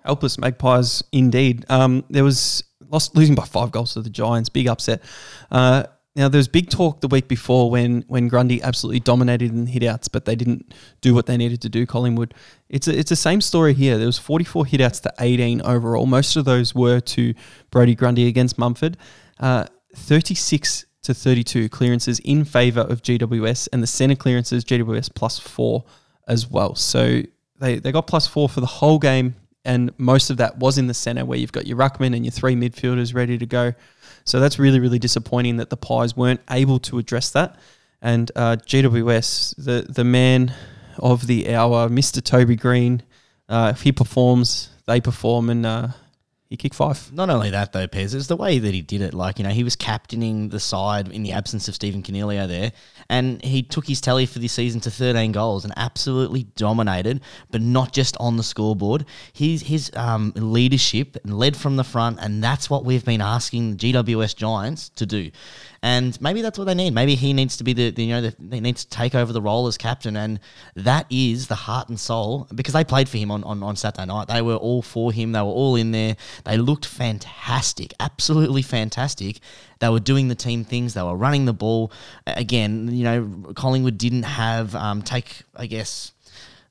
Helpless 0.05 0.37
Magpies, 0.37 1.03
indeed. 1.11 1.65
Um, 1.69 2.03
there 2.09 2.23
was 2.23 2.63
lost 2.89 3.15
losing 3.15 3.35
by 3.35 3.45
five 3.45 3.71
goals 3.71 3.93
to 3.93 4.01
the 4.01 4.09
Giants, 4.09 4.49
big 4.49 4.67
upset. 4.67 5.01
Uh, 5.49 5.83
now 6.15 6.27
there 6.27 6.39
was 6.39 6.49
big 6.49 6.69
talk 6.69 6.99
the 6.99 7.07
week 7.07 7.29
before 7.29 7.71
when 7.71 8.03
when 8.07 8.27
Grundy 8.27 8.61
absolutely 8.61 8.99
dominated 8.99 9.51
in 9.51 9.65
hitouts, 9.65 10.09
but 10.11 10.25
they 10.25 10.35
didn't 10.35 10.73
do 10.99 11.13
what 11.13 11.25
they 11.25 11.37
needed 11.37 11.61
to 11.61 11.69
do. 11.69 11.85
Collingwood, 11.85 12.33
it's 12.67 12.87
a, 12.87 12.97
it's 12.97 13.09
the 13.09 13.15
same 13.15 13.39
story 13.39 13.73
here. 13.73 13.97
There 13.97 14.07
was 14.07 14.17
44 14.17 14.65
hitouts 14.65 15.01
to 15.03 15.13
18 15.19 15.61
overall. 15.61 16.05
Most 16.05 16.35
of 16.35 16.43
those 16.43 16.75
were 16.75 16.99
to 16.99 17.33
Brodie 17.69 17.95
Grundy 17.95 18.27
against 18.27 18.57
Mumford. 18.57 18.97
Uh, 19.39 19.67
36 19.95 20.85
to 21.03 21.13
32 21.13 21.69
clearances 21.69 22.19
in 22.19 22.43
favour 22.45 22.81
of 22.81 23.01
GWS, 23.01 23.69
and 23.73 23.81
the 23.81 23.87
centre 23.87 24.15
clearances 24.15 24.63
GWS 24.63 25.13
plus 25.13 25.39
four 25.39 25.83
as 26.27 26.49
well. 26.49 26.75
So 26.75 27.23
they 27.59 27.79
they 27.79 27.91
got 27.91 28.07
plus 28.07 28.27
four 28.27 28.49
for 28.49 28.61
the 28.61 28.67
whole 28.67 28.99
game 28.99 29.35
and 29.63 29.91
most 29.97 30.29
of 30.29 30.37
that 30.37 30.57
was 30.57 30.77
in 30.77 30.87
the 30.87 30.93
centre 30.93 31.25
where 31.25 31.37
you've 31.37 31.51
got 31.51 31.67
your 31.67 31.77
ruckman 31.77 32.15
and 32.15 32.25
your 32.25 32.31
three 32.31 32.55
midfielders 32.55 33.13
ready 33.13 33.37
to 33.37 33.45
go. 33.45 33.73
So 34.23 34.39
that's 34.39 34.59
really 34.59 34.79
really 34.79 34.99
disappointing 34.99 35.57
that 35.57 35.69
the 35.69 35.77
Pies 35.77 36.15
weren't 36.15 36.41
able 36.49 36.79
to 36.79 36.97
address 36.97 37.31
that. 37.31 37.57
And 38.01 38.31
uh, 38.35 38.57
GWS, 38.57 39.63
the 39.63 39.85
the 39.91 40.03
man 40.03 40.53
of 40.97 41.27
the 41.27 41.53
hour, 41.53 41.89
Mr. 41.89 42.23
Toby 42.23 42.55
Greene, 42.55 43.03
uh, 43.47 43.71
if 43.75 43.83
he 43.83 43.91
performs, 43.91 44.69
they 44.87 44.99
perform, 44.99 45.49
and 45.49 45.65
uh, 45.65 45.87
he 46.51 46.57
kicked 46.57 46.75
five. 46.75 47.13
Not 47.13 47.29
only 47.29 47.49
that, 47.49 47.71
though, 47.71 47.87
Pez, 47.87 48.13
it's 48.13 48.27
the 48.27 48.35
way 48.35 48.59
that 48.59 48.73
he 48.73 48.81
did 48.81 49.01
it. 49.01 49.13
Like, 49.13 49.39
you 49.39 49.45
know, 49.45 49.51
he 49.51 49.63
was 49.63 49.77
captaining 49.77 50.49
the 50.49 50.59
side 50.59 51.07
in 51.07 51.23
the 51.23 51.31
absence 51.31 51.69
of 51.69 51.75
Stephen 51.75 52.03
Coniglio 52.03 52.45
there, 52.45 52.73
and 53.09 53.41
he 53.41 53.63
took 53.63 53.87
his 53.87 54.01
tally 54.01 54.25
for 54.25 54.39
this 54.39 54.51
season 54.51 54.81
to 54.81 54.91
13 54.91 55.31
goals 55.31 55.63
and 55.63 55.73
absolutely 55.77 56.43
dominated, 56.57 57.21
but 57.51 57.61
not 57.61 57.93
just 57.93 58.17
on 58.17 58.35
the 58.35 58.43
scoreboard. 58.43 59.05
His, 59.31 59.61
his 59.61 59.91
um, 59.95 60.33
leadership 60.35 61.15
and 61.23 61.39
led 61.39 61.55
from 61.55 61.77
the 61.77 61.85
front, 61.85 62.19
and 62.19 62.43
that's 62.43 62.69
what 62.69 62.83
we've 62.83 63.05
been 63.05 63.21
asking 63.21 63.77
the 63.77 63.93
GWS 63.93 64.35
Giants 64.35 64.89
to 64.89 65.05
do. 65.05 65.31
And 65.84 66.20
maybe 66.22 66.44
that's 66.44 66.60
what 66.60 66.65
they 66.65 66.76
need. 66.76 66.94
Maybe 66.94 67.15
he 67.15 67.34
needs 67.34 67.58
to 67.58 67.63
be 67.63 67.74
the, 67.74 67.89
the 67.89 68.04
you 68.04 68.13
know, 68.13 68.22
the, 68.22 68.36
they 68.38 68.60
need 68.60 68.78
to 68.78 68.88
take 68.88 69.15
over 69.15 69.34
the 69.34 69.41
role 69.41 69.65
as 69.65 69.80
captain. 69.80 70.15
And 70.15 70.39
that 70.76 71.08
is 71.10 71.48
the 71.48 71.56
heart 71.56 71.89
and 71.89 72.00
soul 72.00 72.48
because 72.54 72.74
they 72.74 72.84
played 72.84 73.10
for 73.10 73.17
him 73.17 73.32
on, 73.32 73.44
on, 73.44 73.63
on 73.63 73.76
Saturday 73.76 74.06
night. 74.06 74.28
They 74.28 74.44
were 74.44 74.56
all 74.56 74.84
for 74.84 75.12
him. 75.12 75.32
They 75.32 75.39
were 75.39 75.46
all 75.48 75.76
in 75.76 75.91
there. 75.91 76.17
They 76.46 76.58
looked 76.58 76.86
fantastic, 76.86 77.96
absolutely 78.00 78.62
fantastic. 78.62 79.39
They 79.80 79.89
were 79.89 80.00
doing 80.00 80.28
the 80.28 80.36
team 80.36 80.63
things. 80.63 80.94
They 80.94 81.02
were 81.02 81.15
running 81.15 81.46
the 81.46 81.54
ball. 81.54 81.91
Again, 82.28 82.89
you 82.94 83.04
know, 83.04 83.54
Collingwood 83.56 83.98
didn't 83.98 84.24
have, 84.24 84.76
um, 84.76 85.02
take, 85.02 85.41
I 85.56 85.65
guess, 85.65 86.12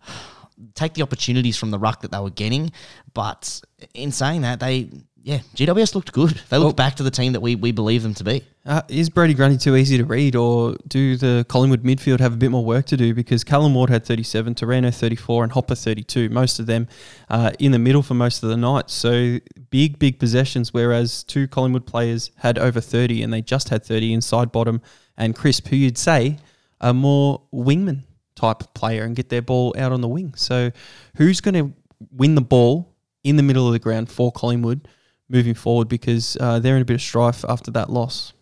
take 0.75 0.94
the 0.94 1.03
opportunities 1.03 1.57
from 1.57 1.73
the 1.73 1.81
ruck 1.81 2.03
that 2.03 2.12
they 2.12 2.20
were 2.20 2.31
getting. 2.31 2.70
But 3.12 3.61
in 3.92 4.12
saying 4.12 4.42
that, 4.42 4.61
they, 4.61 4.88
yeah, 5.22 5.38
GWS 5.54 5.94
looked 5.94 6.12
good. 6.12 6.40
They 6.48 6.56
looked 6.59 6.76
back 6.76 6.96
to 6.96 7.02
the 7.02 7.11
team 7.11 7.33
that 7.33 7.40
we, 7.40 7.54
we 7.54 7.72
believe 7.72 8.02
them 8.02 8.14
to 8.14 8.24
be. 8.24 8.42
Uh, 8.64 8.83
is 8.88 9.11
Brodie 9.11 9.35
Grundy 9.35 9.59
too 9.59 9.76
easy 9.76 9.98
to 9.98 10.04
read, 10.04 10.35
or 10.35 10.76
do 10.88 11.16
the 11.16 11.44
Collingwood 11.48 11.83
midfield 11.83 12.20
have 12.20 12.33
a 12.33 12.37
bit 12.37 12.50
more 12.50 12.64
work 12.64 12.87
to 12.87 12.96
do? 12.96 13.14
Because 13.14 13.44
Callum 13.44 13.74
Ward 13.74 13.90
had 13.90 14.04
37, 14.04 14.54
Taranto 14.54 14.90
34, 14.90 15.44
and 15.44 15.52
Hopper 15.52 15.74
32. 15.74 16.28
Most 16.30 16.59
of 16.59 16.66
them 16.66 16.88
uh, 17.28 17.50
in 17.59 17.72
the 17.72 17.78
middle 17.78 18.02
for 18.02 18.14
most 18.14 18.42
of 18.42 18.48
the 18.48 18.56
night. 18.56 18.90
So 18.90 19.38
big, 19.70 19.98
big 19.98 20.18
possessions. 20.18 20.72
Whereas 20.72 21.22
two 21.24 21.48
Collingwood 21.48 21.87
players 21.87 22.30
had 22.37 22.59
over 22.59 22.80
30, 22.80 23.22
and 23.22 23.33
they 23.33 23.42
just 23.42 23.68
had 23.68 23.85
30 23.85 24.14
inside 24.14 24.52
bottom 24.52 24.80
and 25.20 25.37
Crisp, 25.37 25.68
who 25.68 25.76
you'd 25.76 25.98
say 25.98 26.38
are 26.80 26.94
more 26.94 27.42
wingman 27.52 28.04
type 28.37 28.62
player 28.72 29.04
and 29.04 29.14
get 29.14 29.28
their 29.28 29.42
ball 29.42 29.74
out 29.76 29.92
on 29.92 30.00
the 30.00 30.09
wing. 30.09 30.33
So 30.35 30.70
who's 31.16 31.42
going 31.42 31.54
to 31.54 31.72
win 32.11 32.35
the 32.35 32.40
ball 32.40 32.96
in 33.22 33.37
the 33.37 33.42
middle 33.42 33.66
of 33.66 33.74
the 33.74 33.78
ground 33.78 34.11
for 34.11 34.33
Collingwood 34.33 34.88
moving 35.30 35.54
forward? 35.54 35.88
Because 35.88 36.36
uh, 36.40 36.58
they're 36.58 36.76
in 36.76 36.82
a 36.82 36.84
bit 36.84 36.94
of 36.94 37.02
strife 37.02 37.44
after 37.48 37.70
that 37.72 37.90
loss. 37.90 38.32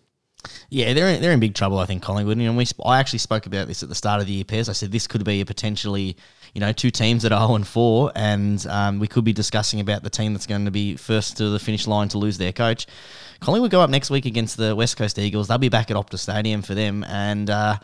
Yeah, 0.70 0.92
they're 0.94 1.08
in, 1.08 1.20
they're 1.20 1.32
in 1.32 1.40
big 1.40 1.54
trouble. 1.54 1.78
I 1.78 1.86
think 1.86 2.02
Collingwood. 2.02 2.38
Know, 2.38 2.52
we 2.52 2.64
sp- 2.64 2.86
I 2.86 3.00
actually 3.00 3.18
spoke 3.18 3.46
about 3.46 3.66
this 3.66 3.82
at 3.82 3.88
the 3.88 3.94
start 3.94 4.20
of 4.20 4.26
the 4.26 4.32
year. 4.32 4.44
Pez. 4.44 4.68
I 4.68 4.72
said 4.72 4.92
this 4.92 5.06
could 5.06 5.24
be 5.24 5.40
a 5.40 5.46
potentially, 5.46 6.16
you 6.54 6.60
know, 6.60 6.72
two 6.72 6.90
teams 6.90 7.22
that 7.22 7.32
are 7.32 7.46
zero 7.46 7.56
and 7.56 7.66
four, 7.66 8.12
and 8.14 8.64
um, 8.68 8.98
we 9.00 9.08
could 9.08 9.24
be 9.24 9.32
discussing 9.32 9.80
about 9.80 10.02
the 10.02 10.10
team 10.10 10.32
that's 10.32 10.46
going 10.46 10.64
to 10.64 10.70
be 10.70 10.96
first 10.96 11.36
to 11.38 11.50
the 11.50 11.58
finish 11.58 11.86
line 11.86 12.08
to 12.08 12.18
lose 12.18 12.38
their 12.38 12.52
coach. 12.52 12.86
Collingwood 13.40 13.70
go 13.70 13.80
up 13.80 13.90
next 13.90 14.10
week 14.10 14.26
against 14.26 14.56
the 14.56 14.74
West 14.74 14.96
Coast 14.96 15.18
Eagles. 15.18 15.48
They'll 15.48 15.58
be 15.58 15.68
back 15.68 15.90
at 15.90 15.96
Optus 15.96 16.20
Stadium 16.20 16.62
for 16.62 16.74
them, 16.74 17.04
and. 17.04 17.50
Uh, 17.50 17.76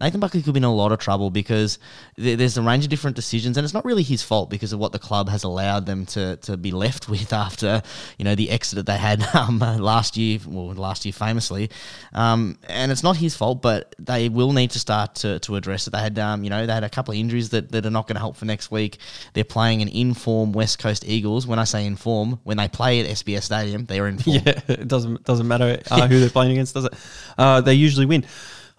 Nathan 0.00 0.20
Buckley 0.20 0.42
could 0.42 0.52
be 0.52 0.58
in 0.58 0.64
a 0.64 0.74
lot 0.74 0.92
of 0.92 0.98
trouble 0.98 1.30
because 1.30 1.78
th- 2.16 2.36
there's 2.38 2.58
a 2.58 2.62
range 2.62 2.84
of 2.84 2.90
different 2.90 3.16
decisions, 3.16 3.56
and 3.56 3.64
it's 3.64 3.72
not 3.72 3.84
really 3.84 4.02
his 4.02 4.22
fault 4.22 4.50
because 4.50 4.72
of 4.72 4.78
what 4.78 4.92
the 4.92 4.98
club 4.98 5.28
has 5.28 5.42
allowed 5.44 5.86
them 5.86 6.04
to, 6.06 6.36
to 6.36 6.56
be 6.56 6.70
left 6.70 7.08
with 7.08 7.32
after 7.32 7.82
you 8.18 8.24
know 8.24 8.34
the 8.34 8.50
exit 8.50 8.76
that 8.76 8.86
they 8.86 8.98
had 8.98 9.22
um, 9.34 9.58
last 9.58 10.16
year, 10.16 10.38
well 10.46 10.74
last 10.74 11.04
year 11.04 11.12
famously, 11.12 11.70
um, 12.12 12.58
and 12.68 12.92
it's 12.92 13.02
not 13.02 13.16
his 13.16 13.34
fault, 13.34 13.62
but 13.62 13.94
they 13.98 14.28
will 14.28 14.52
need 14.52 14.70
to 14.72 14.78
start 14.78 15.14
to, 15.16 15.38
to 15.40 15.56
address 15.56 15.86
it. 15.86 15.90
They 15.90 16.00
had 16.00 16.18
um, 16.18 16.44
you 16.44 16.50
know 16.50 16.66
they 16.66 16.72
had 16.72 16.84
a 16.84 16.90
couple 16.90 17.12
of 17.12 17.18
injuries 17.18 17.50
that, 17.50 17.72
that 17.72 17.86
are 17.86 17.90
not 17.90 18.06
going 18.06 18.16
to 18.16 18.20
help 18.20 18.36
for 18.36 18.44
next 18.44 18.70
week. 18.70 18.98
They're 19.32 19.44
playing 19.44 19.82
an 19.82 19.88
inform 19.88 20.52
West 20.52 20.78
Coast 20.78 21.04
Eagles. 21.06 21.46
When 21.46 21.58
I 21.58 21.64
say 21.64 21.86
inform, 21.86 22.40
when 22.44 22.58
they 22.58 22.68
play 22.68 23.00
at 23.00 23.06
SBS 23.06 23.44
Stadium, 23.44 23.86
they're 23.86 24.06
in 24.06 24.18
form. 24.18 24.26
Yeah, 24.36 24.60
it 24.68 24.86
doesn't 24.86 25.24
doesn't 25.24 25.48
matter 25.48 25.80
uh, 25.90 26.06
who 26.08 26.20
they're 26.20 26.28
playing 26.28 26.52
against, 26.52 26.74
does 26.74 26.84
it? 26.84 26.94
Uh, 27.38 27.62
they 27.62 27.72
usually 27.72 28.04
win. 28.04 28.26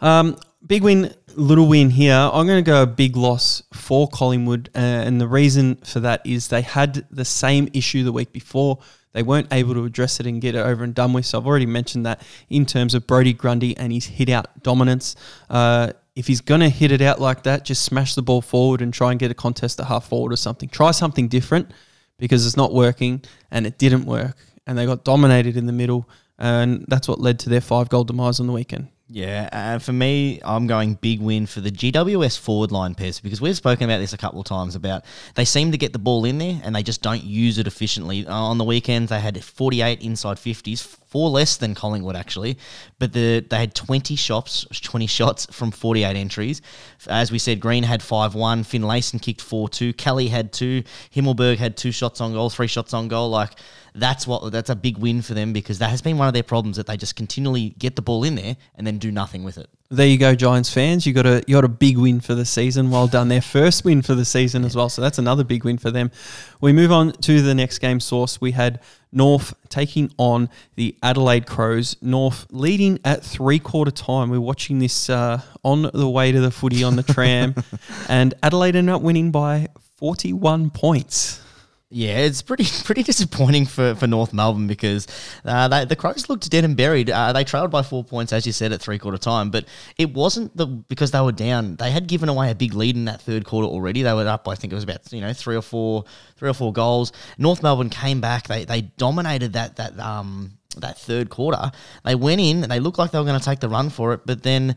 Um, 0.02 0.38
big 0.68 0.84
win, 0.84 1.14
little 1.36 1.68
win 1.68 1.90
here. 1.90 2.14
I'm 2.14 2.46
going 2.46 2.64
to 2.64 2.70
go 2.70 2.84
a 2.84 2.88
big 2.88 3.16
loss 3.16 3.64
for 3.74 4.08
Collingwood, 4.08 4.70
uh, 4.76 4.80
and 4.80 5.20
the 5.20 5.28
reason 5.28 5.76
for 5.78 6.00
that 6.02 6.22
is 6.26 6.48
they 6.50 6.62
had 6.62 7.06
the 7.10 7.26
same 7.26 7.70
issue 7.74 8.04
the 8.04 8.12
week 8.12 8.32
before. 8.32 8.80
They 9.14 9.24
weren't 9.24 9.52
able 9.52 9.74
to 9.74 9.86
address 9.86 10.20
it 10.20 10.28
and 10.28 10.42
get 10.42 10.54
it 10.56 10.60
over 10.60 10.84
and 10.84 10.94
done 10.94 11.14
with. 11.14 11.26
So 11.26 11.40
I've 11.40 11.48
already 11.48 11.66
mentioned 11.66 12.06
that 12.06 12.22
in 12.50 12.66
terms 12.66 12.94
of 12.94 13.08
Brodie 13.08 13.34
Grundy 13.34 13.76
and 13.76 13.92
his 13.92 14.06
hit 14.06 14.30
out 14.30 14.62
dominance. 14.62 15.16
Uh, 15.50 15.94
if 16.16 16.28
he's 16.28 16.42
going 16.42 16.62
to 16.62 16.70
hit 16.70 16.92
it 16.92 17.02
out 17.02 17.20
like 17.20 17.44
that, 17.44 17.64
just 17.64 17.84
smash 17.84 18.16
the 18.16 18.22
ball 18.22 18.42
forward 18.42 18.82
and 18.82 18.94
try 18.94 19.12
and 19.12 19.20
get 19.20 19.32
a 19.32 19.34
contest 19.34 19.80
at 19.80 19.88
half 19.88 20.08
forward 20.08 20.34
or 20.34 20.36
something. 20.36 20.70
Try 20.70 20.92
something 20.92 21.28
different 21.28 21.72
because 22.18 22.46
it's 22.46 22.58
not 22.58 22.74
working 22.74 23.24
and 23.50 23.66
it 23.66 23.78
didn't 23.78 24.06
work. 24.06 24.38
And 24.66 24.78
they 24.78 24.86
got 24.86 25.04
dominated 25.04 25.58
in 25.58 25.66
the 25.66 25.74
middle. 25.74 26.10
And 26.38 26.86
that's 26.88 27.08
what 27.08 27.20
led 27.20 27.40
to 27.40 27.50
their 27.50 27.62
five 27.62 27.90
goal 27.90 28.04
demise 28.04 28.40
on 28.40 28.48
the 28.48 28.54
weekend. 28.54 28.90
Yeah, 29.10 29.48
uh, 29.54 29.80
for 29.80 29.94
me, 29.94 30.42
I'm 30.44 30.68
going 30.68 30.96
big 30.96 31.22
win 31.22 31.46
for 31.46 31.62
the 31.62 31.72
GWS 31.72 32.38
forward 32.38 32.74
line 32.74 32.94
Pez 32.94 33.22
because 33.22 33.40
we've 33.40 33.56
spoken 33.56 33.86
about 33.86 34.00
this 34.00 34.12
a 34.12 34.18
couple 34.18 34.42
of 34.42 34.46
times 34.46 34.76
about 34.76 35.06
they 35.36 35.46
seem 35.46 35.72
to 35.72 35.78
get 35.78 35.94
the 35.94 36.00
ball 36.00 36.26
in 36.26 36.40
there 36.40 36.60
and 36.62 36.76
they 36.76 36.84
just 36.84 37.02
don't 37.02 37.24
use 37.24 37.58
it 37.58 37.68
efficiently. 37.68 38.28
Uh, 38.28 38.34
on 38.34 38.58
the 38.58 38.66
weekends, 38.66 39.10
they 39.10 39.22
had 39.22 39.42
48 39.42 40.02
inside 40.02 40.36
50s, 40.36 40.82
four 40.82 41.30
less 41.30 41.56
than 41.56 41.74
Collingwood 41.74 42.18
actually, 42.18 42.58
but 43.00 43.14
the 43.14 43.46
they 43.50 43.58
had 43.60 43.74
20 43.74 44.18
shots, 44.18 44.66
20 44.74 45.08
shots 45.08 45.48
from 45.52 45.72
48 45.72 46.18
entries. 46.18 46.62
As 47.08 47.32
we 47.32 47.40
said, 47.40 47.62
Green 47.62 47.84
had 47.84 48.02
5-1, 48.02 48.66
Finlayson 48.66 49.22
kicked 49.22 49.40
4-2, 49.40 49.96
Kelly 49.96 50.28
had 50.28 50.52
two, 50.52 50.84
Himmelberg 51.16 51.60
had 51.60 51.78
two 51.78 51.94
shots 51.94 52.20
on 52.20 52.34
goal, 52.34 52.50
three 52.50 52.68
shots 52.68 52.94
on 52.94 53.08
goal. 53.08 53.30
Like 53.30 53.58
that's 53.98 54.28
what 54.28 54.52
that's 54.52 54.70
a 54.70 54.76
big 54.76 54.98
win 54.98 55.22
for 55.22 55.34
them 55.34 55.54
because 55.54 55.80
that 55.80 55.90
has 55.90 56.02
been 56.02 56.18
one 56.18 56.28
of 56.28 56.34
their 56.34 56.44
problems 56.44 56.78
that 56.78 56.88
they 56.88 56.98
just 56.98 57.16
continually 57.16 57.70
get 57.80 57.96
the 57.96 58.02
ball 58.02 58.24
in 58.24 58.36
there 58.36 58.56
and 58.76 58.86
then 58.86 58.98
do 58.98 59.12
nothing 59.12 59.44
with 59.44 59.58
it. 59.58 59.70
There 59.90 60.06
you 60.06 60.18
go, 60.18 60.36
Giants 60.36 60.72
fans. 60.72 61.06
You 61.06 61.14
got 61.14 61.26
a 61.26 61.44
you 61.48 61.56
got 61.56 61.64
a 61.64 61.70
big 61.70 61.98
win 61.98 62.20
for 62.20 62.36
the 62.36 62.46
season. 62.46 62.92
Well 62.92 63.08
done, 63.08 63.30
their 63.30 63.42
first 63.42 63.86
win 63.86 64.02
for 64.02 64.16
the 64.16 64.26
season 64.26 64.66
as 64.66 64.76
well. 64.76 64.90
So 64.90 65.02
that's 65.02 65.18
another 65.18 65.44
big 65.44 65.64
win 65.64 65.78
for 65.78 65.92
them. 65.92 66.12
We 66.60 66.74
move 66.74 66.92
on 66.92 67.14
to 67.14 67.42
the 67.42 67.56
next 67.56 67.80
game 67.80 68.00
source. 68.00 68.42
We 68.42 68.52
had 68.52 68.82
North 69.12 69.54
taking 69.70 70.12
on 70.18 70.50
the 70.76 70.96
Adelaide 71.02 71.48
Crows. 71.48 71.96
North 72.02 72.48
leading 72.52 73.00
at 73.06 73.24
three 73.24 73.60
quarter 73.60 73.92
time. 73.92 74.30
We're 74.30 74.42
watching 74.42 74.80
this 74.80 75.10
uh, 75.10 75.42
on 75.64 75.90
the 75.94 76.10
way 76.10 76.34
to 76.34 76.42
the 76.42 76.52
footy 76.52 76.84
on 76.84 76.98
the 76.98 77.04
tram, 77.04 77.56
and 78.10 78.34
Adelaide 78.44 78.76
ended 78.76 78.94
up 78.94 79.02
winning 79.02 79.32
by 79.32 79.70
forty 79.96 80.34
one 80.34 80.70
points. 80.70 81.42
Yeah, 81.90 82.18
it's 82.18 82.42
pretty 82.42 82.66
pretty 82.84 83.04
disappointing 83.04 83.66
for, 83.66 83.96
for 83.96 84.08
North 84.08 84.34
Melbourne 84.34 84.68
because 84.68 85.08
uh, 85.46 85.70
they, 85.70 85.86
the 85.86 85.96
Crows 85.96 86.28
looked 86.28 86.50
dead 86.50 86.66
and 86.66 86.76
buried. 86.76 87.10
Uh, 87.10 87.32
they 87.32 87.46
trailed 87.46 87.72
by 87.72 87.82
four 87.82 88.04
points, 88.04 88.34
as 88.34 88.46
you 88.46 88.52
said, 88.52 88.74
at 88.74 88.82
three 88.82 89.00
quarter 89.00 89.18
time, 89.18 89.52
but 89.52 89.66
it 89.98 90.14
wasn't 90.14 90.56
the 90.58 90.66
because 90.68 91.12
they 91.12 91.22
were 91.22 91.32
down. 91.32 91.78
They 91.78 91.92
had 91.92 92.08
given 92.08 92.28
away 92.28 92.52
a 92.52 92.56
big 92.56 92.74
lead 92.74 92.98
in 92.98 93.06
that 93.06 93.22
third 93.22 93.46
quarter 93.46 93.68
already. 93.68 94.02
They 94.02 94.14
were 94.14 94.28
up, 94.28 94.48
I 94.50 94.56
think 94.56 94.74
it 94.74 94.76
was 94.76 94.84
about 94.84 95.12
you 95.14 95.22
know 95.22 95.32
three 95.32 95.56
or 95.56 95.62
four 95.62 96.04
three 96.36 96.50
or 96.50 96.54
four 96.54 96.74
goals. 96.74 97.14
North 97.38 97.64
Melbourne 97.64 97.90
came 97.90 98.20
back. 98.20 98.48
They 98.48 98.66
they 98.66 98.82
dominated 98.82 99.54
that 99.54 99.78
that 99.78 99.98
um 99.98 100.58
that 100.76 100.98
third 100.98 101.30
quarter. 101.30 101.72
They 102.04 102.16
went 102.16 102.42
in. 102.42 102.62
They 102.62 102.82
looked 102.82 102.98
like 102.98 103.12
they 103.12 103.20
were 103.20 103.26
going 103.26 103.40
to 103.40 103.46
take 103.46 103.62
the 103.62 103.70
run 103.70 103.90
for 103.90 104.14
it, 104.14 104.22
but 104.26 104.44
then 104.44 104.76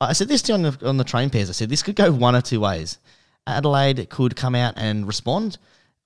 I 0.00 0.12
said 0.12 0.28
this 0.28 0.48
on 0.50 0.62
the 0.62 0.78
on 0.86 0.98
the 0.98 1.04
train 1.04 1.30
Pez. 1.30 1.48
I 1.48 1.52
said 1.52 1.68
this 1.68 1.82
could 1.82 1.96
go 1.96 2.12
one 2.12 2.36
or 2.36 2.42
two 2.42 2.60
ways. 2.60 2.98
Adelaide 3.44 4.08
could 4.08 4.36
come 4.36 4.54
out 4.54 4.74
and 4.76 5.04
respond 5.06 5.58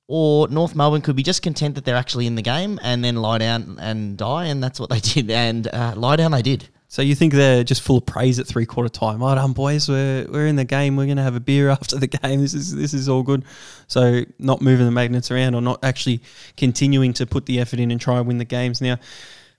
or 0.09 0.49
North 0.49 0.75
Melbourne 0.75 1.03
could 1.03 1.17
be 1.17 1.23
just 1.23 1.43
content 1.43 1.75
that 1.75 1.85
they're 1.85 1.95
actually 1.95 2.27
in 2.27 2.35
the 2.35 2.43
game 2.43 2.81
and 2.83 3.05
then 3.05 3.17
lie 3.17 3.39
down 3.39 3.79
and 3.79 4.17
die, 4.17 4.47
and 4.47 4.65
that's 4.65 4.81
what 4.81 4.91
they 4.91 5.01
did. 5.01 5.31
And 5.31 5.69
uh, 5.69 5.93
lie 5.97 6.17
down, 6.17 6.33
they 6.33 6.43
did. 6.43 6.69
So 6.91 7.03
you 7.03 7.15
think 7.15 7.35
they're 7.35 7.65
just 7.65 7.83
full 7.83 7.99
of 7.99 8.07
praise 8.07 8.39
at 8.39 8.47
three 8.47 8.65
quarter 8.65 8.89
time? 8.89 9.21
Well 9.21 9.35
done, 9.35 9.53
boys. 9.53 9.91
We're 9.91 10.27
we're 10.27 10.47
in 10.47 10.57
the 10.57 10.65
game. 10.65 10.97
We're 10.97 11.05
going 11.05 11.19
to 11.19 11.23
have 11.23 11.37
a 11.37 11.41
beer 11.41 11.69
after 11.71 11.97
the 11.97 12.07
game. 12.07 12.41
This 12.41 12.55
is 12.55 12.75
this 12.75 12.95
is 12.95 13.09
all 13.09 13.23
good. 13.23 13.45
So 13.87 14.23
not 14.39 14.63
moving 14.63 14.87
the 14.87 14.93
magnets 14.93 15.31
around 15.31 15.55
or 15.55 15.61
not 15.61 15.85
actually 15.85 16.23
continuing 16.57 17.13
to 17.15 17.27
put 17.27 17.45
the 17.45 17.61
effort 17.61 17.79
in 17.79 17.91
and 17.91 18.01
try 18.01 18.19
and 18.19 18.27
win 18.27 18.39
the 18.39 18.47
games. 18.47 18.81
Now, 18.81 18.97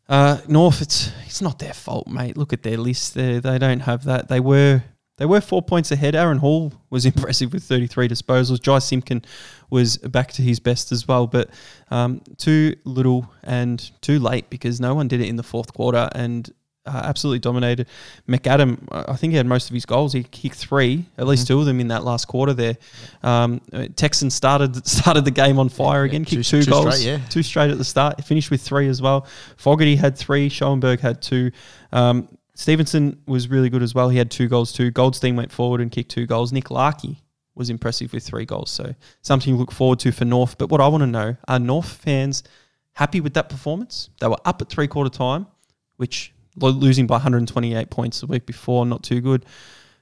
uh, 0.09 0.41
North, 0.47 0.81
it's 0.81 1.11
it's 1.27 1.41
not 1.41 1.59
their 1.59 1.73
fault, 1.73 2.07
mate. 2.07 2.35
Look 2.35 2.51
at 2.51 2.63
their 2.63 2.77
list. 2.77 3.13
They 3.13 3.37
they 3.37 3.59
don't 3.59 3.81
have 3.81 4.05
that. 4.05 4.27
They 4.27 4.39
were 4.39 4.81
they 5.19 5.25
were 5.25 5.39
four 5.41 5.61
points 5.61 5.91
ahead. 5.91 6.15
Aaron 6.15 6.39
Hall 6.39 6.73
was 6.89 7.05
impressive 7.11 7.53
with 7.53 7.63
33 7.63 8.07
disposals. 8.07 8.59
Jy 8.61 8.79
Simpkin 8.79 9.23
was 9.69 9.97
back 9.97 10.31
to 10.33 10.41
his 10.41 10.59
best 10.59 10.91
as 10.91 11.07
well, 11.07 11.27
but 11.27 11.49
um, 11.91 12.21
too 12.37 12.75
little 12.85 13.29
and 13.43 13.91
too 14.01 14.17
late 14.17 14.49
because 14.49 14.79
no 14.79 14.95
one 14.95 15.07
did 15.07 15.21
it 15.21 15.27
in 15.29 15.35
the 15.35 15.43
fourth 15.43 15.73
quarter. 15.73 16.09
And 16.15 16.49
uh, 16.85 17.01
absolutely 17.03 17.37
dominated. 17.39 17.85
McAdam, 18.27 18.79
I 18.91 19.15
think 19.15 19.31
he 19.31 19.37
had 19.37 19.45
most 19.45 19.69
of 19.69 19.75
his 19.75 19.85
goals. 19.85 20.11
He 20.13 20.23
kicked 20.23 20.55
three, 20.55 21.05
at 21.19 21.27
least 21.27 21.43
Mm-hmm. 21.43 21.53
two 21.53 21.59
of 21.59 21.65
them 21.67 21.79
in 21.81 21.89
that 21.89 22.03
last 22.03 22.25
quarter 22.27 22.53
there. 22.53 22.77
Um, 23.21 23.61
Texans 23.95 24.33
started 24.33 24.87
started 24.87 25.23
the 25.25 25.29
game 25.31 25.59
on 25.59 25.69
fire 25.69 26.03
again, 26.03 26.25
two- 26.25 26.37
kicked 26.37 26.49
two, 26.49 26.63
two 26.63 26.71
goals, 26.71 26.95
straight, 26.99 27.05
yeah. 27.11 27.19
two 27.29 27.43
straight 27.43 27.69
at 27.69 27.77
the 27.77 27.83
start. 27.83 28.23
Finished 28.23 28.49
with 28.49 28.61
three 28.61 28.87
as 28.87 29.01
well. 29.03 29.27
Fogarty 29.57 29.97
had 29.97 30.17
three. 30.17 30.49
Schoenberg 30.49 30.99
had 31.01 31.21
two. 31.21 31.51
Um, 31.91 32.27
Stevenson 32.59 33.21
was 33.25 33.47
really 33.47 33.69
good 33.69 33.81
as 33.81 33.95
well. 33.95 34.09
He 34.09 34.17
had 34.17 34.29
two 34.29 34.49
goals 34.49 34.73
too. 34.73 34.91
Goldstein 34.91 35.37
went 35.37 35.49
forward 35.49 35.79
and 35.79 35.89
kicked 35.89 36.11
two 36.11 36.25
goals. 36.25 36.51
Nick 36.51 36.69
Larkey 36.69 37.21
was 37.55 37.69
impressive 37.69 38.11
with 38.11 38.21
three 38.25 38.43
goals. 38.43 38.69
So 38.69 38.95
something 39.21 39.53
to 39.53 39.57
look 39.57 39.71
forward 39.71 39.99
to 39.99 40.11
for 40.11 40.25
North. 40.25 40.57
But 40.57 40.69
what 40.69 40.81
I 40.81 40.89
want 40.89 41.01
to 41.03 41.07
know 41.07 41.37
are 41.47 41.57
North 41.57 41.87
fans 41.87 42.43
happy 42.91 43.21
with 43.21 43.33
that 43.35 43.47
performance? 43.47 44.09
They 44.19 44.27
were 44.27 44.35
up 44.43 44.61
at 44.61 44.67
three 44.67 44.89
quarter 44.89 45.09
time, 45.09 45.47
which 45.95 46.33
losing 46.57 47.07
by 47.07 47.15
128 47.15 47.89
points 47.89 48.19
the 48.19 48.27
week 48.27 48.45
before, 48.45 48.85
not 48.85 49.03
too 49.03 49.21
good. 49.21 49.45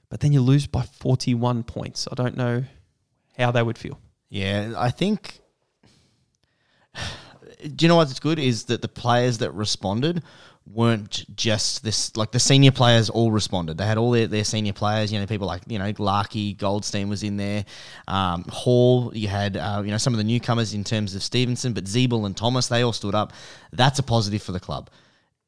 But 0.08 0.18
then 0.18 0.32
you 0.32 0.40
lose 0.40 0.66
by 0.66 0.82
41 0.82 1.62
points. 1.62 2.08
I 2.10 2.16
don't 2.16 2.36
know 2.36 2.64
how 3.38 3.52
they 3.52 3.62
would 3.62 3.78
feel. 3.78 4.00
Yeah, 4.30 4.72
I 4.76 4.90
think. 4.90 5.38
Do 7.60 7.84
you 7.84 7.88
know 7.88 7.96
what's 7.96 8.18
good 8.18 8.40
is 8.40 8.64
that 8.64 8.82
the 8.82 8.88
players 8.88 9.38
that 9.38 9.52
responded 9.52 10.22
weren't 10.72 11.24
just 11.36 11.82
this 11.82 12.16
like 12.16 12.30
the 12.32 12.40
senior 12.40 12.70
players 12.70 13.10
all 13.10 13.30
responded. 13.30 13.78
They 13.78 13.86
had 13.86 13.98
all 13.98 14.10
their, 14.10 14.26
their 14.26 14.44
senior 14.44 14.72
players. 14.72 15.12
You 15.12 15.20
know, 15.20 15.26
people 15.26 15.46
like 15.46 15.62
you 15.66 15.78
know 15.78 15.92
Larkey, 15.98 16.54
Goldstein 16.54 17.08
was 17.08 17.22
in 17.22 17.36
there. 17.36 17.64
Um, 18.06 18.44
Hall, 18.48 19.12
you 19.14 19.28
had 19.28 19.56
uh, 19.56 19.82
you 19.84 19.90
know 19.90 19.98
some 19.98 20.12
of 20.14 20.18
the 20.18 20.24
newcomers 20.24 20.74
in 20.74 20.84
terms 20.84 21.14
of 21.14 21.22
Stevenson, 21.22 21.72
but 21.72 21.84
Ziebell 21.84 22.26
and 22.26 22.36
Thomas 22.36 22.68
they 22.68 22.82
all 22.82 22.92
stood 22.92 23.14
up. 23.14 23.32
That's 23.72 23.98
a 23.98 24.02
positive 24.02 24.42
for 24.42 24.52
the 24.52 24.60
club. 24.60 24.90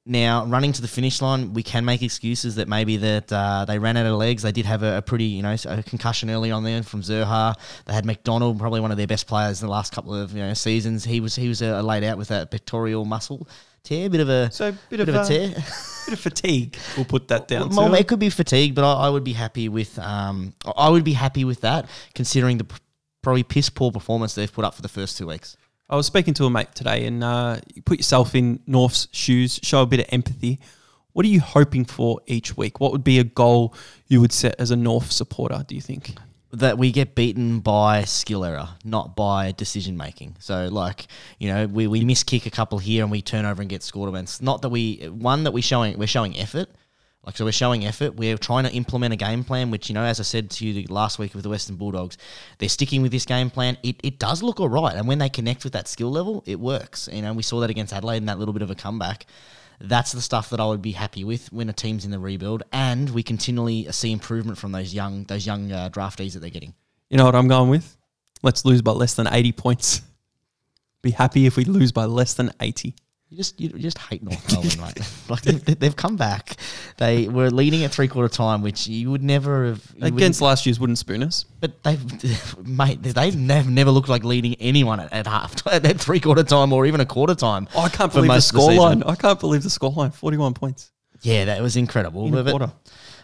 Now, 0.07 0.47
running 0.47 0.73
to 0.73 0.81
the 0.81 0.89
finish 0.89 1.21
line, 1.21 1.53
we 1.53 1.63
can 1.63 1.85
make 1.85 2.03
excuses 2.03 2.55
that 2.55 2.69
maybe 2.69 2.97
that 2.97 3.31
uh, 3.31 3.67
they 3.67 3.79
ran 3.79 3.99
out 3.99 4.07
of 4.07 4.17
legs. 4.17 4.43
They 4.43 4.51
did 4.51 4.65
have 4.65 4.83
a, 4.83 4.97
a 4.97 5.03
pretty, 5.03 5.25
you 5.25 5.43
know, 5.43 5.55
a 5.67 5.83
concussion 5.83 6.31
early 6.31 6.51
on 6.51 6.65
there 6.65 6.83
from 6.83 7.03
Zurhaar. 7.03 7.55
They 7.85 7.93
had 7.93 8.07
McDonald, 8.07 8.59
probably 8.59 8.81
one 8.81 8.91
of 8.91 8.97
their 8.97 9.07
best 9.07 9.27
players 9.27 9.61
in 9.61 9.69
the 9.69 9.73
last 9.73 9.93
couple 9.93 10.15
of 10.15 10.33
you 10.33 10.39
know 10.39 10.55
seasons. 10.55 11.05
He 11.05 11.21
was 11.21 11.37
he 11.37 11.49
was 11.49 11.61
uh, 11.61 11.83
laid 11.83 12.03
out 12.03 12.17
with 12.17 12.31
a 12.31 12.47
pectoral 12.51 13.05
muscle 13.05 13.47
tear, 13.83 14.09
bit 14.11 14.21
of 14.21 14.29
a 14.29 14.51
So, 14.51 14.73
bit 14.73 14.81
bit 14.91 15.01
of, 15.01 15.09
of 15.09 15.15
a 15.15 15.29
tear. 15.29 15.49
bit 15.49 16.13
of 16.13 16.21
fatigue. 16.21 16.77
We'll 16.97 17.05
put 17.07 17.29
that 17.29 17.49
down. 17.49 17.69
Well, 17.75 17.95
it 17.95 18.07
could 18.09 18.19
be 18.19 18.31
fatigue, 18.31 18.75
but 18.75 18.85
I, 18.85 19.07
I 19.07 19.09
would 19.09 19.25
be 19.25 19.33
happy 19.35 19.69
with 19.69 19.99
um 19.99 20.55
I 20.77 20.89
would 20.89 21.05
be 21.05 21.13
happy 21.15 21.45
with 21.45 21.61
that 21.63 21.89
considering 22.15 22.59
the 22.59 22.65
p- 22.65 22.77
probably 23.23 23.43
piss 23.43 23.69
poor 23.71 23.91
performance 23.93 24.35
they've 24.35 24.53
put 24.53 24.65
up 24.65 24.75
for 24.75 24.83
the 24.83 24.89
first 24.89 25.19
two 25.19 25.27
weeks. 25.27 25.57
I 25.89 25.97
was 25.97 26.07
speaking 26.07 26.35
to 26.35 26.45
a 26.45 26.51
mate 26.51 26.73
today, 26.75 27.05
and 27.07 27.25
uh, 27.25 27.59
you 27.75 27.83
put 27.83 27.99
yourself 27.99 28.37
in 28.37 28.61
North's 28.67 29.09
shoes, 29.11 29.59
show 29.63 29.83
a 29.83 29.87
bit 29.87 29.99
of 30.01 30.07
empathy. 30.11 30.61
What 31.13 31.27
are 31.27 31.29
you 31.29 31.41
hoping 31.41 31.85
for 31.85 32.21
each 32.27 32.57
week? 32.57 32.79
What 32.79 32.93
would 32.93 33.03
be 33.03 33.19
a 33.19 33.25
goal 33.25 33.75
you 34.07 34.21
would 34.21 34.31
set 34.33 34.55
as 34.61 34.71
a 34.71 34.77
North 34.77 35.11
supporter? 35.11 35.65
Do 35.67 35.75
you 35.75 35.81
think? 35.81 36.15
That 36.53 36.79
we 36.79 36.91
get 36.91 37.15
beaten 37.15 37.61
by 37.61 38.05
skill 38.05 38.45
error, 38.45 38.69
not 38.85 39.15
by 39.15 39.53
decision 39.53 39.97
making. 39.97 40.37
So, 40.41 40.69
like 40.69 41.07
you 41.39 41.49
know, 41.49 41.67
we, 41.67 41.87
we 41.87 42.05
miss 42.05 42.23
kick 42.23 42.47
a 42.47 42.51
couple 42.51 42.79
here 42.79 43.03
and 43.03 43.11
we 43.11 43.23
turn 43.23 43.45
over 43.45 43.63
and 43.63 43.69
get 43.69 43.83
scored 43.83 44.09
against. 44.09 44.43
Not 44.43 44.63
that 44.63 44.71
we 44.71 45.09
one 45.09 45.45
that 45.45 45.53
we 45.53 45.61
showing 45.61 45.99
we're 45.99 46.07
showing 46.07 46.37
effort. 46.37 46.69
Like 47.25 47.37
so, 47.37 47.45
we're 47.45 47.53
showing 47.53 47.85
effort. 47.85 48.15
We're 48.15 48.39
trying 48.39 48.65
to 48.65 48.73
implement 48.73 49.13
a 49.13 49.17
game 49.17 49.45
plan, 49.45 49.71
which 49.71 49.91
you 49.91 49.95
know, 49.95 50.03
as 50.03 50.21
I 50.21 50.23
said 50.23 50.51
to 50.53 50.67
you 50.67 50.87
last 50.89 51.19
week 51.19 51.35
with 51.35 51.43
the 51.43 51.51
Western 51.51 51.77
Bulldogs, 51.77 52.17
they're 52.59 52.69
sticking 52.71 53.03
with 53.03 53.13
this 53.13 53.27
game 53.27 53.51
plan. 53.51 53.77
It, 53.83 53.97
it 54.03 54.19
does 54.19 54.43
look 54.43 54.59
all 54.59 54.71
right, 54.71 54.97
and 54.97 55.07
when 55.07 55.19
they 55.19 55.29
connect 55.29 55.63
with 55.63 55.75
that 55.75 55.87
skill 55.87 56.11
level, 56.11 56.43
it 56.47 56.59
works. 56.59 57.11
You 57.13 57.21
know, 57.21 57.35
we 57.35 57.43
saw 57.43 57.61
that 57.61 57.69
against 57.69 57.93
Adelaide 57.93 58.17
in 58.17 58.27
that 58.27 58.39
little 58.39 58.55
bit 58.55 58.63
of 58.63 58.71
a 58.71 58.75
comeback. 58.75 59.27
That's 59.81 60.13
the 60.13 60.21
stuff 60.21 60.51
that 60.51 60.61
I 60.61 60.67
would 60.67 60.83
be 60.83 60.93
happy 60.93 61.25
with 61.25 61.51
when 61.53 61.71
a 61.71 61.73
team's 61.73 62.05
in 62.05 62.11
the 62.11 62.19
rebuild, 62.19 62.63
and 62.71 63.09
we 63.11 63.23
continually 63.23 63.91
see 63.91 64.13
improvement 64.13 64.59
from 64.59 64.73
those 64.73 64.93
young 64.93 65.25
those 65.25 65.47
young 65.47 65.73
uh, 65.73 65.89
draftees 65.91 66.35
that 66.35 66.41
they're 66.41 66.51
getting. 66.51 66.75
You 67.09 67.17
know 67.17 67.25
what 67.25 67.35
I'm 67.35 67.49
going 67.49 67.71
with? 67.71 67.97
Let's 68.43 68.65
lose 68.65 68.83
by 68.83 68.93
less 68.93 69.15
than 69.15 69.27
80 69.27 69.53
points. 69.53 70.03
Be 71.03 71.11
happy 71.13 71.47
if 71.47 71.57
we 71.57 71.65
lose 71.65 71.93
by 71.93 72.05
less 72.05 72.35
than 72.35 72.53
80. 72.61 72.95
You 73.31 73.37
just 73.37 73.61
you 73.61 73.69
just 73.69 73.97
hate 73.99 74.25
North 74.25 74.51
Melbourne, 74.53 74.81
mate. 74.81 75.07
Like 75.31 75.43
they've, 75.43 75.79
they've 75.79 75.95
come 75.95 76.17
back. 76.17 76.57
They 76.97 77.29
were 77.29 77.49
leading 77.49 77.85
at 77.85 77.93
three 77.93 78.09
quarter 78.09 78.29
time, 78.29 78.61
which 78.63 78.89
you 78.89 79.09
would 79.13 79.23
never 79.23 79.67
have 79.67 79.95
Against 80.03 80.43
last 80.43 80.67
year's 80.67 80.81
wooden 80.81 80.97
spooners. 80.97 81.45
But 81.61 81.81
they've, 81.85 82.59
mate, 82.67 83.01
they've 83.01 83.37
never, 83.37 83.71
never 83.71 83.93
looked 83.93 84.09
like 84.09 84.25
leading 84.25 84.57
anyone 84.57 84.99
at, 84.99 85.13
at 85.13 85.29
half, 85.29 85.65
at 85.69 86.01
three 86.01 86.19
quarter 86.19 86.43
time 86.43 86.73
or 86.73 86.87
even 86.87 87.01
a 87.01 87.07
quarter 87.07 87.37
time. 87.37 87.69
Oh, 87.77 87.83
I 87.83 87.89
can't 87.89 88.13
believe 88.13 88.27
the 88.29 88.35
most 88.35 88.51
of 88.51 88.57
the 88.57 88.63
scoreline. 88.63 89.09
I 89.09 89.15
can't 89.15 89.39
believe 89.39 89.63
the 89.63 89.69
scoreline. 89.69 90.13
41 90.13 90.55
points 90.55 90.91
Yeah, 91.23 91.45
that 91.45 91.63
was 91.63 91.77
incredible. 91.77 92.27
in 92.27 92.33
But- 92.33 92.51
quarter. 92.51 92.73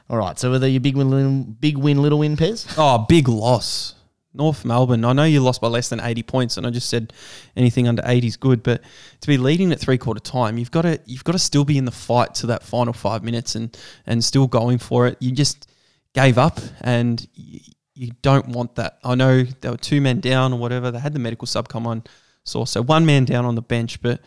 all 0.08 0.18
right, 0.18 0.38
so 0.38 0.50
were 0.52 0.60
they 0.60 0.68
your 0.68 0.80
big 0.80 0.94
win, 0.96 1.10
little, 1.10 1.42
big 1.42 1.76
win, 1.76 2.00
little 2.00 2.20
win, 2.20 2.36
Pez? 2.36 2.72
Oh, 2.78 3.04
big 3.08 3.26
loss. 3.28 3.94
North 4.36 4.64
Melbourne. 4.64 5.04
I 5.04 5.12
know 5.12 5.24
you 5.24 5.40
lost 5.40 5.60
by 5.60 5.68
less 5.68 5.88
than 5.88 6.00
80 6.00 6.22
points, 6.24 6.56
and 6.56 6.66
I 6.66 6.70
just 6.70 6.88
said 6.88 7.12
anything 7.56 7.88
under 7.88 8.02
80 8.04 8.26
is 8.26 8.36
good. 8.36 8.62
But 8.62 8.82
to 9.20 9.26
be 9.28 9.38
leading 9.38 9.72
at 9.72 9.80
three 9.80 9.98
quarter 9.98 10.20
time, 10.20 10.58
you've 10.58 10.70
got 10.70 10.82
to 10.82 11.00
you've 11.06 11.24
got 11.24 11.32
to 11.32 11.38
still 11.38 11.64
be 11.64 11.78
in 11.78 11.84
the 11.84 11.90
fight 11.90 12.34
to 12.36 12.46
that 12.48 12.62
final 12.62 12.92
five 12.92 13.24
minutes 13.24 13.54
and 13.54 13.76
and 14.06 14.22
still 14.22 14.46
going 14.46 14.78
for 14.78 15.06
it. 15.06 15.16
You 15.20 15.32
just 15.32 15.70
gave 16.14 16.38
up, 16.38 16.60
and 16.80 17.26
you, 17.34 17.60
you 17.94 18.12
don't 18.22 18.48
want 18.48 18.76
that. 18.76 18.98
I 19.02 19.14
know 19.14 19.42
there 19.42 19.70
were 19.70 19.76
two 19.76 20.00
men 20.00 20.20
down 20.20 20.52
or 20.52 20.58
whatever. 20.58 20.90
They 20.90 20.98
had 20.98 21.14
the 21.14 21.18
medical 21.18 21.46
sub 21.46 21.68
come 21.68 21.86
on, 21.86 22.04
so 22.44 22.64
so 22.64 22.82
one 22.82 23.06
man 23.06 23.24
down 23.24 23.44
on 23.44 23.54
the 23.54 23.62
bench, 23.62 24.00
but 24.02 24.20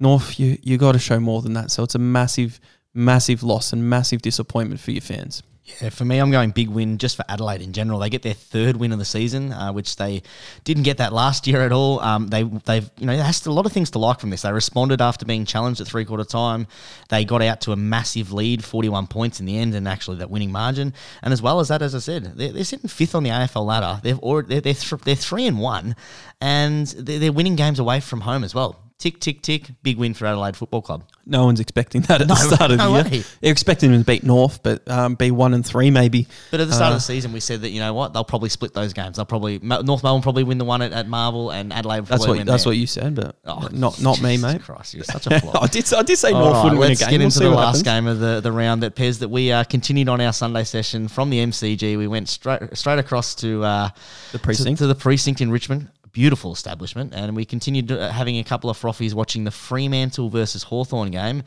North, 0.00 0.38
you 0.38 0.58
you 0.62 0.76
got 0.78 0.92
to 0.92 0.98
show 0.98 1.20
more 1.20 1.42
than 1.42 1.54
that. 1.54 1.70
So 1.70 1.82
it's 1.82 1.94
a 1.94 1.98
massive, 2.00 2.60
massive 2.94 3.42
loss 3.42 3.72
and 3.72 3.88
massive 3.88 4.22
disappointment 4.22 4.80
for 4.80 4.92
your 4.92 5.02
fans. 5.02 5.42
Yeah, 5.66 5.88
for 5.88 6.04
me, 6.04 6.18
I'm 6.18 6.30
going 6.30 6.50
big 6.50 6.68
win 6.68 6.98
just 6.98 7.16
for 7.16 7.24
Adelaide 7.26 7.62
in 7.62 7.72
general. 7.72 7.98
They 7.98 8.10
get 8.10 8.20
their 8.20 8.34
third 8.34 8.76
win 8.76 8.92
of 8.92 8.98
the 8.98 9.04
season, 9.06 9.50
uh, 9.50 9.72
which 9.72 9.96
they 9.96 10.22
didn't 10.64 10.82
get 10.82 10.98
that 10.98 11.10
last 11.10 11.46
year 11.46 11.62
at 11.62 11.72
all. 11.72 12.00
Um, 12.00 12.28
they 12.28 12.42
they've 12.42 12.88
you 12.98 13.06
know 13.06 13.16
there's 13.16 13.46
a 13.46 13.50
lot 13.50 13.64
of 13.64 13.72
things 13.72 13.90
to 13.92 13.98
like 13.98 14.20
from 14.20 14.28
this. 14.28 14.42
They 14.42 14.52
responded 14.52 15.00
after 15.00 15.24
being 15.24 15.46
challenged 15.46 15.80
at 15.80 15.86
three 15.86 16.04
quarter 16.04 16.24
time. 16.24 16.66
They 17.08 17.24
got 17.24 17.40
out 17.40 17.62
to 17.62 17.72
a 17.72 17.76
massive 17.76 18.30
lead, 18.30 18.62
41 18.62 19.06
points 19.06 19.40
in 19.40 19.46
the 19.46 19.56
end, 19.56 19.74
and 19.74 19.88
actually 19.88 20.18
that 20.18 20.28
winning 20.28 20.52
margin. 20.52 20.92
And 21.22 21.32
as 21.32 21.40
well 21.40 21.60
as 21.60 21.68
that, 21.68 21.80
as 21.80 21.94
I 21.94 22.00
said, 22.00 22.24
they're, 22.36 22.52
they're 22.52 22.64
sitting 22.64 22.88
fifth 22.90 23.14
on 23.14 23.22
the 23.22 23.30
AFL 23.30 23.64
ladder. 23.64 24.00
They've 24.02 24.18
already, 24.18 24.48
they're 24.48 24.60
they're, 24.60 24.74
th- 24.74 25.02
they're 25.02 25.14
three 25.14 25.46
and 25.46 25.58
one, 25.58 25.96
and 26.42 26.86
they're, 26.88 27.18
they're 27.18 27.32
winning 27.32 27.56
games 27.56 27.78
away 27.78 28.00
from 28.00 28.20
home 28.20 28.44
as 28.44 28.54
well. 28.54 28.84
Tick 28.96 29.18
tick 29.20 29.42
tick, 29.42 29.70
big 29.82 29.98
win 29.98 30.14
for 30.14 30.24
Adelaide 30.24 30.56
Football 30.56 30.80
Club. 30.80 31.04
No 31.26 31.44
one's 31.44 31.58
expecting 31.60 32.02
that 32.02 32.22
at 32.22 32.28
the 32.28 32.34
start 32.36 32.70
of 32.70 32.78
no 32.78 32.92
the 32.94 33.02
way. 33.02 33.16
year. 33.16 33.24
They're 33.40 33.50
expecting 33.52 33.90
them 33.90 34.00
to 34.00 34.06
beat 34.06 34.22
North, 34.22 34.62
but 34.62 34.88
um, 34.88 35.14
be 35.16 35.30
one 35.32 35.52
and 35.52 35.66
three 35.66 35.90
maybe. 35.90 36.26
But 36.50 36.60
at 36.60 36.68
the 36.68 36.72
start 36.74 36.92
Uh, 36.92 36.94
of 36.94 37.00
the 37.00 37.04
season, 37.04 37.32
we 37.32 37.40
said 37.40 37.62
that 37.62 37.70
you 37.70 37.80
know 37.80 37.92
what 37.92 38.12
they'll 38.12 38.24
probably 38.24 38.48
split 38.50 38.72
those 38.72 38.92
games. 38.92 39.16
They'll 39.16 39.24
probably 39.26 39.58
North 39.58 40.02
Melbourne 40.04 40.22
probably 40.22 40.44
win 40.44 40.58
the 40.58 40.64
one 40.64 40.80
at, 40.80 40.92
at 40.92 41.08
Marvel, 41.08 41.50
and 41.50 41.72
Adelaide. 41.72 42.06
That's 42.06 42.26
what 42.26 42.46
that's 42.46 42.62
there. 42.64 42.70
what 42.70 42.76
you 42.78 42.86
said, 42.86 43.16
but 43.16 43.36
Oh, 43.44 43.68
not 43.72 44.00
not 44.00 44.22
me, 44.22 44.36
mate. 44.38 44.62
Christ, 44.62 44.94
you're 44.94 45.04
such 45.04 45.26
a 45.26 45.40
flop. 45.40 45.62
I 45.62 45.66
did 45.66 45.92
I 45.92 46.02
did 46.02 46.16
say 46.16 46.30
All 46.32 46.40
North 46.40 46.54
right, 46.54 46.62
wouldn't 46.64 46.78
win 46.80 46.86
a 46.86 46.88
let's 46.90 47.00
game. 47.00 47.10
get 47.10 47.18
We'll 47.18 47.26
into 47.26 47.38
the 47.40 47.50
last 47.50 47.66
happens. 47.78 47.82
game 47.82 48.06
of 48.06 48.20
the, 48.20 48.40
the 48.40 48.52
round 48.52 48.82
that 48.84 48.94
Pez 48.94 49.18
that 49.18 49.28
we 49.28 49.50
uh, 49.50 49.64
continued 49.64 50.08
on 50.08 50.20
our 50.20 50.32
Sunday 50.32 50.64
session 50.64 51.08
from 51.08 51.30
the 51.30 51.38
MCG. 51.44 51.98
We 51.98 52.06
went 52.06 52.28
straight 52.28 52.62
straight 52.74 53.00
across 53.00 53.34
to 53.36 53.64
uh, 53.64 53.88
The 54.32 54.38
to- 54.38 54.44
precinct. 54.44 54.78
to, 54.78 54.86
the 54.86 54.94
precinct 54.94 55.40
in 55.40 55.50
Richmond. 55.50 55.88
Beautiful 56.14 56.52
establishment, 56.52 57.12
and 57.12 57.34
we 57.34 57.44
continued 57.44 57.90
uh, 57.90 58.10
having 58.10 58.38
a 58.38 58.44
couple 58.44 58.70
of 58.70 58.80
frothies 58.80 59.14
watching 59.14 59.42
the 59.42 59.50
Fremantle 59.50 60.30
versus 60.30 60.62
Hawthorn 60.62 61.10
game. 61.10 61.42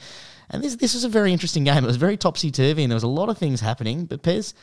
And 0.49 0.61
this 0.63 0.75
this 0.75 0.93
was 0.93 1.05
a 1.05 1.09
very 1.09 1.31
interesting 1.31 1.63
game. 1.63 1.83
It 1.83 1.87
was 1.87 1.95
very 1.95 2.17
topsy 2.17 2.51
turvy, 2.51 2.83
and 2.83 2.91
there 2.91 2.95
was 2.95 3.03
a 3.03 3.07
lot 3.07 3.29
of 3.29 3.37
things 3.37 3.61
happening. 3.61 4.05
But 4.05 4.23
Pez, 4.23 4.53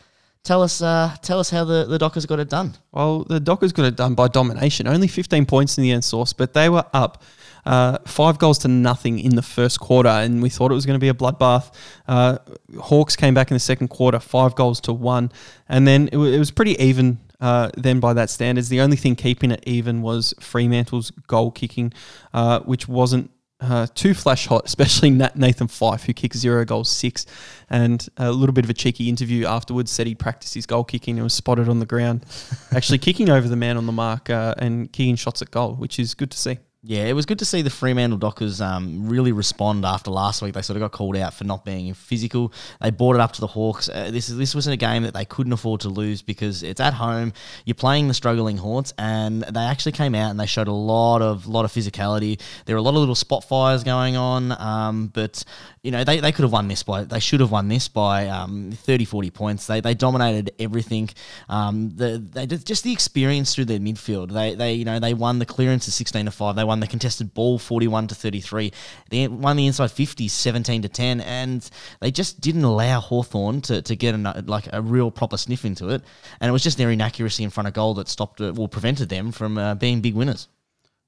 tell 0.42 0.62
us 0.62 0.82
uh, 0.82 1.16
tell 1.22 1.40
us 1.40 1.48
how 1.48 1.64
the, 1.64 1.86
the 1.86 1.98
Dockers 1.98 2.26
got 2.26 2.38
it 2.38 2.50
done. 2.50 2.74
Well, 2.92 3.24
the 3.24 3.40
Dockers 3.40 3.72
got 3.72 3.86
it 3.86 3.96
done 3.96 4.14
by 4.14 4.28
domination. 4.28 4.86
Only 4.86 5.08
15 5.08 5.46
points 5.46 5.78
in 5.78 5.82
the 5.82 5.90
end 5.90 6.04
source, 6.04 6.34
but 6.34 6.52
they 6.52 6.68
were 6.68 6.84
up 6.92 7.22
uh, 7.64 7.98
five 8.06 8.38
goals 8.38 8.58
to 8.58 8.68
nothing 8.68 9.18
in 9.18 9.36
the 9.36 9.42
first 9.42 9.80
quarter, 9.80 10.10
and 10.10 10.42
we 10.42 10.50
thought 10.50 10.70
it 10.70 10.74
was 10.74 10.84
going 10.86 11.00
to 11.00 11.02
be 11.02 11.08
a 11.08 11.14
bloodbath. 11.14 11.72
Uh, 12.06 12.38
Hawks 12.78 13.16
came 13.16 13.32
back 13.32 13.50
in 13.50 13.54
the 13.54 13.60
second 13.60 13.88
quarter, 13.88 14.20
five 14.20 14.54
goals 14.54 14.80
to 14.82 14.92
one, 14.92 15.32
and 15.66 15.88
then 15.88 16.08
it, 16.12 16.16
wa- 16.18 16.24
it 16.24 16.38
was 16.38 16.50
pretty 16.50 16.72
even. 16.82 17.18
Uh, 17.40 17.70
then 17.76 18.00
by 18.00 18.12
that 18.12 18.30
standards, 18.30 18.68
the 18.68 18.80
only 18.80 18.96
thing 18.96 19.16
keeping 19.16 19.50
it 19.50 19.62
even 19.66 20.02
was 20.02 20.34
Fremantle's 20.40 21.10
goal 21.26 21.50
kicking, 21.50 21.92
uh, 22.32 22.60
which 22.60 22.88
wasn't 22.88 23.30
uh, 23.60 23.86
too 23.94 24.14
flash 24.14 24.46
hot, 24.46 24.64
especially 24.66 25.10
Nat- 25.10 25.36
Nathan 25.36 25.68
Fyfe, 25.68 26.04
who 26.04 26.12
kicked 26.12 26.36
zero 26.36 26.64
goals, 26.64 26.90
six, 26.90 27.26
and 27.70 28.06
a 28.16 28.30
little 28.30 28.52
bit 28.52 28.64
of 28.64 28.70
a 28.70 28.74
cheeky 28.74 29.08
interview 29.08 29.46
afterwards 29.46 29.90
said 29.90 30.06
he 30.06 30.14
practiced 30.14 30.54
his 30.54 30.66
goal 30.66 30.84
kicking 30.84 31.16
and 31.16 31.24
was 31.24 31.34
spotted 31.34 31.68
on 31.68 31.78
the 31.78 31.86
ground, 31.86 32.24
actually 32.72 32.98
kicking 32.98 33.30
over 33.30 33.48
the 33.48 33.56
man 33.56 33.76
on 33.76 33.86
the 33.86 33.92
mark 33.92 34.30
uh, 34.30 34.54
and 34.58 34.92
kicking 34.92 35.16
shots 35.16 35.42
at 35.42 35.50
goal, 35.50 35.74
which 35.74 35.98
is 35.98 36.14
good 36.14 36.30
to 36.30 36.38
see. 36.38 36.58
Yeah, 36.86 37.04
it 37.04 37.14
was 37.14 37.24
good 37.24 37.38
to 37.38 37.46
see 37.46 37.62
the 37.62 37.70
Fremantle 37.70 38.18
Dockers 38.18 38.60
um, 38.60 39.08
really 39.08 39.32
respond 39.32 39.86
after 39.86 40.10
last 40.10 40.42
week. 40.42 40.52
They 40.52 40.60
sort 40.60 40.76
of 40.76 40.82
got 40.82 40.92
called 40.92 41.16
out 41.16 41.32
for 41.32 41.44
not 41.44 41.64
being 41.64 41.94
physical. 41.94 42.52
They 42.78 42.90
brought 42.90 43.14
it 43.14 43.22
up 43.22 43.32
to 43.32 43.40
the 43.40 43.46
Hawks. 43.46 43.88
Uh, 43.88 44.10
this 44.10 44.28
is 44.28 44.36
this 44.36 44.54
wasn't 44.54 44.74
a 44.74 44.76
game 44.76 45.02
that 45.04 45.14
they 45.14 45.24
couldn't 45.24 45.54
afford 45.54 45.80
to 45.80 45.88
lose 45.88 46.20
because 46.20 46.62
it's 46.62 46.80
at 46.80 46.92
home. 46.92 47.32
You're 47.64 47.74
playing 47.74 48.08
the 48.08 48.12
struggling 48.12 48.58
Hawks, 48.58 48.92
and 48.98 49.44
they 49.44 49.62
actually 49.62 49.92
came 49.92 50.14
out 50.14 50.30
and 50.30 50.38
they 50.38 50.44
showed 50.44 50.68
a 50.68 50.72
lot 50.72 51.22
of 51.22 51.46
lot 51.46 51.64
of 51.64 51.72
physicality. 51.72 52.38
There 52.66 52.76
were 52.76 52.80
a 52.80 52.82
lot 52.82 52.90
of 52.90 52.96
little 52.96 53.14
spot 53.14 53.44
fires 53.44 53.82
going 53.82 54.18
on, 54.18 54.52
um, 54.52 55.06
but 55.06 55.42
you 55.82 55.90
know 55.90 56.04
they, 56.04 56.20
they 56.20 56.32
could 56.32 56.42
have 56.42 56.52
won 56.52 56.68
this 56.68 56.82
by 56.82 57.04
they 57.04 57.20
should 57.20 57.40
have 57.40 57.50
won 57.50 57.68
this 57.68 57.88
by 57.88 58.28
um, 58.28 58.72
30, 58.72 59.06
40 59.06 59.30
points. 59.30 59.66
They, 59.66 59.80
they 59.80 59.94
dominated 59.94 60.50
everything. 60.58 61.08
Um, 61.48 61.96
the 61.96 62.18
they 62.18 62.46
just 62.46 62.84
the 62.84 62.92
experience 62.92 63.54
through 63.54 63.66
their 63.66 63.78
midfield. 63.78 64.32
They 64.32 64.54
they 64.54 64.74
you 64.74 64.84
know 64.84 65.00
they 65.00 65.14
won 65.14 65.38
the 65.38 65.46
clearance 65.46 65.88
of 65.88 65.94
sixteen 65.94 66.26
to 66.26 66.30
five. 66.30 66.56
They 66.56 66.64
won 66.64 66.73
the 66.80 66.86
contested 66.86 67.34
ball 67.34 67.58
forty 67.58 67.88
one 67.88 68.06
to 68.08 68.14
thirty 68.14 68.40
three. 68.40 68.72
They 69.10 69.28
won 69.28 69.56
the 69.56 69.66
inside 69.66 69.90
fifty 69.90 70.28
17 70.28 70.82
to 70.82 70.88
ten, 70.88 71.20
and 71.20 71.68
they 72.00 72.10
just 72.10 72.40
didn't 72.40 72.64
allow 72.64 73.00
Hawthorn 73.00 73.60
to, 73.62 73.82
to 73.82 73.96
get 73.96 74.18
like 74.46 74.68
a 74.72 74.80
real 74.80 75.10
proper 75.10 75.36
sniff 75.36 75.64
into 75.64 75.88
it. 75.90 76.02
And 76.40 76.48
it 76.48 76.52
was 76.52 76.62
just 76.62 76.78
their 76.78 76.90
inaccuracy 76.90 77.44
in 77.44 77.50
front 77.50 77.68
of 77.68 77.74
goal 77.74 77.94
that 77.94 78.08
stopped 78.08 78.40
it, 78.40 78.54
well 78.54 78.68
prevented 78.68 79.08
them 79.08 79.32
from 79.32 79.58
uh, 79.58 79.74
being 79.74 80.00
big 80.00 80.14
winners. 80.14 80.48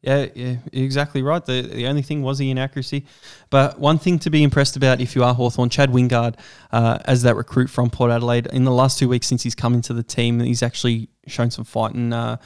Yeah, 0.03 0.27
yeah, 0.35 0.57
exactly 0.73 1.23
right. 1.23 1.45
The 1.45 1.63
the 1.63 1.87
only 1.89 2.03
thing 2.03 2.23
was 2.23 2.39
the 2.39 2.51
inaccuracy. 2.51 3.07
But 3.51 3.81
one 3.81 3.99
thing 3.99 4.19
to 4.21 4.31
be 4.31 4.43
impressed 4.43 4.77
about 4.77 5.01
if 5.01 5.17
you 5.17 5.25
are 5.25 5.35
Hawthorn, 5.35 5.69
Chad 5.69 5.91
Wingard, 5.91 6.37
uh, 6.71 6.99
as 7.07 7.23
that 7.23 7.35
recruit 7.35 7.69
from 7.69 7.91
Port 7.91 8.11
Adelaide, 8.11 8.47
in 8.47 8.65
the 8.65 8.71
last 8.71 8.99
two 8.99 9.09
weeks 9.09 9.27
since 9.27 9.43
he's 9.43 9.55
come 9.55 9.75
into 9.75 9.93
the 9.93 10.05
team, 10.05 10.39
he's 10.41 10.63
actually 10.63 11.09
shown 11.27 11.51
some 11.51 11.65
fight 11.65 11.95
and 11.95 12.15
uh, 12.15 12.37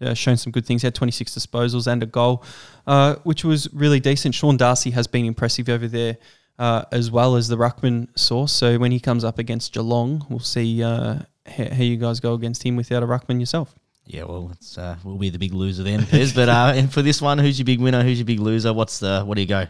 uh, 0.00 0.14
shown 0.14 0.36
some 0.36 0.52
good 0.52 0.66
things. 0.66 0.82
He 0.82 0.86
had 0.86 0.94
26 0.94 1.34
disposals 1.34 1.86
and 1.86 2.02
a 2.02 2.06
goal, 2.06 2.44
uh, 2.86 3.16
which 3.24 3.44
was 3.44 3.72
really 3.72 4.00
decent. 4.00 4.34
Sean 4.34 4.56
Darcy 4.56 4.90
has 4.90 5.06
been 5.06 5.24
impressive 5.24 5.68
over 5.68 5.88
there. 5.88 6.16
Uh, 6.58 6.84
as 6.92 7.10
well 7.10 7.36
as 7.36 7.48
the 7.48 7.56
Ruckman 7.56 8.06
source. 8.18 8.52
So 8.52 8.78
when 8.78 8.92
he 8.92 9.00
comes 9.00 9.24
up 9.24 9.38
against 9.38 9.72
Geelong, 9.72 10.26
we'll 10.28 10.40
see 10.40 10.82
uh, 10.82 11.20
how, 11.46 11.64
how 11.70 11.82
you 11.82 11.96
guys 11.96 12.20
go 12.20 12.34
against 12.34 12.62
him 12.62 12.76
without 12.76 13.02
a 13.02 13.06
Ruckman 13.06 13.40
yourself. 13.40 13.74
Yeah, 14.04 14.24
well, 14.24 14.50
it's 14.52 14.76
uh, 14.76 14.96
we'll 15.02 15.16
be 15.16 15.30
the 15.30 15.38
big 15.38 15.54
loser 15.54 15.82
then, 15.82 16.00
Pez. 16.00 16.34
but 16.34 16.50
uh, 16.50 16.72
and 16.74 16.92
for 16.92 17.00
this 17.00 17.22
one, 17.22 17.38
who's 17.38 17.58
your 17.58 17.64
big 17.64 17.80
winner? 17.80 18.02
Who's 18.02 18.18
your 18.18 18.26
big 18.26 18.40
loser? 18.40 18.74
What's 18.74 18.98
the 18.98 19.22
what 19.24 19.36
do 19.36 19.40
you 19.40 19.46
go? 19.46 19.68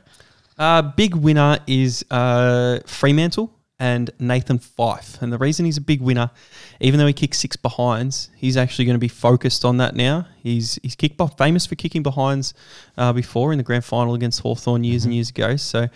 Uh, 0.58 0.82
big 0.82 1.14
winner 1.14 1.58
is 1.66 2.04
uh, 2.10 2.80
Fremantle 2.86 3.52
and 3.80 4.10
Nathan 4.18 4.58
Fyfe. 4.58 5.20
And 5.22 5.32
the 5.32 5.38
reason 5.38 5.64
he's 5.64 5.78
a 5.78 5.80
big 5.80 6.02
winner, 6.02 6.30
even 6.80 7.00
though 7.00 7.06
he 7.06 7.14
kicks 7.14 7.38
six 7.38 7.56
behinds, 7.56 8.28
he's 8.36 8.58
actually 8.58 8.84
going 8.84 8.94
to 8.94 9.00
be 9.00 9.08
focused 9.08 9.64
on 9.64 9.78
that 9.78 9.96
now. 9.96 10.26
He's 10.42 10.78
he's 10.82 10.94
kicked 10.94 11.16
beh- 11.16 11.36
famous 11.38 11.66
for 11.66 11.74
kicking 11.76 12.02
behinds 12.02 12.52
uh, 12.98 13.14
before 13.14 13.52
in 13.52 13.58
the 13.58 13.64
grand 13.64 13.84
final 13.84 14.12
against 14.14 14.40
Hawthorn 14.40 14.84
years 14.84 15.06
and 15.06 15.14
years 15.14 15.30
ago. 15.30 15.56
So 15.56 15.88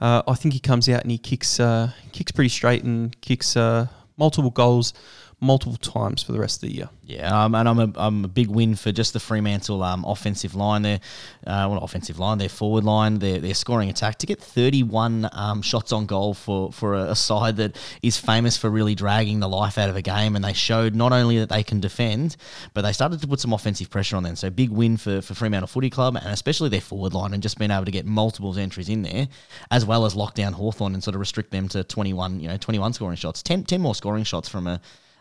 uh, 0.00 0.22
I 0.26 0.34
think 0.34 0.54
he 0.54 0.60
comes 0.60 0.88
out 0.88 1.02
and 1.02 1.10
he 1.10 1.18
kicks 1.18 1.58
uh, 1.58 1.90
kicks 2.12 2.30
pretty 2.30 2.48
straight 2.48 2.84
and 2.84 3.20
kicks 3.20 3.56
uh, 3.56 3.88
multiple 4.16 4.50
goals 4.50 4.94
multiple 5.42 5.76
times 5.76 6.22
for 6.22 6.30
the 6.30 6.38
rest 6.38 6.62
of 6.62 6.68
the 6.68 6.76
year. 6.76 6.88
Yeah, 7.04 7.44
um, 7.44 7.54
and 7.56 7.68
I'm 7.68 7.78
a, 7.80 7.92
I'm 7.96 8.24
a 8.24 8.28
big 8.28 8.46
win 8.46 8.76
for 8.76 8.92
just 8.92 9.12
the 9.12 9.18
Fremantle 9.18 9.82
um, 9.82 10.04
offensive 10.04 10.54
line 10.54 10.82
there. 10.82 11.00
Uh, 11.44 11.66
well, 11.68 11.78
offensive 11.78 12.18
line, 12.20 12.38
their 12.38 12.48
forward 12.48 12.84
line, 12.84 13.18
their, 13.18 13.40
their 13.40 13.52
scoring 13.52 13.90
attack 13.90 14.18
to 14.18 14.26
get 14.26 14.40
31 14.40 15.28
um, 15.32 15.60
shots 15.60 15.90
on 15.90 16.06
goal 16.06 16.32
for, 16.32 16.72
for 16.72 16.94
a, 16.94 17.10
a 17.10 17.16
side 17.16 17.56
that 17.56 17.76
is 18.02 18.16
famous 18.16 18.56
for 18.56 18.70
really 18.70 18.94
dragging 18.94 19.40
the 19.40 19.48
life 19.48 19.78
out 19.78 19.90
of 19.90 19.96
a 19.96 20.02
game. 20.02 20.36
And 20.36 20.44
they 20.44 20.52
showed 20.52 20.94
not 20.94 21.12
only 21.12 21.38
that 21.40 21.48
they 21.48 21.64
can 21.64 21.80
defend, 21.80 22.36
but 22.72 22.82
they 22.82 22.92
started 22.92 23.20
to 23.20 23.26
put 23.26 23.40
some 23.40 23.52
offensive 23.52 23.90
pressure 23.90 24.16
on 24.16 24.22
them. 24.22 24.36
So 24.36 24.48
big 24.48 24.70
win 24.70 24.96
for, 24.96 25.20
for 25.20 25.34
Fremantle 25.34 25.66
Footy 25.66 25.90
Club 25.90 26.16
and 26.16 26.28
especially 26.28 26.68
their 26.68 26.80
forward 26.80 27.14
line 27.14 27.34
and 27.34 27.42
just 27.42 27.58
being 27.58 27.72
able 27.72 27.84
to 27.84 27.90
get 27.90 28.06
multiple 28.06 28.56
entries 28.56 28.88
in 28.88 29.02
there, 29.02 29.26
as 29.72 29.84
well 29.84 30.06
as 30.06 30.14
lock 30.14 30.34
down 30.34 30.52
Hawthorn 30.52 30.94
and 30.94 31.02
sort 31.02 31.16
of 31.16 31.20
restrict 31.20 31.50
them 31.50 31.68
to 31.70 31.82
21, 31.82 32.38
you 32.38 32.46
know, 32.46 32.56
21 32.56 32.92
scoring 32.92 33.16
shots, 33.16 33.42
10, 33.42 33.64
10 33.64 33.80
more 33.80 33.96
scoring 33.96 34.22
shots 34.22 34.48
from 34.48 34.68
a 34.68 34.80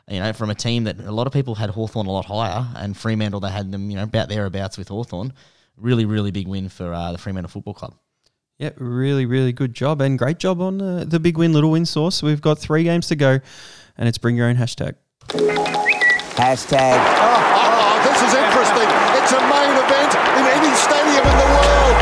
you 0.10 0.20
know, 0.20 0.34
from 0.34 0.50
a 0.50 0.56
team 0.56 0.84
that 0.86 1.00
a 1.00 1.12
lot 1.12 1.28
of 1.28 1.34
people 1.34 1.56
had 1.56 1.70
Hawthorn 1.70 2.08
a 2.08 2.12
lot 2.12 2.26
higher, 2.26 2.68
and 2.76 2.96
Fremantle, 2.98 3.40
they 3.40 3.50
had 3.50 3.72
them, 3.72 3.90
you 3.90 3.98
know, 3.98 4.04
about 4.04 4.30
thereabouts 4.30 4.78
with 4.78 4.88
Hawthorn. 4.90 5.34
Really, 5.78 6.06
really 6.06 6.32
big 6.32 6.48
win 6.48 6.70
for 6.70 6.94
uh, 6.94 7.12
the 7.12 7.18
Fremantle 7.18 7.50
Football 7.50 7.74
Club. 7.74 7.96
Yeah, 8.60 8.72
really, 8.78 9.26
really 9.26 9.52
good 9.54 9.74
job 9.74 10.02
and 10.02 10.20
great 10.20 10.38
job 10.38 10.62
on 10.62 10.80
uh, 10.82 11.04
the 11.08 11.20
big 11.20 11.38
win, 11.38 11.52
little 11.54 11.72
win 11.72 11.86
source. 11.86 12.22
We've 12.22 12.42
got 12.42 12.60
three 12.60 12.84
games 12.84 13.08
to 13.08 13.16
go, 13.16 13.40
and 13.98 14.08
it's 14.08 14.18
bring 14.20 14.36
your 14.36 14.48
own 14.48 14.56
hashtag. 14.56 14.96
Hashtag 16.38 16.98
Oh, 16.98 18.02
this 18.06 18.20
is 18.22 18.34
interesting. 18.34 18.90
It's 19.18 19.32
a 19.34 19.42
main 19.50 19.74
event 19.78 20.14
in 20.38 20.46
any 20.46 20.74
stadium 20.76 21.26
in 21.26 21.38
the 21.38 21.50
world. 21.58 21.96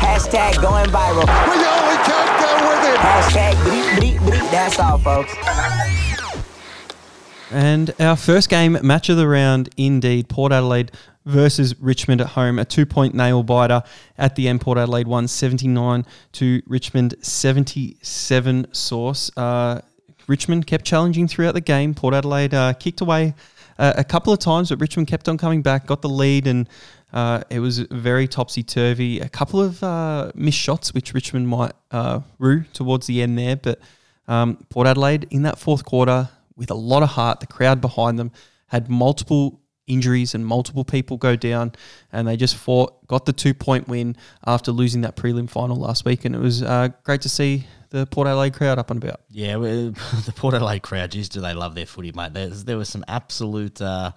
hashtag 0.00 0.60
going 0.62 0.86
viral. 0.86 1.26
We 1.48 1.56
only 1.60 1.98
can't 2.08 2.32
go 2.40 2.52
with 2.68 2.82
it. 2.92 2.98
Hashtag 2.98 3.54
bleep 3.64 3.88
bleep 3.98 4.18
bleep. 4.20 4.50
That's 4.50 4.78
all, 4.78 4.98
folks. 4.98 5.34
And 7.50 7.94
our 7.98 8.16
first 8.16 8.50
game, 8.50 8.78
match 8.82 9.08
of 9.08 9.16
the 9.16 9.26
round, 9.26 9.70
indeed, 9.76 10.28
Port 10.28 10.52
Adelaide 10.52 10.92
versus 11.24 11.78
Richmond 11.80 12.20
at 12.20 12.28
home, 12.28 12.58
a 12.58 12.64
two 12.64 12.84
point 12.84 13.14
nail 13.14 13.42
biter 13.42 13.82
at 14.18 14.36
the 14.36 14.48
end. 14.48 14.60
Port 14.60 14.76
Adelaide 14.76 15.06
won 15.06 15.28
79 15.28 16.04
to 16.32 16.62
Richmond 16.66 17.14
77 17.22 18.74
source. 18.74 19.30
Uh, 19.36 19.80
Richmond 20.26 20.66
kept 20.66 20.84
challenging 20.84 21.26
throughout 21.26 21.54
the 21.54 21.60
game. 21.62 21.94
Port 21.94 22.12
Adelaide 22.12 22.52
uh, 22.52 22.74
kicked 22.74 23.00
away 23.00 23.34
uh, 23.78 23.94
a 23.96 24.04
couple 24.04 24.32
of 24.32 24.38
times, 24.38 24.68
but 24.68 24.80
Richmond 24.80 25.08
kept 25.08 25.28
on 25.28 25.38
coming 25.38 25.62
back, 25.62 25.86
got 25.86 26.02
the 26.02 26.08
lead, 26.08 26.46
and 26.46 26.68
uh, 27.14 27.42
it 27.48 27.60
was 27.60 27.78
very 27.78 28.28
topsy 28.28 28.62
turvy. 28.62 29.20
A 29.20 29.28
couple 29.28 29.60
of 29.60 29.82
uh, 29.82 30.32
missed 30.34 30.58
shots, 30.58 30.92
which 30.92 31.14
Richmond 31.14 31.48
might 31.48 31.72
uh, 31.92 32.20
rue 32.38 32.64
towards 32.74 33.06
the 33.06 33.22
end 33.22 33.38
there, 33.38 33.56
but 33.56 33.80
um, 34.26 34.58
Port 34.68 34.86
Adelaide 34.86 35.26
in 35.30 35.42
that 35.42 35.58
fourth 35.58 35.86
quarter 35.86 36.28
with 36.58 36.70
a 36.70 36.74
lot 36.74 37.02
of 37.02 37.10
heart, 37.10 37.40
the 37.40 37.46
crowd 37.46 37.80
behind 37.80 38.18
them 38.18 38.32
had 38.66 38.90
multiple 38.90 39.62
injuries 39.86 40.34
and 40.34 40.44
multiple 40.44 40.84
people 40.84 41.16
go 41.16 41.34
down, 41.34 41.72
and 42.12 42.28
they 42.28 42.36
just 42.36 42.56
fought, 42.56 43.06
got 43.06 43.24
the 43.24 43.32
two 43.32 43.54
point 43.54 43.88
win 43.88 44.16
after 44.46 44.70
losing 44.70 45.00
that 45.00 45.16
prelim 45.16 45.48
final 45.48 45.76
last 45.76 46.04
week, 46.04 46.24
and 46.26 46.34
it 46.34 46.40
was 46.40 46.62
uh, 46.62 46.88
great 47.04 47.22
to 47.22 47.28
see 47.28 47.66
the 47.90 48.04
Port 48.06 48.28
Adelaide 48.28 48.52
crowd 48.52 48.78
up 48.78 48.90
and 48.90 49.02
about. 49.02 49.20
Yeah, 49.30 49.56
the 49.56 50.32
Port 50.36 50.54
Adelaide 50.54 50.82
crowd, 50.82 51.12
geez, 51.12 51.28
do 51.28 51.40
they 51.40 51.54
love 51.54 51.74
their 51.74 51.86
footy, 51.86 52.12
mate. 52.12 52.34
There's, 52.34 52.64
there 52.64 52.76
was 52.76 52.88
some 52.88 53.04
absolute 53.08 53.80
uh, 53.80 54.12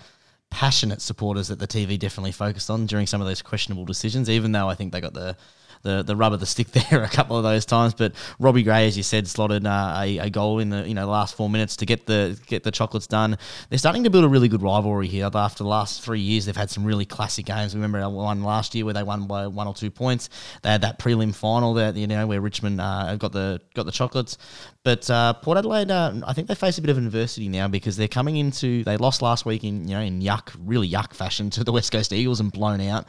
passionate 0.49 1.01
supporters 1.01 1.47
that 1.47 1.59
the 1.59 1.67
TV 1.67 1.97
definitely 1.97 2.33
focused 2.33 2.69
on 2.69 2.85
during 2.85 3.07
some 3.07 3.21
of 3.21 3.27
those 3.27 3.41
questionable 3.41 3.85
decisions, 3.85 4.29
even 4.29 4.51
though 4.51 4.67
I 4.67 4.75
think 4.75 4.91
they 4.91 4.99
got 4.99 5.13
the 5.13 5.37
the, 5.83 6.03
the 6.03 6.15
rub 6.15 6.33
of 6.33 6.39
the 6.39 6.45
stick 6.45 6.67
there 6.71 7.03
a 7.03 7.09
couple 7.09 7.37
of 7.37 7.43
those 7.43 7.65
times. 7.65 7.93
But 7.93 8.13
Robbie 8.39 8.63
Gray, 8.63 8.87
as 8.87 8.97
you 8.97 9.03
said, 9.03 9.27
slotted 9.27 9.65
uh, 9.65 9.95
a, 9.97 10.17
a 10.19 10.29
goal 10.29 10.59
in 10.59 10.69
the 10.69 10.87
you 10.87 10.93
know 10.93 11.07
last 11.07 11.35
four 11.35 11.49
minutes 11.49 11.75
to 11.77 11.85
get 11.85 12.05
the 12.05 12.39
get 12.47 12.63
the 12.63 12.71
chocolates 12.71 13.07
done. 13.07 13.37
They're 13.69 13.79
starting 13.79 14.03
to 14.03 14.09
build 14.09 14.23
a 14.23 14.29
really 14.29 14.47
good 14.47 14.61
rivalry 14.61 15.07
here. 15.07 15.29
After 15.33 15.63
the 15.63 15.69
last 15.69 16.01
three 16.01 16.19
years, 16.19 16.45
they've 16.45 16.55
had 16.55 16.69
some 16.69 16.83
really 16.83 17.05
classic 17.05 17.45
games. 17.45 17.73
We 17.73 17.81
remember 17.81 18.07
one 18.09 18.43
last 18.43 18.75
year 18.75 18.85
where 18.85 18.93
they 18.93 19.03
won 19.03 19.27
by 19.27 19.47
one 19.47 19.67
or 19.67 19.73
two 19.73 19.91
points. 19.91 20.29
They 20.61 20.69
had 20.69 20.81
that 20.81 20.99
prelim 20.99 21.33
final 21.33 21.73
that 21.75 21.95
you 21.95 22.07
know 22.07 22.27
where 22.27 22.41
Richmond 22.41 22.81
uh, 22.81 23.15
got 23.15 23.31
the 23.31 23.61
got 23.73 23.85
the 23.85 23.91
chocolates. 23.91 24.37
But 24.83 25.07
uh, 25.11 25.33
Port 25.33 25.59
Adelaide, 25.59 25.91
uh, 25.91 26.13
I 26.25 26.33
think 26.33 26.47
they 26.47 26.55
face 26.55 26.79
a 26.79 26.81
bit 26.81 26.89
of 26.89 26.97
adversity 26.97 27.49
now 27.49 27.67
because 27.67 27.97
they're 27.97 28.07
coming 28.07 28.37
into. 28.37 28.83
They 28.83 28.97
lost 28.97 29.21
last 29.21 29.45
week 29.45 29.63
in 29.63 29.87
you 29.87 29.95
know 29.95 30.01
in 30.01 30.21
yuck, 30.21 30.55
really 30.59 30.89
yuck 30.89 31.13
fashion 31.13 31.49
to 31.51 31.63
the 31.63 31.71
West 31.71 31.91
Coast 31.91 32.11
Eagles 32.11 32.39
and 32.39 32.51
blown 32.51 32.81
out. 32.81 33.05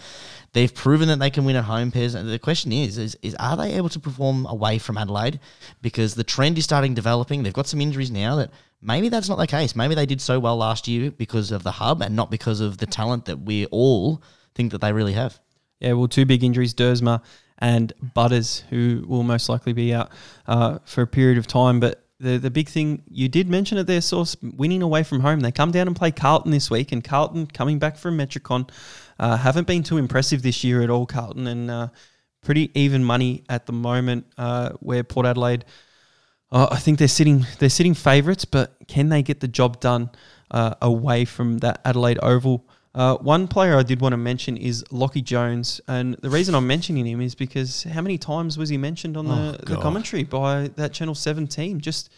They've 0.52 0.72
proven 0.72 1.08
that 1.08 1.18
they 1.18 1.30
can 1.30 1.44
win 1.46 1.56
at 1.56 1.64
home, 1.64 1.90
Pez. 1.90 2.12
The 2.12 2.38
question 2.62 2.72
is, 2.72 2.98
is, 2.98 3.18
is 3.22 3.34
are 3.36 3.56
they 3.56 3.74
able 3.74 3.88
to 3.88 3.98
perform 4.00 4.46
away 4.46 4.78
from 4.78 4.96
Adelaide? 4.96 5.40
Because 5.80 6.14
the 6.14 6.24
trend 6.24 6.58
is 6.58 6.64
starting 6.64 6.94
developing. 6.94 7.42
They've 7.42 7.52
got 7.52 7.66
some 7.66 7.80
injuries 7.80 8.10
now 8.10 8.36
that 8.36 8.50
maybe 8.80 9.08
that's 9.08 9.28
not 9.28 9.38
the 9.38 9.46
case. 9.46 9.74
Maybe 9.74 9.94
they 9.94 10.06
did 10.06 10.20
so 10.20 10.38
well 10.38 10.56
last 10.56 10.86
year 10.86 11.10
because 11.10 11.50
of 11.50 11.64
the 11.64 11.72
hub 11.72 12.02
and 12.02 12.14
not 12.14 12.30
because 12.30 12.60
of 12.60 12.78
the 12.78 12.86
talent 12.86 13.24
that 13.24 13.40
we 13.40 13.66
all 13.66 14.22
think 14.54 14.72
that 14.72 14.80
they 14.80 14.92
really 14.92 15.14
have. 15.14 15.38
Yeah, 15.80 15.94
well, 15.94 16.08
two 16.08 16.24
big 16.24 16.44
injuries, 16.44 16.74
Duursma 16.74 17.20
and 17.58 17.92
Butters, 18.14 18.64
who 18.70 19.04
will 19.06 19.24
most 19.24 19.48
likely 19.48 19.72
be 19.72 19.92
out 19.92 20.10
uh, 20.46 20.78
for 20.84 21.02
a 21.02 21.06
period 21.06 21.38
of 21.38 21.46
time. 21.46 21.80
But 21.80 22.04
the 22.20 22.38
the 22.38 22.50
big 22.50 22.68
thing 22.68 23.02
you 23.08 23.28
did 23.28 23.48
mention 23.48 23.78
at 23.78 23.88
their 23.88 24.00
source, 24.00 24.36
winning 24.40 24.82
away 24.82 25.02
from 25.02 25.20
home. 25.20 25.40
They 25.40 25.50
come 25.50 25.72
down 25.72 25.88
and 25.88 25.96
play 25.96 26.12
Carlton 26.12 26.52
this 26.52 26.70
week, 26.70 26.92
and 26.92 27.02
Carlton 27.02 27.46
coming 27.46 27.80
back 27.80 27.96
from 27.96 28.16
Metricon 28.16 28.70
uh, 29.18 29.36
haven't 29.36 29.66
been 29.66 29.82
too 29.82 29.98
impressive 29.98 30.42
this 30.42 30.62
year 30.62 30.82
at 30.82 30.90
all. 30.90 31.04
Carlton 31.04 31.48
and 31.48 31.70
uh, 31.70 31.88
pretty 32.43 32.70
even 32.74 33.03
money 33.05 33.45
at 33.49 33.66
the 33.66 33.72
moment. 33.72 34.26
Uh, 34.36 34.70
where 34.80 35.03
Port 35.05 35.26
Adelaide, 35.26 35.64
uh, 36.51 36.68
I 36.70 36.78
think 36.78 36.99
they're 36.99 37.09
sitting 37.09 37.47
they're 37.59 37.70
sitting 37.70 37.95
favourites, 37.95 38.45
but 38.45 38.76
can 38.88 39.09
they 39.09 39.22
get 39.22 39.40
the 39.40 39.49
job 39.49 39.80
done 39.80 40.11
uh, 40.51 40.74
away 40.82 41.24
from 41.24 41.59
that 41.59 41.80
Adelaide 41.84 42.18
Oval? 42.22 42.66
Uh, 42.95 43.16
one 43.16 43.49
player 43.49 43.74
I 43.78 43.82
did 43.82 44.03
want 44.03 44.12
to 44.12 44.18
mention 44.18 44.59
is 44.59 44.84
Lachie 44.90 45.24
Jones, 45.24 45.80
and 45.88 46.14
the 46.20 46.28
reason 46.28 46.55
I'm 46.55 46.66
mentioning 46.66 47.07
him 47.07 47.22
is 47.22 47.34
because 47.34 47.84
how 47.84 48.03
many 48.03 48.18
times 48.18 48.59
was 48.59 48.68
he 48.68 48.76
mentioned 48.76 49.16
on 49.16 49.28
the, 49.28 49.34
Oh, 49.34 49.53
the 49.53 49.74
God. 49.76 49.82
commentary 49.82 50.24
by 50.24 50.68
that 50.76 50.93
Channel 50.93 51.14
Seven 51.14 51.47
team? 51.47 51.80
Just 51.80 52.11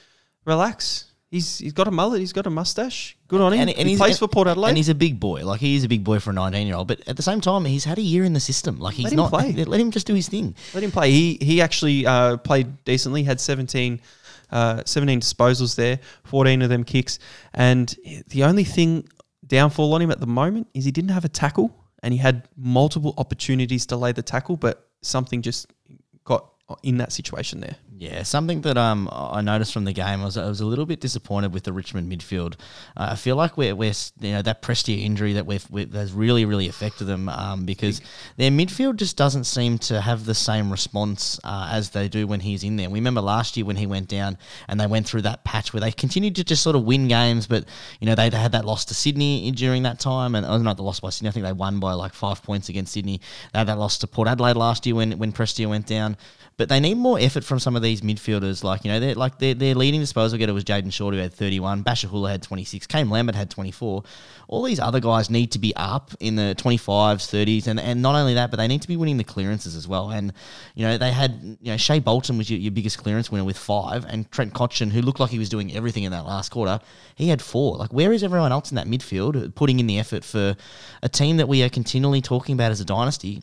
relax, 0.45 1.13
He's 1.31 1.59
he's 1.59 1.73
got 1.73 1.89
a 1.89 1.91
mullet. 1.91 2.21
He's 2.21 2.33
got 2.33 2.47
a 2.47 2.51
mustache. 2.51 3.17
Good 3.27 3.41
on 3.41 3.53
him. 3.53 3.61
And, 3.63 3.71
And, 3.71 3.89
he 3.89 3.97
plays 3.97 4.19
for 4.19 4.29
Port 4.29 4.47
Adelaide. 4.47 4.69
and 4.71 4.77
he's 4.77 4.89
a 4.89 4.95
big 4.95 5.19
boy. 5.19 5.45
Like 5.45 5.61
he 5.61 5.75
is 5.75 5.83
a 5.83 5.89
big 5.89 6.05
boy 6.05 6.21
for 6.21 6.31
a 6.31 6.33
nineteen-year-old. 6.33 6.87
But 6.87 7.01
at 7.09 7.17
the 7.17 7.23
same 7.23 7.41
time, 7.41 7.65
he's 7.65 7.85
had 7.85 7.99
a 7.99 8.03
year 8.03 8.23
in 8.25 8.35
the 8.35 8.41
system. 8.41 8.79
Like 8.79 8.95
he's 8.95 9.05
Let 9.05 9.13
him 9.15 9.17
not. 9.17 9.31
play. 9.31 9.53
Let 9.65 9.81
him 9.81 9.91
just 9.91 10.07
do 10.07 10.15
his 10.15 10.29
thing. 10.29 10.55
Let 10.75 10.85
him 10.85 10.93
play. 10.93 11.11
He 11.11 11.39
he 11.41 11.61
actually 11.61 12.07
uh, 12.07 12.37
played 12.37 12.85
decently. 12.85 13.25
Had 13.25 13.41
17, 13.41 14.01
uh, 14.53 14.83
17 14.85 15.21
disposals 15.21 15.75
there, 15.75 15.99
fourteen 16.23 16.63
of 16.63 16.69
them 16.69 16.85
kicks. 16.85 17.19
And 17.53 17.93
the 18.29 18.45
only 18.45 18.65
thing 18.65 19.09
downfall 19.47 19.93
on 19.95 20.03
him 20.03 20.11
at 20.13 20.21
the 20.21 20.27
moment 20.29 20.69
is 20.73 20.85
he 20.85 20.93
didn't 20.93 21.11
have 21.11 21.25
a 21.25 21.29
tackle, 21.29 21.75
and 22.03 22.15
he 22.15 22.19
had 22.19 22.49
multiple 22.57 23.13
opportunities 23.19 23.87
to 23.87 23.97
lay 23.97 24.13
the 24.13 24.23
tackle, 24.23 24.57
but 24.57 24.89
something 25.03 25.43
just 25.43 25.67
got 26.25 26.51
in 26.83 26.99
that 26.99 27.13
situation 27.13 27.61
there. 27.61 27.77
Yeah, 27.97 28.25
something 28.25 28.63
that 28.63 28.77
um 28.77 29.09
I 29.13 29.41
noticed 29.41 29.73
from 29.73 29.85
the 29.85 29.93
game 29.93 30.23
was 30.23 30.37
I 30.37 30.49
was 30.49 30.61
a 30.61 30.67
little 30.67 30.85
bit 30.85 31.01
disappointed 31.01 31.53
with 31.53 31.63
the 31.63 31.73
Richmond 31.73 32.11
midfield. 32.11 32.55
Uh, 32.97 33.11
I 33.13 33.15
feel 33.15 33.37
like 33.37 33.57
we're, 33.57 33.77
we're 33.77 33.93
you 34.19 34.33
know 34.33 34.43
that 34.43 34.63
Prestia 34.63 35.01
injury 35.01 35.35
that 35.35 35.47
we've, 35.47 35.65
we 35.71 35.87
has 35.93 36.13
really 36.13 36.45
really 36.45 36.67
affected 36.67 37.05
them 37.05 37.29
um, 37.29 37.65
because 37.65 38.01
their 38.37 38.51
midfield 38.51 38.97
just 38.97 39.17
doesn't 39.17 39.45
seem 39.45 39.79
to 39.79 40.01
have 40.01 40.25
the 40.25 40.35
same 40.35 40.73
response 40.73 41.39
uh, 41.45 41.69
as 41.71 41.91
they 41.91 42.09
do 42.09 42.27
when 42.27 42.41
he's 42.41 42.65
in 42.65 42.75
there. 42.75 42.91
We 42.91 42.99
remember 42.99 43.21
last 43.21 43.57
year 43.57 43.65
when 43.65 43.77
he 43.77 43.87
went 43.87 44.09
down 44.09 44.39
and 44.67 44.81
they 44.81 44.89
went 44.89 45.07
through 45.07 45.23
that 45.23 45.45
patch 45.45 45.73
where 45.73 45.81
they 45.81 45.93
continued 45.93 46.35
to 46.37 46.45
just 46.45 46.65
sort 46.65 46.75
of 46.75 46.83
win 46.83 47.07
games, 47.07 47.47
but 47.47 47.65
you 48.01 48.07
know 48.07 48.17
they 48.17 48.29
had 48.29 48.53
that 48.53 48.65
loss 48.65 48.85
to 48.87 48.95
Sydney 48.95 49.53
during 49.53 49.85
that 49.85 50.01
time 50.01 50.35
and 50.35 50.45
oh, 50.45 50.59
not 50.59 50.79
the 50.79 50.83
loss 50.83 50.99
by 50.99 51.11
Sydney. 51.11 51.29
I 51.29 51.33
think 51.33 51.47
they 51.47 51.53
won 51.53 51.79
by 51.79 51.93
like 51.93 52.13
five 52.13 52.43
points 52.43 52.69
against 52.69 52.93
Sydney. 52.93 53.21
They 53.53 53.61
had 53.61 53.69
that 53.69 53.79
loss 53.79 53.99
to 53.99 54.09
Port 54.09 54.27
Adelaide 54.27 54.57
last 54.57 54.85
year 54.85 54.97
when 54.97 55.17
when 55.17 55.31
Prestia 55.33 55.69
went 55.69 55.87
down. 55.87 56.17
But 56.57 56.69
they 56.69 56.79
need 56.79 56.97
more 56.97 57.19
effort 57.19 57.43
from 57.43 57.59
some 57.59 57.75
of 57.75 57.83
these 57.83 58.01
midfielders. 58.01 58.63
Like 58.63 58.85
you 58.85 58.93
know, 58.93 59.01
they're 59.01 59.15
like 59.15 59.39
their, 59.39 59.55
their 59.55 59.75
leading 59.75 60.01
disposal 60.01 60.39
getter 60.39 60.55
was 60.55 60.65
Jayden 60.65 60.93
Short 60.93 61.15
who 61.15 61.21
had 61.21 61.35
31. 61.35 61.83
Bachar 61.83 62.09
Houli 62.09 62.31
had 62.31 62.43
26. 62.43 62.87
Kane 62.87 63.11
Lambert 63.11 63.35
had 63.35 63.51
24. 63.51 64.05
All 64.47 64.63
these 64.63 64.79
other 64.79 65.01
guys 65.01 65.31
need 65.31 65.51
to 65.53 65.59
be 65.59 65.75
up 65.75 66.13
in 66.21 66.37
the 66.37 66.55
25s, 66.57 67.27
30s, 67.27 67.67
and, 67.67 67.81
and 67.81 68.03
not 68.03 68.15
only 68.15 68.35
that, 68.35 68.51
but 68.51 68.59
they 68.59 68.69
need 68.69 68.83
to 68.83 68.89
be 68.89 68.97
winning 68.97 69.17
the 69.17 69.25
clearances 69.25 69.75
as 69.75 69.89
well. 69.89 70.11
And 70.11 70.33
you 70.77 70.87
know, 70.87 70.97
they 70.97 71.11
had 71.11 71.59
you 71.61 71.73
know 71.73 71.77
Shai 71.77 71.99
Bolton 71.99 72.39
was 72.39 72.49
your, 72.49 72.61
your 72.61 72.73
biggest 72.73 72.99
clearance 72.99 73.33
winner 73.33 73.45
with 73.45 73.59
five, 73.59 74.05
and 74.05 74.31
Trent 74.31 74.55
Cotchin, 74.55 74.91
who 74.91 75.03
looked 75.03 75.19
like 75.19 75.31
he 75.31 75.39
was 75.41 75.49
doing 75.49 75.75
everything 75.75 76.05
in 76.05 76.13
that 76.13 76.25
last 76.25 76.51
quarter, 76.51 76.79
he 77.17 77.29
had 77.29 77.43
four. 77.43 77.77
Like 77.77 77.93
where 77.93 78.13
is 78.13 78.23
everyone 78.23 78.53
else 78.53 78.71
in 78.71 78.77
that 78.77 78.87
midfield 78.87 79.55
putting 79.57 79.81
in 79.81 79.89
the 79.89 79.99
effort 79.99 80.25
for 80.25 80.57
a 81.03 81.09
team 81.09 81.39
that 81.39 81.49
we 81.49 81.65
are 81.65 81.69
continually 81.69 82.21
talking 82.21 82.55
about 82.55 82.71
as 82.71 82.81
a 82.81 82.85
dynasty? 82.85 83.43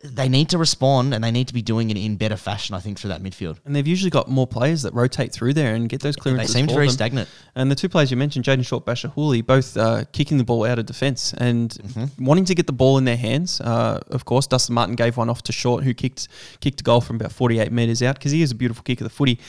They 0.00 0.28
need 0.28 0.50
to 0.50 0.58
respond 0.58 1.12
and 1.12 1.24
they 1.24 1.32
need 1.32 1.48
to 1.48 1.54
be 1.54 1.60
doing 1.60 1.90
it 1.90 1.96
in 1.96 2.14
better 2.14 2.36
fashion, 2.36 2.76
I 2.76 2.78
think, 2.78 3.00
through 3.00 3.08
that 3.08 3.20
midfield. 3.20 3.56
And 3.64 3.74
they've 3.74 3.86
usually 3.86 4.10
got 4.10 4.28
more 4.28 4.46
players 4.46 4.82
that 4.82 4.94
rotate 4.94 5.32
through 5.32 5.54
there 5.54 5.74
and 5.74 5.88
get 5.88 6.00
those 6.02 6.14
clearances. 6.14 6.54
They 6.54 6.60
seem 6.60 6.68
very 6.68 6.86
them. 6.86 6.92
stagnant. 6.92 7.28
And 7.56 7.68
the 7.68 7.74
two 7.74 7.88
players 7.88 8.08
you 8.12 8.16
mentioned, 8.16 8.44
Jayden 8.44 8.64
Short, 8.64 8.86
Bachar 8.86 9.12
Houli, 9.14 9.44
both 9.44 9.76
uh, 9.76 10.04
kicking 10.12 10.38
the 10.38 10.44
ball 10.44 10.64
out 10.64 10.78
of 10.78 10.86
defence 10.86 11.32
and 11.34 11.70
Mm-hmm. 11.70 12.24
wanting 12.24 12.44
to 12.44 12.54
get 12.54 12.66
the 12.68 12.72
ball 12.72 12.96
in 12.98 13.04
their 13.06 13.16
hands. 13.16 13.60
Uh, 13.60 14.00
of 14.10 14.24
course, 14.24 14.46
Dustin 14.46 14.74
Martin 14.74 14.94
gave 14.94 15.16
one 15.16 15.28
off 15.28 15.42
to 15.42 15.52
Short, 15.52 15.82
who 15.82 15.92
kicked 15.94 16.28
kicked 16.60 16.80
a 16.80 16.84
goal 16.84 17.00
from 17.00 17.16
about 17.16 17.32
48 17.32 17.72
metres 17.72 18.00
out 18.02 18.14
because 18.14 18.30
he 18.30 18.40
is 18.42 18.52
a 18.52 18.54
beautiful 18.54 18.84
kick 18.84 19.00
of 19.00 19.04
the 19.04 19.10
footy. 19.10 19.40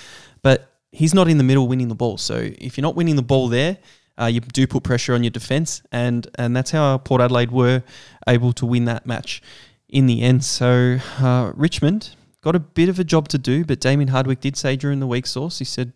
But 0.42 0.72
he's 0.92 1.14
not 1.14 1.28
in 1.28 1.38
the 1.38 1.44
middle 1.44 1.68
winning 1.68 1.90
the 1.90 1.96
ball. 1.96 2.18
So 2.18 2.36
if 2.58 2.76
you're 2.76 2.82
not 2.84 2.96
winning 2.96 3.16
the 3.18 3.22
ball 3.22 3.50
there, 3.50 3.78
uh, 4.20 4.26
you 4.26 4.42
do 4.42 4.66
put 4.68 4.84
pressure 4.84 5.14
on 5.14 5.24
your 5.24 5.30
defence. 5.32 5.82
And, 5.92 6.28
and 6.36 6.56
that's 6.56 6.72
how 6.72 6.98
Port 6.98 7.22
Adelaide 7.22 7.52
were 7.52 7.84
able 8.28 8.52
to 8.54 8.66
win 8.66 8.86
that 8.86 9.06
match 9.06 9.42
in 9.90 10.06
the 10.06 10.22
end. 10.22 10.44
So 10.44 11.00
uh, 11.20 11.52
Richmond 11.56 12.16
got 12.42 12.56
a 12.56 12.60
bit 12.60 12.90
of 12.90 13.00
a 13.00 13.04
job 13.04 13.28
to 13.30 13.38
do, 13.38 13.66
but 13.66 13.80
Damien 13.80 14.10
Hardwick 14.10 14.40
did 14.40 14.56
say 14.56 14.76
during 14.76 15.00
the 15.00 15.08
week 15.08 15.26
source, 15.26 15.60
he 15.60 15.66
said, 15.66 15.94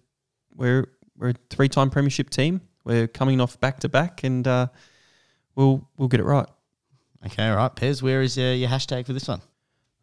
we're 0.55 0.87
we're 1.17 1.29
a 1.29 1.35
three 1.49 1.69
time 1.69 1.89
premiership 1.89 2.29
team. 2.29 2.61
We're 2.83 3.07
coming 3.07 3.39
off 3.39 3.59
back 3.59 3.79
to 3.81 3.89
back, 3.89 4.23
and 4.23 4.47
uh, 4.47 4.67
we'll 5.55 5.87
we'll 5.97 6.09
get 6.09 6.19
it 6.19 6.25
right. 6.25 6.47
Okay, 7.25 7.47
all 7.47 7.55
right. 7.55 7.73
Pez, 7.73 8.01
where 8.01 8.21
is 8.21 8.37
uh, 8.37 8.41
your 8.41 8.69
hashtag 8.69 9.05
for 9.05 9.13
this 9.13 9.27
one? 9.27 9.41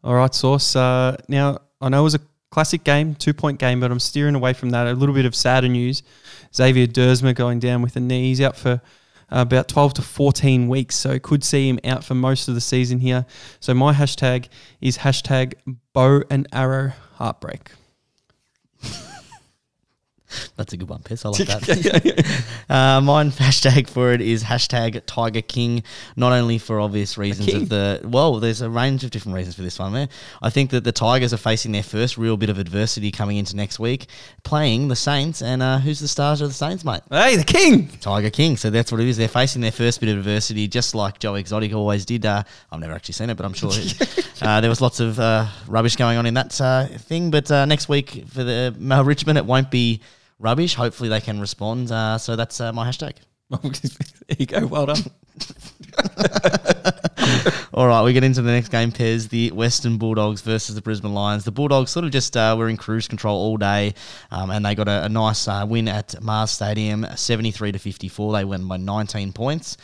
All 0.03 0.15
right, 0.15 0.33
Sauce. 0.33 0.75
Uh, 0.75 1.15
now 1.27 1.59
I 1.79 1.89
know 1.89 1.99
it 1.99 2.03
was 2.03 2.15
a 2.15 2.21
classic 2.49 2.83
game, 2.83 3.15
two 3.15 3.33
point 3.33 3.59
game, 3.59 3.79
but 3.79 3.91
I'm 3.91 3.99
steering 3.99 4.35
away 4.35 4.53
from 4.53 4.71
that. 4.71 4.87
A 4.87 4.93
little 4.93 5.13
bit 5.13 5.25
of 5.25 5.35
sadder 5.35 5.67
news: 5.67 6.01
Xavier 6.55 6.87
Duursma 6.87 7.35
going 7.35 7.59
down 7.59 7.81
with 7.81 7.95
a 7.95 7.99
knee. 7.99 8.23
He's 8.23 8.41
out 8.41 8.57
for 8.57 8.81
about 9.31 9.67
12 9.67 9.95
to 9.95 10.01
14 10.01 10.67
weeks, 10.67 10.95
so 10.95 11.19
could 11.19 11.43
see 11.43 11.69
him 11.69 11.79
out 11.83 12.03
for 12.03 12.15
most 12.15 12.47
of 12.47 12.55
the 12.55 12.61
season 12.61 12.99
here. 12.99 13.25
So 13.59 13.73
my 13.73 13.93
hashtag 13.93 14.47
is 14.81 14.99
hashtag 14.99 15.53
bow 15.93 16.23
and 16.29 16.47
arrow 16.51 16.93
heartbreak. 17.15 17.71
That's 20.61 20.73
a 20.73 20.77
good 20.77 20.89
one, 20.89 20.99
Pez. 20.99 21.25
I 21.25 21.29
like 21.29 21.47
that. 21.47 22.45
uh, 22.69 23.01
mine 23.01 23.31
hashtag 23.31 23.89
for 23.89 24.13
it 24.13 24.21
is 24.21 24.43
hashtag 24.43 25.01
Tiger 25.07 25.41
King. 25.41 25.81
Not 26.15 26.33
only 26.33 26.59
for 26.59 26.79
obvious 26.79 27.17
reasons 27.17 27.51
of 27.51 27.69
the 27.69 27.99
well, 28.03 28.39
there's 28.39 28.61
a 28.61 28.69
range 28.69 29.03
of 29.03 29.09
different 29.09 29.35
reasons 29.35 29.55
for 29.55 29.63
this 29.63 29.79
one. 29.79 29.93
There, 29.93 30.07
I 30.39 30.51
think 30.51 30.69
that 30.69 30.83
the 30.83 30.91
Tigers 30.91 31.33
are 31.33 31.37
facing 31.37 31.71
their 31.71 31.81
first 31.81 32.15
real 32.15 32.37
bit 32.37 32.51
of 32.51 32.59
adversity 32.59 33.09
coming 33.09 33.37
into 33.37 33.55
next 33.55 33.79
week, 33.79 34.05
playing 34.43 34.87
the 34.87 34.95
Saints. 34.95 35.41
And 35.41 35.63
uh, 35.63 35.79
who's 35.79 35.99
the 35.99 36.07
stars 36.07 36.41
of 36.41 36.49
the 36.49 36.53
Saints, 36.53 36.85
mate? 36.85 37.01
Hey, 37.09 37.37
the 37.37 37.43
king! 37.43 37.87
Tiger 37.99 38.29
King. 38.29 38.55
So 38.55 38.69
that's 38.69 38.91
what 38.91 39.01
it 39.01 39.07
is. 39.07 39.17
They're 39.17 39.27
facing 39.27 39.63
their 39.63 39.71
first 39.71 39.99
bit 39.99 40.09
of 40.09 40.19
adversity, 40.19 40.67
just 40.67 40.93
like 40.93 41.17
Joe 41.17 41.33
Exotic 41.33 41.73
always 41.73 42.05
did. 42.05 42.23
Uh, 42.23 42.43
I've 42.71 42.79
never 42.79 42.93
actually 42.93 43.13
seen 43.13 43.31
it, 43.31 43.35
but 43.35 43.47
I'm 43.47 43.53
sure 43.53 43.71
uh, 44.43 44.61
there 44.61 44.69
was 44.69 44.79
lots 44.79 44.99
of 44.99 45.19
uh, 45.19 45.47
rubbish 45.65 45.95
going 45.95 46.19
on 46.19 46.27
in 46.27 46.35
that 46.35 46.61
uh, 46.61 46.85
thing. 46.85 47.31
But 47.31 47.49
uh, 47.49 47.65
next 47.65 47.89
week 47.89 48.27
for 48.27 48.43
the 48.43 48.75
Richmond, 49.03 49.39
it 49.39 49.45
won't 49.47 49.71
be 49.71 50.01
rubbish. 50.41 50.75
Hopefully 50.75 51.09
they 51.09 51.21
can 51.21 51.39
respond. 51.39 51.91
Uh, 51.91 52.17
so 52.17 52.35
that's 52.35 52.59
uh, 52.59 52.73
my 52.73 52.87
hashtag. 52.87 53.13
there 53.51 54.37
you 54.39 54.45
go. 54.45 54.65
Well 54.65 54.85
done. 54.87 55.03
All 57.73 57.87
right, 57.87 58.03
we 58.03 58.13
get 58.13 58.23
into 58.23 58.41
the 58.41 58.51
next 58.51 58.69
game, 58.69 58.91
Pez. 58.91 59.29
The 59.29 59.51
Western 59.51 59.97
Bulldogs 59.97 60.41
versus 60.41 60.75
the 60.75 60.81
Brisbane 60.81 61.13
Lions. 61.13 61.43
The 61.43 61.51
Bulldogs 61.51 61.91
sort 61.91 62.05
of 62.05 62.11
just 62.11 62.35
uh, 62.35 62.55
were 62.57 62.69
in 62.69 62.77
cruise 62.77 63.07
control 63.07 63.37
all 63.37 63.57
day, 63.57 63.93
um, 64.29 64.51
and 64.51 64.65
they 64.65 64.75
got 64.75 64.87
a, 64.87 65.05
a 65.05 65.09
nice 65.09 65.47
uh, 65.47 65.65
win 65.67 65.87
at 65.87 66.21
Mars 66.21 66.51
Stadium, 66.51 67.05
seventy-three 67.15 67.71
to 67.71 67.79
fifty-four. 67.79 68.33
They 68.33 68.45
won 68.45 68.67
by 68.67 68.77
nineteen 68.77 69.31
points. 69.33 69.77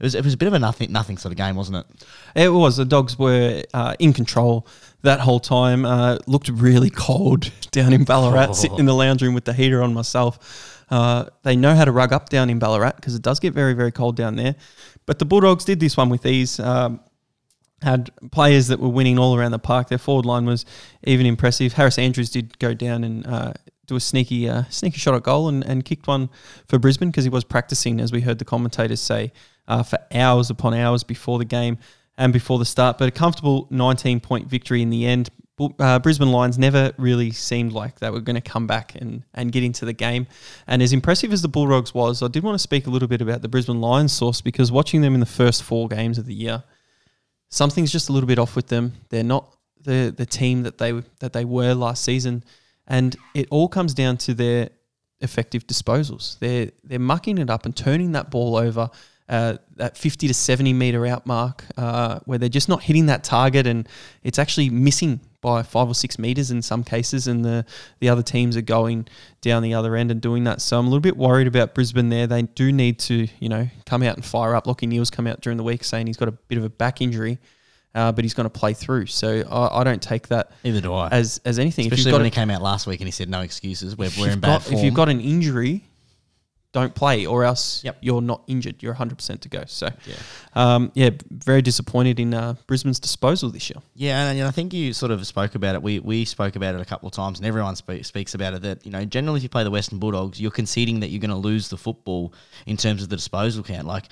It 0.00 0.04
was 0.04 0.14
it 0.14 0.24
was 0.24 0.34
a 0.34 0.36
bit 0.36 0.46
of 0.46 0.54
a 0.54 0.58
nothing 0.58 0.92
nothing 0.92 1.16
sort 1.16 1.32
of 1.32 1.36
game, 1.36 1.56
wasn't 1.56 1.78
it? 1.78 2.06
It 2.34 2.48
was. 2.50 2.76
The 2.76 2.84
dogs 2.84 3.18
were 3.18 3.62
uh, 3.74 3.94
in 3.98 4.12
control 4.12 4.66
that 5.02 5.20
whole 5.20 5.40
time. 5.40 5.84
Uh, 5.84 6.18
looked 6.26 6.48
really 6.48 6.90
cold 6.90 7.50
down 7.72 7.92
in 7.92 8.04
Ballarat, 8.04 8.52
sitting 8.52 8.78
in 8.78 8.86
the 8.86 8.94
lounge 8.94 9.22
room 9.22 9.34
with 9.34 9.44
the 9.44 9.52
heater 9.52 9.82
on 9.82 9.92
myself. 9.92 10.84
Uh, 10.90 11.26
they 11.42 11.56
know 11.56 11.74
how 11.74 11.84
to 11.84 11.92
rug 11.92 12.12
up 12.12 12.28
down 12.28 12.48
in 12.48 12.58
Ballarat 12.58 12.92
because 12.96 13.14
it 13.14 13.22
does 13.22 13.40
get 13.40 13.52
very, 13.52 13.74
very 13.74 13.92
cold 13.92 14.16
down 14.16 14.36
there. 14.36 14.54
But 15.04 15.18
the 15.18 15.24
Bulldogs 15.24 15.64
did 15.64 15.80
this 15.80 15.96
one 15.96 16.08
with 16.08 16.24
ease. 16.24 16.60
Um, 16.60 17.00
had 17.82 18.10
players 18.32 18.68
that 18.68 18.80
were 18.80 18.88
winning 18.88 19.18
all 19.18 19.36
around 19.36 19.52
the 19.52 19.58
park. 19.58 19.88
Their 19.88 19.98
forward 19.98 20.26
line 20.26 20.46
was 20.46 20.64
even 21.04 21.26
impressive. 21.26 21.74
Harris 21.74 21.98
Andrews 21.98 22.30
did 22.30 22.58
go 22.58 22.74
down 22.74 23.04
and 23.04 23.26
uh, 23.26 23.52
do 23.86 23.96
a 23.96 24.00
sneaky 24.00 24.48
uh, 24.48 24.64
sneaky 24.68 24.98
shot 24.98 25.14
at 25.14 25.22
goal 25.22 25.48
and, 25.48 25.64
and 25.64 25.84
kicked 25.84 26.06
one 26.06 26.28
for 26.66 26.78
Brisbane 26.78 27.10
because 27.10 27.24
he 27.24 27.30
was 27.30 27.44
practicing, 27.44 28.00
as 28.00 28.12
we 28.12 28.20
heard 28.20 28.38
the 28.38 28.44
commentators 28.44 29.00
say, 29.00 29.32
uh, 29.68 29.82
for 29.82 29.98
hours 30.12 30.50
upon 30.50 30.74
hours 30.74 31.04
before 31.04 31.38
the 31.38 31.44
game 31.44 31.78
and 32.16 32.32
before 32.32 32.58
the 32.58 32.64
start. 32.64 32.98
But 32.98 33.08
a 33.08 33.12
comfortable 33.12 33.68
19 33.70 34.20
point 34.20 34.48
victory 34.48 34.82
in 34.82 34.90
the 34.90 35.06
end. 35.06 35.30
Uh, 35.80 35.98
Brisbane 35.98 36.30
Lions 36.30 36.56
never 36.56 36.92
really 36.98 37.32
seemed 37.32 37.72
like 37.72 37.98
they 37.98 38.10
were 38.10 38.20
going 38.20 38.36
to 38.36 38.40
come 38.40 38.68
back 38.68 38.94
and, 38.94 39.24
and 39.34 39.50
get 39.50 39.64
into 39.64 39.84
the 39.84 39.92
game. 39.92 40.28
And 40.68 40.82
as 40.82 40.92
impressive 40.92 41.32
as 41.32 41.42
the 41.42 41.48
Bulldogs 41.48 41.92
was, 41.92 42.22
I 42.22 42.28
did 42.28 42.44
want 42.44 42.54
to 42.54 42.62
speak 42.62 42.86
a 42.86 42.90
little 42.90 43.08
bit 43.08 43.20
about 43.20 43.42
the 43.42 43.48
Brisbane 43.48 43.80
Lions 43.80 44.12
source 44.12 44.40
because 44.40 44.70
watching 44.70 45.00
them 45.00 45.14
in 45.14 45.20
the 45.20 45.26
first 45.26 45.64
four 45.64 45.88
games 45.88 46.16
of 46.16 46.26
the 46.26 46.34
year, 46.34 46.62
something's 47.48 47.90
just 47.90 48.08
a 48.08 48.12
little 48.12 48.28
bit 48.28 48.38
off 48.38 48.54
with 48.54 48.68
them. 48.68 48.94
They're 49.08 49.24
not 49.24 49.52
the 49.82 50.14
the 50.16 50.26
team 50.26 50.62
that 50.62 50.78
they 50.78 50.92
that 51.20 51.32
they 51.32 51.44
were 51.44 51.74
last 51.74 52.04
season, 52.04 52.44
and 52.86 53.16
it 53.34 53.48
all 53.50 53.68
comes 53.68 53.94
down 53.94 54.16
to 54.18 54.34
their 54.34 54.70
effective 55.20 55.66
disposals. 55.66 56.38
They're 56.38 56.70
they're 56.84 56.98
mucking 56.98 57.38
it 57.38 57.50
up 57.50 57.64
and 57.64 57.74
turning 57.74 58.12
that 58.12 58.30
ball 58.30 58.56
over. 58.56 58.90
Uh, 59.28 59.58
that 59.76 59.94
50 59.94 60.26
to 60.26 60.32
70 60.32 60.72
meter 60.72 61.04
out 61.06 61.26
mark, 61.26 61.62
uh, 61.76 62.18
where 62.24 62.38
they're 62.38 62.48
just 62.48 62.68
not 62.68 62.82
hitting 62.82 63.06
that 63.06 63.22
target, 63.24 63.66
and 63.66 63.86
it's 64.22 64.38
actually 64.38 64.70
missing 64.70 65.20
by 65.42 65.62
five 65.62 65.86
or 65.86 65.94
six 65.94 66.18
meters 66.18 66.50
in 66.50 66.62
some 66.62 66.82
cases, 66.82 67.26
and 67.28 67.44
the 67.44 67.64
the 68.00 68.08
other 68.08 68.22
teams 68.22 68.56
are 68.56 68.62
going 68.62 69.06
down 69.42 69.62
the 69.62 69.74
other 69.74 69.96
end 69.96 70.10
and 70.10 70.22
doing 70.22 70.44
that. 70.44 70.62
So 70.62 70.78
I'm 70.78 70.86
a 70.86 70.88
little 70.88 71.02
bit 71.02 71.16
worried 71.18 71.46
about 71.46 71.74
Brisbane 71.74 72.08
there. 72.08 72.26
They 72.26 72.40
do 72.42 72.72
need 72.72 72.98
to, 73.00 73.28
you 73.38 73.50
know, 73.50 73.68
come 73.84 74.02
out 74.02 74.16
and 74.16 74.24
fire 74.24 74.54
up. 74.54 74.64
Lachie 74.64 74.88
Neale's 74.88 75.10
come 75.10 75.26
out 75.26 75.42
during 75.42 75.58
the 75.58 75.62
week 75.62 75.84
saying 75.84 76.06
he's 76.06 76.16
got 76.16 76.28
a 76.28 76.32
bit 76.32 76.56
of 76.56 76.64
a 76.64 76.70
back 76.70 77.02
injury, 77.02 77.38
uh, 77.94 78.10
but 78.10 78.24
he's 78.24 78.32
going 78.34 78.46
to 78.50 78.58
play 78.58 78.72
through. 78.72 79.06
So 79.06 79.42
I, 79.50 79.80
I 79.80 79.84
don't 79.84 80.00
take 80.00 80.28
that 80.28 80.52
Neither 80.64 80.80
do 80.80 80.94
I. 80.94 81.08
as 81.08 81.38
as 81.44 81.58
anything. 81.58 81.84
Especially 81.84 82.00
if 82.00 82.06
you've 82.06 82.12
got 82.12 82.16
when 82.18 82.22
a- 82.22 82.30
he 82.30 82.30
came 82.30 82.50
out 82.50 82.62
last 82.62 82.86
week 82.86 83.00
and 83.00 83.06
he 83.06 83.12
said 83.12 83.28
no 83.28 83.42
excuses. 83.42 83.94
We're, 83.94 84.08
we're 84.18 84.30
in 84.30 84.40
bad 84.40 84.48
got- 84.48 84.62
form. 84.62 84.78
If 84.78 84.84
you've 84.84 84.94
got 84.94 85.10
an 85.10 85.20
injury, 85.20 85.84
don't 86.80 86.94
play, 86.94 87.26
or 87.26 87.44
else 87.44 87.82
Yep. 87.84 87.98
you're 88.00 88.20
not 88.22 88.42
injured. 88.46 88.82
You're 88.82 88.94
100% 88.94 89.40
to 89.40 89.48
go. 89.48 89.64
So, 89.66 89.88
yeah, 90.06 90.14
um, 90.54 90.92
yeah 90.94 91.10
very 91.30 91.62
disappointed 91.62 92.18
in 92.20 92.34
uh, 92.34 92.54
Brisbane's 92.66 93.00
disposal 93.00 93.50
this 93.50 93.68
year. 93.70 93.80
Yeah, 93.94 94.30
and 94.30 94.42
I 94.42 94.50
think 94.50 94.72
you 94.72 94.92
sort 94.92 95.12
of 95.12 95.26
spoke 95.26 95.54
about 95.54 95.74
it. 95.74 95.82
We 95.82 95.98
we 96.00 96.24
spoke 96.24 96.56
about 96.56 96.74
it 96.74 96.80
a 96.80 96.84
couple 96.84 97.06
of 97.08 97.12
times, 97.14 97.38
and 97.38 97.46
everyone 97.46 97.76
spe- 97.76 98.02
speaks 98.02 98.34
about 98.34 98.54
it. 98.54 98.62
That 98.62 98.84
you 98.84 98.92
know, 98.92 99.04
generally, 99.04 99.38
if 99.38 99.42
you 99.42 99.48
play 99.48 99.64
the 99.64 99.70
Western 99.70 99.98
Bulldogs, 99.98 100.40
you're 100.40 100.50
conceding 100.50 101.00
that 101.00 101.08
you're 101.08 101.20
going 101.20 101.30
to 101.30 101.36
lose 101.36 101.68
the 101.68 101.76
football 101.76 102.32
in 102.66 102.76
terms 102.76 103.02
of 103.02 103.08
the 103.08 103.16
disposal 103.16 103.62
count. 103.62 103.86
Like 103.86 104.06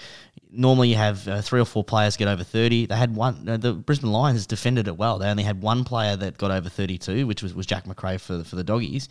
normally, 0.50 0.88
you 0.88 0.96
have 0.96 1.26
uh, 1.28 1.42
three 1.42 1.60
or 1.60 1.64
four 1.64 1.84
players 1.84 2.16
get 2.16 2.28
over 2.28 2.44
thirty. 2.44 2.86
They 2.86 2.96
had 2.96 3.14
one. 3.14 3.48
Uh, 3.48 3.56
the 3.56 3.72
Brisbane 3.72 4.10
Lions 4.12 4.46
defended 4.46 4.88
it 4.88 4.96
well. 4.96 5.18
They 5.18 5.28
only 5.28 5.42
had 5.42 5.60
one 5.62 5.84
player 5.84 6.16
that 6.16 6.38
got 6.38 6.50
over 6.50 6.68
thirty-two, 6.68 7.26
which 7.26 7.42
was, 7.42 7.54
was 7.54 7.66
Jack 7.66 7.86
Macrae 7.86 8.18
for 8.18 8.44
for 8.44 8.56
the 8.56 8.64
doggies. 8.64 9.08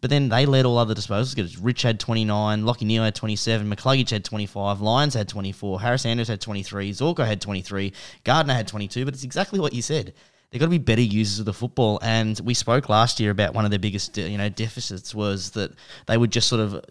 But 0.00 0.10
then 0.10 0.28
they 0.28 0.46
led 0.46 0.64
all 0.66 0.78
other 0.78 0.94
disposals. 0.94 1.34
Because 1.34 1.58
Rich 1.58 1.82
had 1.82 2.00
twenty 2.00 2.24
nine, 2.24 2.62
Lachie 2.62 2.86
Neale 2.96 3.04
had 3.04 3.14
twenty 3.14 3.36
seven, 3.36 3.70
McCluggage 3.70 4.10
had 4.10 4.24
twenty 4.24 4.46
five, 4.46 4.80
Lyons 4.80 5.14
had 5.14 5.28
twenty 5.28 5.52
four, 5.52 5.80
Harris 5.80 6.06
Andrews 6.06 6.28
had 6.28 6.40
twenty 6.40 6.62
three, 6.62 6.90
Zorko 6.90 7.26
had 7.26 7.40
twenty 7.40 7.62
three, 7.62 7.92
Gardner 8.24 8.54
had 8.54 8.66
twenty 8.66 8.88
two. 8.88 9.04
But 9.04 9.14
it's 9.14 9.24
exactly 9.24 9.60
what 9.60 9.72
you 9.72 9.82
said 9.82 10.14
they've 10.50 10.60
got 10.60 10.66
to 10.66 10.70
be 10.70 10.78
better 10.78 11.02
users 11.02 11.40
of 11.40 11.44
the 11.44 11.52
football. 11.52 11.98
And 12.02 12.38
we 12.40 12.54
spoke 12.54 12.88
last 12.88 13.20
year 13.20 13.30
about 13.30 13.54
one 13.54 13.64
of 13.64 13.70
their 13.70 13.78
biggest, 13.80 14.18
uh, 14.18 14.22
you 14.22 14.38
know, 14.38 14.48
deficits 14.48 15.14
was 15.14 15.50
that 15.50 15.72
they 16.06 16.16
would 16.16 16.30
just 16.30 16.48
sort 16.48 16.60
of 16.60 16.84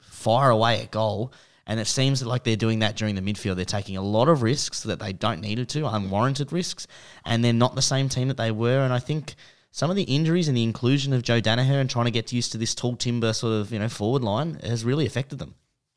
fire 0.00 0.50
away 0.50 0.82
at 0.82 0.90
goal. 0.90 1.32
And 1.66 1.78
it 1.78 1.86
seems 1.86 2.24
like 2.24 2.44
they're 2.44 2.56
doing 2.56 2.78
that 2.78 2.96
during 2.96 3.14
the 3.14 3.20
midfield. 3.20 3.56
They're 3.56 3.64
taking 3.64 3.96
a 3.96 4.02
lot 4.02 4.28
of 4.28 4.42
risks 4.42 4.82
that 4.84 5.00
they 5.00 5.12
don't 5.12 5.40
need 5.40 5.68
to, 5.68 5.86
unwarranted 5.86 6.50
risks, 6.50 6.86
and 7.26 7.44
they're 7.44 7.52
not 7.52 7.74
the 7.74 7.82
same 7.82 8.08
team 8.08 8.28
that 8.28 8.38
they 8.38 8.50
were. 8.50 8.80
And 8.80 8.92
I 8.92 9.00
think 9.00 9.34
some 9.70 9.90
of 9.90 9.96
the 9.96 10.04
injuries 10.04 10.48
and 10.48 10.56
the 10.56 10.62
inclusion 10.62 11.12
of 11.12 11.22
Joe 11.22 11.40
Daniher 11.40 11.80
and 11.80 11.88
trying 11.88 12.06
to 12.06 12.10
get 12.10 12.32
used 12.32 12.52
to 12.52 12.58
this 12.58 12.74
tall 12.74 12.96
timber 12.96 13.32
sort 13.32 13.54
of 13.54 13.72
you 13.72 13.78
know 13.78 13.88
forward 13.88 14.22
line 14.22 14.54
has 14.62 14.84
really 14.84 15.06
affected 15.06 15.38
them. 15.38 15.54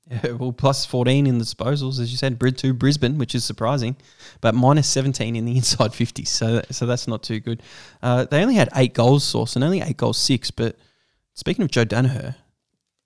Yeah, 0.09 0.31
well, 0.31 0.51
plus 0.51 0.85
14 0.85 1.27
in 1.27 1.37
the 1.37 1.45
disposals, 1.45 1.99
as 1.99 2.11
you 2.11 2.17
said, 2.17 2.37
Brid 2.37 2.57
to 2.59 2.73
Brisbane, 2.73 3.17
which 3.17 3.35
is 3.35 3.45
surprising, 3.45 3.95
but 4.41 4.55
minus 4.55 4.87
17 4.89 5.35
in 5.35 5.45
the 5.45 5.55
inside 5.55 5.93
50. 5.93 6.25
So, 6.25 6.61
so 6.69 6.85
that's 6.85 7.07
not 7.07 7.23
too 7.23 7.39
good. 7.39 7.61
Uh, 8.01 8.25
they 8.25 8.41
only 8.41 8.55
had 8.55 8.67
eight 8.75 8.93
goals, 8.93 9.23
Source, 9.23 9.55
and 9.55 9.63
only 9.63 9.79
eight 9.79 9.97
goals 9.97 10.17
six. 10.17 10.51
But 10.51 10.75
speaking 11.33 11.63
of 11.63 11.71
Joe 11.71 11.85
Daniher, 11.85 12.35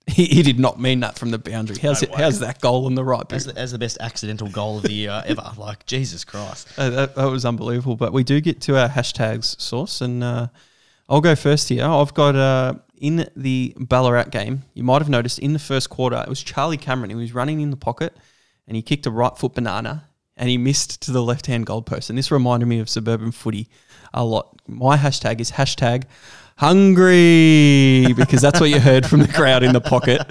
he, 0.06 0.26
he 0.26 0.42
did 0.42 0.58
not 0.58 0.80
mean 0.80 1.00
that 1.00 1.18
from 1.18 1.30
the 1.30 1.38
boundary. 1.38 1.76
How's, 1.78 2.02
it, 2.02 2.14
how's 2.14 2.38
that 2.40 2.60
goal 2.60 2.86
in 2.86 2.94
the 2.94 3.04
right 3.04 3.30
As 3.32 3.46
the, 3.46 3.58
as 3.58 3.72
the 3.72 3.78
best 3.78 3.98
accidental 4.00 4.48
goal 4.48 4.78
of 4.78 4.84
the 4.84 4.92
year 4.92 5.22
ever, 5.26 5.52
like 5.58 5.84
Jesus 5.86 6.24
Christ. 6.24 6.68
Uh, 6.78 6.90
that, 6.90 7.14
that 7.16 7.26
was 7.26 7.44
unbelievable. 7.44 7.96
But 7.96 8.12
we 8.12 8.22
do 8.22 8.40
get 8.40 8.60
to 8.62 8.80
our 8.80 8.88
hashtags, 8.88 9.60
Source, 9.60 10.00
and 10.00 10.22
uh, 10.22 10.48
I'll 11.08 11.20
go 11.20 11.34
first 11.34 11.68
here. 11.68 11.84
I've 11.84 12.14
got 12.14 12.36
uh, 12.36 12.74
in 12.98 13.28
the 13.36 13.74
Ballarat 13.78 14.30
game, 14.30 14.62
you 14.74 14.82
might 14.82 15.02
have 15.02 15.08
noticed 15.08 15.38
in 15.38 15.52
the 15.52 15.58
first 15.58 15.90
quarter, 15.90 16.22
it 16.22 16.28
was 16.28 16.42
Charlie 16.42 16.76
Cameron. 16.76 17.10
He 17.10 17.16
was 17.16 17.34
running 17.34 17.60
in 17.60 17.70
the 17.70 17.76
pocket 17.76 18.16
and 18.66 18.76
he 18.76 18.82
kicked 18.82 19.06
a 19.06 19.10
right 19.10 19.36
foot 19.36 19.54
banana 19.54 20.08
and 20.36 20.48
he 20.48 20.58
missed 20.58 21.02
to 21.02 21.12
the 21.12 21.22
left 21.22 21.46
hand 21.46 21.66
goalpost. 21.66 22.10
And 22.10 22.18
this 22.18 22.30
reminded 22.30 22.66
me 22.66 22.78
of 22.78 22.88
suburban 22.88 23.32
footy 23.32 23.68
a 24.14 24.24
lot. 24.24 24.60
My 24.66 24.96
hashtag 24.96 25.40
is 25.40 25.52
hashtag 25.52 26.04
hungry 26.58 28.12
because 28.14 28.40
that's 28.40 28.60
what 28.60 28.70
you 28.70 28.80
heard 28.80 29.04
from 29.04 29.20
the 29.20 29.28
crowd 29.28 29.62
in 29.62 29.72
the 29.72 29.80
pocket 29.80 30.22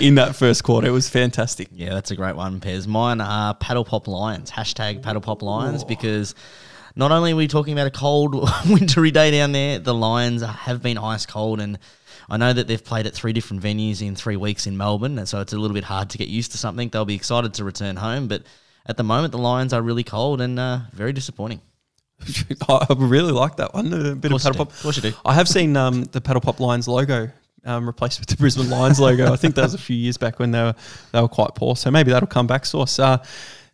in 0.00 0.14
that 0.14 0.34
first 0.34 0.64
quarter. 0.64 0.88
It 0.88 0.92
was 0.92 1.08
fantastic. 1.08 1.68
Yeah, 1.72 1.90
that's 1.90 2.10
a 2.10 2.16
great 2.16 2.36
one, 2.36 2.60
Pez. 2.60 2.86
Mine 2.86 3.20
are 3.20 3.54
Paddle 3.54 3.84
Pop 3.84 4.08
Lions. 4.08 4.50
Hashtag 4.50 5.02
Paddle 5.02 5.20
Pop 5.20 5.42
Lions 5.42 5.84
because 5.84 6.34
not 6.96 7.12
only 7.12 7.32
are 7.32 7.36
we 7.36 7.48
talking 7.48 7.74
about 7.74 7.86
a 7.86 7.90
cold, 7.90 8.34
wintry 8.68 9.10
day 9.10 9.30
down 9.30 9.52
there, 9.52 9.78
the 9.78 9.94
Lions 9.94 10.42
have 10.42 10.82
been 10.82 10.96
ice 10.96 11.26
cold. 11.26 11.60
And 11.60 11.78
I 12.30 12.38
know 12.38 12.52
that 12.52 12.66
they've 12.66 12.82
played 12.82 13.06
at 13.06 13.12
three 13.12 13.34
different 13.34 13.62
venues 13.62 14.00
in 14.00 14.16
three 14.16 14.36
weeks 14.36 14.66
in 14.66 14.76
Melbourne. 14.76 15.18
And 15.18 15.28
so 15.28 15.40
it's 15.40 15.52
a 15.52 15.58
little 15.58 15.74
bit 15.74 15.84
hard 15.84 16.10
to 16.10 16.18
get 16.18 16.28
used 16.28 16.52
to 16.52 16.58
something. 16.58 16.88
They'll 16.88 17.04
be 17.04 17.14
excited 17.14 17.54
to 17.54 17.64
return 17.64 17.96
home. 17.96 18.26
But 18.28 18.44
at 18.86 18.96
the 18.96 19.04
moment, 19.04 19.32
the 19.32 19.38
Lions 19.38 19.74
are 19.74 19.82
really 19.82 20.04
cold 20.04 20.40
and 20.40 20.58
uh, 20.58 20.80
very 20.92 21.12
disappointing. 21.12 21.60
I 22.68 22.86
really 22.96 23.32
like 23.32 23.56
that 23.56 23.74
one. 23.74 23.92
A 23.92 24.14
bit 24.14 24.32
of, 24.32 24.32
you 24.32 24.38
paddle 24.38 24.64
pop. 24.64 24.72
Of 24.72 24.82
course 24.82 24.96
you 24.96 25.10
do. 25.10 25.16
I 25.24 25.34
have 25.34 25.48
seen 25.48 25.76
um, 25.76 26.04
the 26.04 26.20
paddle 26.20 26.40
pop 26.40 26.60
Lions 26.60 26.88
logo 26.88 27.30
um, 27.64 27.86
replaced 27.86 28.20
with 28.20 28.28
the 28.28 28.36
Brisbane 28.36 28.70
Lions 28.70 29.00
logo. 29.00 29.32
I 29.32 29.36
think 29.36 29.54
that 29.54 29.62
was 29.62 29.74
a 29.74 29.78
few 29.78 29.96
years 29.96 30.16
back 30.16 30.38
when 30.38 30.50
they 30.50 30.62
were 30.62 30.74
they 31.12 31.20
were 31.20 31.28
quite 31.28 31.54
poor. 31.54 31.76
So 31.76 31.90
maybe 31.90 32.12
that'll 32.12 32.28
come 32.28 32.46
back. 32.46 32.66
Source. 32.66 32.98
Uh, 32.98 33.24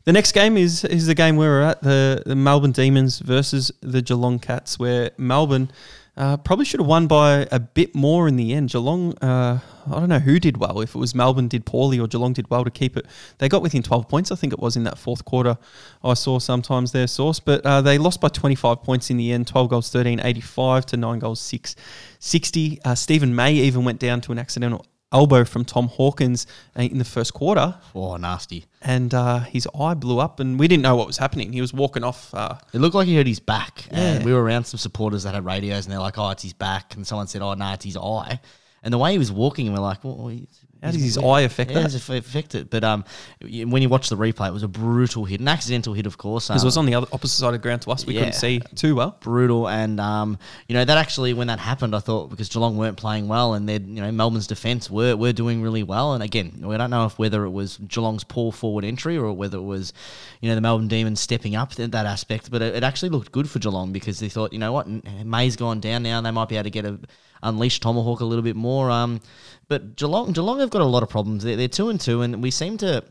the 0.04 0.12
next 0.12 0.32
game 0.32 0.56
is 0.56 0.84
is 0.84 1.06
the 1.06 1.14
game 1.14 1.36
where 1.36 1.50
we're 1.50 1.62
at 1.62 1.82
the, 1.82 2.22
the 2.24 2.36
Melbourne 2.36 2.72
Demons 2.72 3.18
versus 3.18 3.70
the 3.80 4.02
Geelong 4.02 4.38
Cats, 4.38 4.78
where 4.78 5.10
Melbourne. 5.18 5.70
Uh, 6.16 6.36
probably 6.36 6.64
should 6.64 6.80
have 6.80 6.86
won 6.86 7.06
by 7.06 7.46
a 7.50 7.58
bit 7.58 7.94
more 7.94 8.28
in 8.28 8.36
the 8.36 8.52
end. 8.52 8.70
Geelong, 8.70 9.16
uh, 9.22 9.58
I 9.86 10.00
don't 10.00 10.08
know 10.08 10.18
who 10.18 10.38
did 10.38 10.56
well. 10.58 10.80
If 10.80 10.94
it 10.94 10.98
was 10.98 11.14
Melbourne 11.14 11.48
did 11.48 11.64
poorly 11.64 11.98
or 11.98 12.06
Geelong 12.06 12.32
did 12.32 12.50
well 12.50 12.64
to 12.64 12.70
keep 12.70 12.96
it, 12.96 13.06
they 13.38 13.48
got 13.48 13.62
within 13.62 13.82
12 13.82 14.08
points. 14.08 14.30
I 14.30 14.34
think 14.34 14.52
it 14.52 14.58
was 14.58 14.76
in 14.76 14.84
that 14.84 14.98
fourth 14.98 15.24
quarter. 15.24 15.56
I 16.04 16.14
saw 16.14 16.38
sometimes 16.38 16.92
their 16.92 17.06
source, 17.06 17.40
but 17.40 17.64
uh, 17.64 17.80
they 17.80 17.96
lost 17.96 18.20
by 18.20 18.28
25 18.28 18.82
points 18.82 19.08
in 19.10 19.16
the 19.16 19.32
end. 19.32 19.46
12 19.46 19.70
goals, 19.70 19.90
13, 19.90 20.20
85 20.20 20.86
to 20.86 20.96
nine 20.96 21.20
goals, 21.20 21.40
six, 21.40 21.76
60. 22.18 22.80
Uh, 22.84 22.94
Steven 22.94 23.34
May 23.34 23.54
even 23.54 23.84
went 23.84 23.98
down 23.98 24.20
to 24.22 24.32
an 24.32 24.38
accidental 24.38 24.84
elbow 25.12 25.44
from 25.44 25.64
Tom 25.64 25.88
Hawkins 25.88 26.46
uh, 26.78 26.82
in 26.82 26.98
the 26.98 27.04
first 27.04 27.34
quarter, 27.34 27.76
Oh, 27.94 28.16
nasty. 28.16 28.66
And 28.82 29.12
uh, 29.12 29.40
his 29.40 29.68
eye 29.78 29.94
blew 29.94 30.18
up, 30.18 30.40
and 30.40 30.58
we 30.58 30.66
didn't 30.68 30.82
know 30.82 30.96
what 30.96 31.06
was 31.06 31.18
happening. 31.18 31.52
He 31.52 31.60
was 31.60 31.72
walking 31.74 32.02
off. 32.04 32.32
Uh, 32.34 32.54
It 32.72 32.78
looked 32.80 32.94
like 32.94 33.06
he 33.06 33.16
hurt 33.16 33.26
his 33.26 33.40
back. 33.40 33.86
And 33.90 34.20
Yeah. 34.20 34.24
we 34.24 34.32
were 34.32 34.42
around 34.42 34.64
some 34.64 34.78
supporters 34.78 35.24
that 35.24 35.34
had 35.34 35.44
radios 35.44 35.84
and 35.84 35.92
they're 35.92 36.00
like, 36.00 36.16
oh, 36.18 36.30
it's 36.30 36.42
his 36.42 36.52
back. 36.54 36.94
And 36.96 37.06
someone 37.06 37.26
said, 37.26 37.42
oh, 37.42 37.54
no, 37.54 37.72
it's 37.72 37.84
his 37.84 37.96
eye. 37.96 38.40
And 38.82 38.92
the 38.94 38.98
way 38.98 39.12
he 39.12 39.18
was 39.18 39.30
walking, 39.30 39.66
and 39.66 39.76
we're 39.76 39.82
like, 39.82 40.02
well, 40.02 40.28
he's, 40.28 40.64
How 40.82 40.90
does 40.90 41.02
his 41.02 41.18
eye 41.18 41.42
affect 41.42 41.70
yeah, 41.70 41.82
that? 41.82 41.94
It 41.94 42.08
affect 42.08 42.54
it? 42.54 42.70
But 42.70 42.84
um, 42.84 43.04
when 43.40 43.82
you 43.82 43.88
watch 43.88 44.08
the 44.08 44.16
replay, 44.16 44.48
it 44.48 44.52
was 44.52 44.62
a 44.62 44.68
brutal 44.68 45.24
hit, 45.24 45.40
an 45.40 45.48
accidental 45.48 45.92
hit, 45.92 46.06
of 46.06 46.16
course. 46.16 46.48
because 46.48 46.62
um, 46.62 46.66
it 46.66 46.68
was 46.68 46.76
on 46.76 46.86
the 46.86 46.94
other 46.94 47.06
opposite 47.12 47.36
side 47.36 47.48
of 47.48 47.52
the 47.52 47.58
ground 47.58 47.82
to 47.82 47.90
us. 47.90 48.06
We 48.06 48.14
Yeah. 48.14 48.20
couldn't 48.20 48.34
see 48.34 48.60
too 48.74 48.94
well. 48.94 49.16
brutal. 49.20 49.68
And 49.68 50.00
um, 50.00 50.38
you 50.68 50.74
know 50.74 50.84
that 50.84 50.96
actually 50.96 51.34
when 51.34 51.48
that 51.48 51.58
happened, 51.58 51.94
I 51.94 52.00
thought 52.00 52.30
because 52.30 52.48
Geelong 52.48 52.76
weren't 52.76 52.96
playing 52.96 53.28
well, 53.28 53.54
and 53.54 53.68
you 53.68 54.02
know 54.02 54.10
Melbourne's 54.10 54.46
defence 54.46 54.90
were 54.90 55.16
were 55.16 55.32
doing 55.32 55.62
really 55.62 55.82
well. 55.82 56.14
And 56.14 56.22
again, 56.22 56.62
we 56.62 56.76
don't 56.76 56.90
know 56.90 57.06
if 57.06 57.18
whether 57.18 57.44
it 57.44 57.50
was 57.50 57.76
Geelong's 57.78 58.24
poor 58.24 58.52
forward 58.52 58.84
entry 58.84 59.16
or 59.16 59.32
whether 59.32 59.58
it 59.58 59.62
was 59.62 59.92
you 60.40 60.48
know 60.48 60.54
the 60.54 60.60
Melbourne 60.60 60.88
Demons 60.88 61.20
stepping 61.20 61.56
up 61.56 61.78
in 61.78 61.90
that 61.90 62.06
aspect. 62.06 62.50
But 62.50 62.62
it, 62.62 62.76
it 62.76 62.82
actually 62.82 63.10
looked 63.10 63.32
good 63.32 63.50
for 63.50 63.58
Geelong 63.58 63.92
because 63.92 64.18
they 64.18 64.28
thought 64.28 64.52
you 64.52 64.58
know 64.58 64.72
what 64.72 64.86
May's 65.24 65.56
gone 65.56 65.80
down 65.80 66.02
now, 66.02 66.20
they 66.20 66.30
might 66.30 66.48
be 66.48 66.56
able 66.56 66.64
to 66.64 66.70
get 66.70 66.84
a 66.84 66.98
unleash 67.42 67.80
Tomahawk 67.80 68.20
a 68.20 68.24
little 68.24 68.42
bit 68.44 68.56
more. 68.56 68.90
Um, 68.90 69.20
but 69.68 69.96
Geelong 69.96 70.32
Geelong 70.32 70.60
have 70.60 70.70
got 70.70 70.82
a 70.82 70.84
lot 70.86 71.02
of 71.02 71.08
problems. 71.08 71.44
They're, 71.44 71.56
they're 71.56 71.68
two 71.68 71.88
and 71.90 72.00
two, 72.00 72.22
and 72.22 72.42
we 72.42 72.50
seem 72.50 72.76
to 72.78 73.04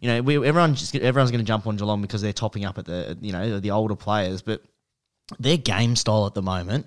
you 0.00 0.08
know, 0.08 0.22
we, 0.22 0.36
everyone 0.36 0.74
just, 0.74 0.94
everyone's 0.94 1.30
going 1.30 1.44
to 1.44 1.46
jump 1.46 1.66
on 1.66 1.76
Geelong 1.76 2.02
because 2.02 2.22
they're 2.22 2.32
topping 2.32 2.64
up 2.64 2.78
at 2.78 2.84
the 2.84 3.16
you 3.20 3.32
know 3.32 3.60
the 3.60 3.70
older 3.70 3.96
players, 3.96 4.42
but 4.42 4.62
their 5.38 5.56
game 5.56 5.96
style 5.96 6.26
at 6.26 6.34
the 6.34 6.42
moment 6.42 6.86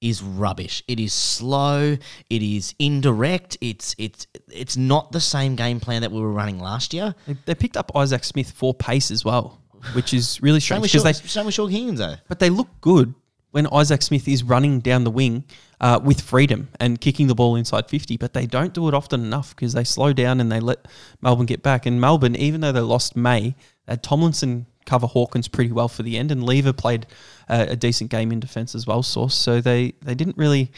is 0.00 0.22
rubbish. 0.22 0.82
It 0.88 0.98
is 0.98 1.12
slow. 1.12 1.96
It 2.28 2.42
is 2.42 2.74
indirect. 2.78 3.58
It's 3.60 3.94
it's 3.98 4.26
it's 4.52 4.76
not 4.76 5.12
the 5.12 5.20
same 5.20 5.56
game 5.56 5.80
plan 5.80 6.02
that 6.02 6.12
we 6.12 6.20
were 6.20 6.32
running 6.32 6.58
last 6.58 6.94
year. 6.94 7.14
They, 7.26 7.36
they 7.46 7.54
picked 7.54 7.76
up 7.76 7.92
Isaac 7.94 8.24
Smith 8.24 8.50
for 8.50 8.74
pace 8.74 9.10
as 9.10 9.24
well, 9.24 9.60
which 9.94 10.14
is 10.14 10.40
really 10.42 10.60
strange 10.60 10.82
because 10.82 11.04
they 11.04 11.12
same 11.12 11.46
with 11.46 11.54
Shaun 11.54 11.70
Higgins 11.70 11.98
though. 11.98 12.16
but 12.28 12.38
they 12.38 12.50
look 12.50 12.68
good 12.80 13.14
when 13.50 13.66
Isaac 13.72 14.02
Smith 14.02 14.28
is 14.28 14.42
running 14.42 14.80
down 14.80 15.04
the 15.04 15.10
wing 15.10 15.44
uh, 15.80 16.00
with 16.02 16.20
freedom 16.20 16.68
and 16.78 17.00
kicking 17.00 17.26
the 17.26 17.34
ball 17.34 17.56
inside 17.56 17.88
50, 17.88 18.16
but 18.16 18.32
they 18.32 18.46
don't 18.46 18.72
do 18.72 18.88
it 18.88 18.94
often 18.94 19.24
enough 19.24 19.54
because 19.56 19.72
they 19.72 19.84
slow 19.84 20.12
down 20.12 20.40
and 20.40 20.50
they 20.50 20.60
let 20.60 20.86
Melbourne 21.20 21.46
get 21.46 21.62
back. 21.62 21.86
And 21.86 22.00
Melbourne, 22.00 22.36
even 22.36 22.60
though 22.60 22.72
they 22.72 22.80
lost 22.80 23.16
May, 23.16 23.54
had 23.88 24.02
Tomlinson 24.02 24.66
cover 24.86 25.06
Hawkins 25.06 25.48
pretty 25.48 25.72
well 25.72 25.88
for 25.88 26.02
the 26.02 26.16
end, 26.16 26.30
and 26.30 26.44
Lever 26.44 26.72
played 26.72 27.06
uh, 27.48 27.66
a 27.68 27.76
decent 27.76 28.10
game 28.10 28.32
in 28.32 28.40
defence 28.40 28.74
as 28.74 28.86
well, 28.86 29.02
Source. 29.02 29.34
So 29.34 29.60
they, 29.60 29.94
they 30.02 30.14
didn't 30.14 30.36
really 30.36 30.70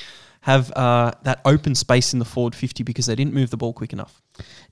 have 0.42 0.72
uh, 0.72 1.12
that 1.22 1.40
open 1.44 1.74
space 1.74 2.12
in 2.12 2.18
the 2.18 2.24
forward 2.24 2.54
50 2.54 2.82
because 2.82 3.06
they 3.06 3.14
didn't 3.14 3.32
move 3.32 3.50
the 3.50 3.56
ball 3.56 3.72
quick 3.72 3.92
enough. 3.92 4.20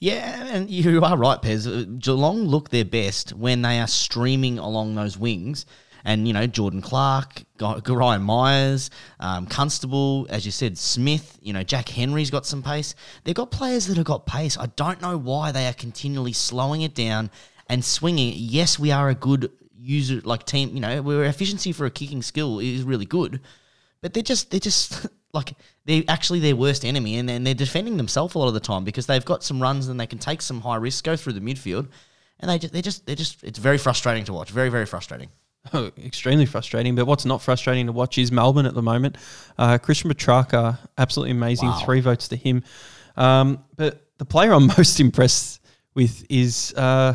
Yeah, 0.00 0.46
and 0.50 0.68
you 0.68 1.02
are 1.02 1.16
right, 1.16 1.40
Pez. 1.40 1.66
Uh, 1.66 1.84
Geelong 1.98 2.44
look 2.44 2.70
their 2.70 2.84
best 2.84 3.32
when 3.32 3.62
they 3.62 3.78
are 3.78 3.86
streaming 3.86 4.58
along 4.58 4.96
those 4.96 5.16
wings. 5.16 5.66
And, 6.04 6.26
you 6.26 6.34
know, 6.34 6.46
Jordan 6.46 6.80
Clark, 6.80 7.42
Ryan 7.60 8.22
Myers, 8.22 8.90
um, 9.18 9.46
Constable, 9.46 10.26
as 10.30 10.46
you 10.46 10.52
said, 10.52 10.78
Smith, 10.78 11.38
you 11.42 11.52
know, 11.52 11.62
Jack 11.62 11.88
Henry's 11.88 12.30
got 12.30 12.46
some 12.46 12.62
pace. 12.62 12.94
They've 13.24 13.34
got 13.34 13.50
players 13.50 13.86
that 13.86 13.96
have 13.96 14.06
got 14.06 14.26
pace. 14.26 14.56
I 14.58 14.66
don't 14.76 15.00
know 15.02 15.16
why 15.16 15.52
they 15.52 15.66
are 15.66 15.72
continually 15.72 16.32
slowing 16.32 16.82
it 16.82 16.94
down 16.94 17.30
and 17.68 17.84
swinging. 17.84 18.32
Yes, 18.36 18.78
we 18.78 18.92
are 18.92 19.08
a 19.08 19.14
good 19.14 19.50
user, 19.78 20.20
like 20.24 20.44
team, 20.44 20.74
you 20.74 20.80
know, 20.80 21.02
our 21.06 21.24
efficiency 21.24 21.72
for 21.72 21.86
a 21.86 21.90
kicking 21.90 22.22
skill 22.22 22.58
is 22.58 22.82
really 22.82 23.06
good 23.06 23.40
but 24.00 24.14
they're 24.14 24.22
just 24.22 24.50
they're 24.50 24.60
just 24.60 25.06
like 25.32 25.54
they're 25.84 26.02
actually 26.08 26.40
their 26.40 26.56
worst 26.56 26.84
enemy 26.84 27.16
and, 27.16 27.30
and 27.30 27.46
they're 27.46 27.54
defending 27.54 27.96
themselves 27.96 28.34
a 28.34 28.38
lot 28.38 28.48
of 28.48 28.54
the 28.54 28.60
time 28.60 28.84
because 28.84 29.06
they've 29.06 29.24
got 29.24 29.44
some 29.44 29.60
runs 29.60 29.88
and 29.88 29.98
they 29.98 30.06
can 30.06 30.18
take 30.18 30.42
some 30.42 30.60
high 30.60 30.76
risks 30.76 31.02
go 31.02 31.16
through 31.16 31.32
the 31.32 31.40
midfield 31.40 31.88
and 32.40 32.50
they 32.50 32.58
just 32.58 32.72
they 32.72 32.82
just 32.82 33.06
they're 33.06 33.16
just 33.16 33.42
it's 33.44 33.58
very 33.58 33.78
frustrating 33.78 34.24
to 34.24 34.32
watch 34.32 34.50
very 34.50 34.68
very 34.68 34.86
frustrating 34.86 35.28
Oh, 35.72 35.90
extremely 36.04 36.46
frustrating. 36.46 36.94
But 36.94 37.06
what's 37.06 37.24
not 37.24 37.42
frustrating 37.42 37.86
to 37.86 37.92
watch 37.92 38.18
is 38.18 38.32
Melbourne 38.32 38.66
at 38.66 38.74
the 38.74 38.82
moment. 38.82 39.16
Uh, 39.58 39.78
Christian 39.78 40.10
Petracca, 40.10 40.78
absolutely 40.98 41.32
amazing. 41.32 41.68
Wow. 41.68 41.82
Three 41.84 42.00
votes 42.00 42.28
to 42.28 42.36
him. 42.36 42.62
Um, 43.16 43.64
but 43.76 44.06
the 44.18 44.24
player 44.24 44.52
I'm 44.52 44.66
most 44.78 45.00
impressed 45.00 45.60
with 45.94 46.24
is 46.28 46.72
uh, 46.76 47.14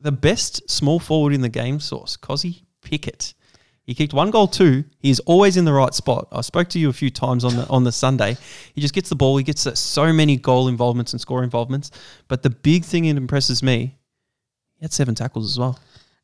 the 0.00 0.12
best 0.12 0.68
small 0.68 0.98
forward 0.98 1.32
in 1.32 1.40
the 1.40 1.48
game 1.48 1.80
source, 1.80 2.16
Kozzy 2.16 2.62
Pickett. 2.82 3.34
He 3.84 3.94
kicked 3.94 4.12
one 4.12 4.32
goal 4.32 4.48
too. 4.48 4.84
He's 4.98 5.20
always 5.20 5.56
in 5.56 5.64
the 5.64 5.72
right 5.72 5.94
spot. 5.94 6.26
I 6.32 6.40
spoke 6.40 6.68
to 6.70 6.78
you 6.78 6.88
a 6.88 6.92
few 6.92 7.08
times 7.08 7.44
on 7.44 7.54
the 7.54 7.68
on 7.68 7.84
the 7.84 7.92
Sunday. 7.92 8.36
He 8.74 8.80
just 8.80 8.92
gets 8.92 9.08
the 9.08 9.14
ball. 9.14 9.36
He 9.36 9.44
gets 9.44 9.64
uh, 9.64 9.76
so 9.76 10.12
many 10.12 10.36
goal 10.36 10.66
involvements 10.66 11.12
and 11.12 11.20
score 11.20 11.44
involvements. 11.44 11.92
But 12.26 12.42
the 12.42 12.50
big 12.50 12.84
thing 12.84 13.04
that 13.04 13.16
impresses 13.16 13.62
me, 13.62 13.96
he 14.74 14.84
had 14.84 14.92
seven 14.92 15.14
tackles 15.14 15.52
as 15.52 15.56
well. 15.56 15.78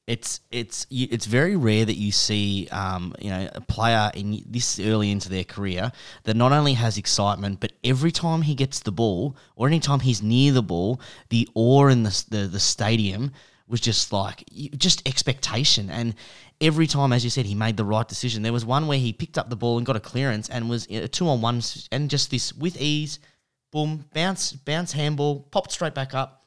It's 0.08 0.40
it's 0.50 0.84
it's 0.90 1.26
very 1.26 1.54
rare 1.54 1.84
that 1.84 1.96
you 1.96 2.10
see 2.10 2.66
um, 2.72 3.14
you 3.20 3.30
know 3.30 3.48
a 3.54 3.60
player 3.60 4.10
in 4.14 4.42
this 4.48 4.80
early 4.80 5.12
into 5.12 5.28
their 5.28 5.44
career 5.44 5.92
that 6.24 6.34
not 6.34 6.50
only 6.50 6.74
has 6.74 6.98
excitement, 6.98 7.60
but 7.60 7.72
every 7.84 8.10
time 8.10 8.42
he 8.42 8.56
gets 8.56 8.80
the 8.80 8.90
ball 8.90 9.36
or 9.54 9.68
anytime 9.68 10.00
he's 10.00 10.20
near 10.20 10.52
the 10.52 10.62
ball, 10.62 11.00
the 11.28 11.48
awe 11.54 11.86
in 11.86 12.02
the 12.02 12.24
the, 12.30 12.48
the 12.48 12.58
stadium 12.58 13.30
was 13.68 13.80
just 13.80 14.12
like 14.12 14.44
just 14.76 15.06
expectation. 15.06 15.88
And 15.88 16.16
every 16.60 16.88
time, 16.88 17.12
as 17.12 17.22
you 17.22 17.30
said, 17.30 17.46
he 17.46 17.54
made 17.54 17.76
the 17.76 17.84
right 17.84 18.06
decision. 18.06 18.42
There 18.42 18.52
was 18.52 18.64
one 18.64 18.88
where 18.88 18.98
he 18.98 19.12
picked 19.12 19.38
up 19.38 19.50
the 19.50 19.56
ball 19.56 19.78
and 19.78 19.86
got 19.86 19.94
a 19.94 20.00
clearance 20.00 20.48
and 20.48 20.68
was 20.68 20.86
a 20.90 21.06
two 21.06 21.28
on 21.28 21.40
one, 21.40 21.62
and 21.92 22.10
just 22.10 22.32
this 22.32 22.52
with 22.52 22.76
ease, 22.80 23.20
boom, 23.70 24.04
bounce, 24.12 24.52
bounce 24.52 24.90
handball, 24.90 25.46
popped 25.52 25.70
straight 25.70 25.94
back 25.94 26.12
up 26.12 26.41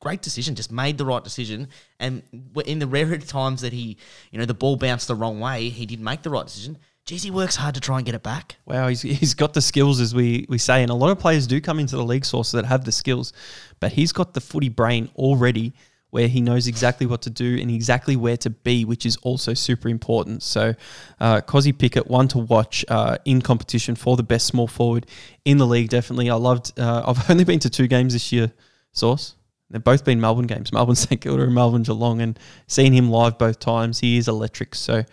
great 0.00 0.22
decision, 0.22 0.54
just 0.54 0.72
made 0.72 0.98
the 0.98 1.04
right 1.04 1.22
decision. 1.22 1.68
And 1.98 2.22
in 2.66 2.78
the 2.78 2.86
rare 2.86 3.16
times 3.18 3.62
that 3.62 3.72
he, 3.72 3.96
you 4.30 4.38
know, 4.38 4.44
the 4.44 4.54
ball 4.54 4.76
bounced 4.76 5.08
the 5.08 5.14
wrong 5.14 5.40
way, 5.40 5.68
he 5.68 5.86
did 5.86 6.00
make 6.00 6.22
the 6.22 6.30
right 6.30 6.46
decision. 6.46 6.78
Geez, 7.04 7.22
he 7.22 7.30
works 7.30 7.56
hard 7.56 7.74
to 7.74 7.80
try 7.80 7.96
and 7.96 8.04
get 8.04 8.14
it 8.14 8.22
back. 8.22 8.56
Wow, 8.66 8.88
he's, 8.88 9.00
he's 9.00 9.32
got 9.32 9.54
the 9.54 9.62
skills, 9.62 9.98
as 9.98 10.14
we, 10.14 10.44
we 10.50 10.58
say. 10.58 10.82
And 10.82 10.90
a 10.90 10.94
lot 10.94 11.10
of 11.10 11.18
players 11.18 11.46
do 11.46 11.58
come 11.58 11.78
into 11.78 11.96
the 11.96 12.04
league 12.04 12.26
source 12.26 12.52
that 12.52 12.66
have 12.66 12.84
the 12.84 12.92
skills, 12.92 13.32
but 13.80 13.92
he's 13.92 14.12
got 14.12 14.34
the 14.34 14.42
footy 14.42 14.68
brain 14.68 15.08
already 15.16 15.72
where 16.10 16.28
he 16.28 16.40
knows 16.40 16.66
exactly 16.66 17.06
what 17.06 17.22
to 17.22 17.30
do 17.30 17.58
and 17.58 17.70
exactly 17.70 18.16
where 18.16 18.36
to 18.38 18.50
be, 18.50 18.84
which 18.84 19.04
is 19.04 19.16
also 19.18 19.52
super 19.54 19.88
important. 19.88 20.42
So, 20.42 20.74
uh, 21.20 21.40
Kozzy 21.42 21.76
Pickett, 21.76 22.06
one 22.06 22.28
to 22.28 22.38
watch 22.38 22.84
uh, 22.88 23.18
in 23.24 23.42
competition 23.42 23.94
for 23.94 24.16
the 24.16 24.22
best 24.22 24.46
small 24.46 24.66
forward 24.66 25.06
in 25.44 25.58
the 25.58 25.66
league, 25.66 25.90
definitely. 25.90 26.30
I 26.30 26.34
loved, 26.34 26.78
uh, 26.78 27.04
I've 27.06 27.30
only 27.30 27.44
been 27.44 27.58
to 27.60 27.70
two 27.70 27.86
games 27.86 28.14
this 28.14 28.32
year, 28.32 28.52
Source. 28.92 29.34
They've 29.70 29.82
both 29.82 30.04
been 30.04 30.20
Melbourne 30.20 30.46
games, 30.46 30.72
Melbourne 30.72 30.94
St 30.96 31.20
Kilda 31.20 31.42
and 31.42 31.54
Melbourne 31.54 31.82
Geelong, 31.82 32.20
and 32.20 32.38
seen 32.66 32.92
him 32.92 33.10
live 33.10 33.38
both 33.38 33.58
times. 33.58 34.00
He 34.00 34.16
is 34.16 34.28
electric. 34.28 34.74
So 34.74 35.04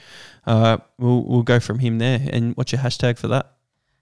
uh, 0.46 0.78
we'll 0.98 1.24
we'll 1.24 1.44
go 1.44 1.60
from 1.60 1.80
him 1.80 1.98
there. 1.98 2.20
And 2.32 2.56
what's 2.56 2.72
your 2.72 2.82
hashtag 2.82 3.18
for 3.18 3.28
that? 3.30 3.52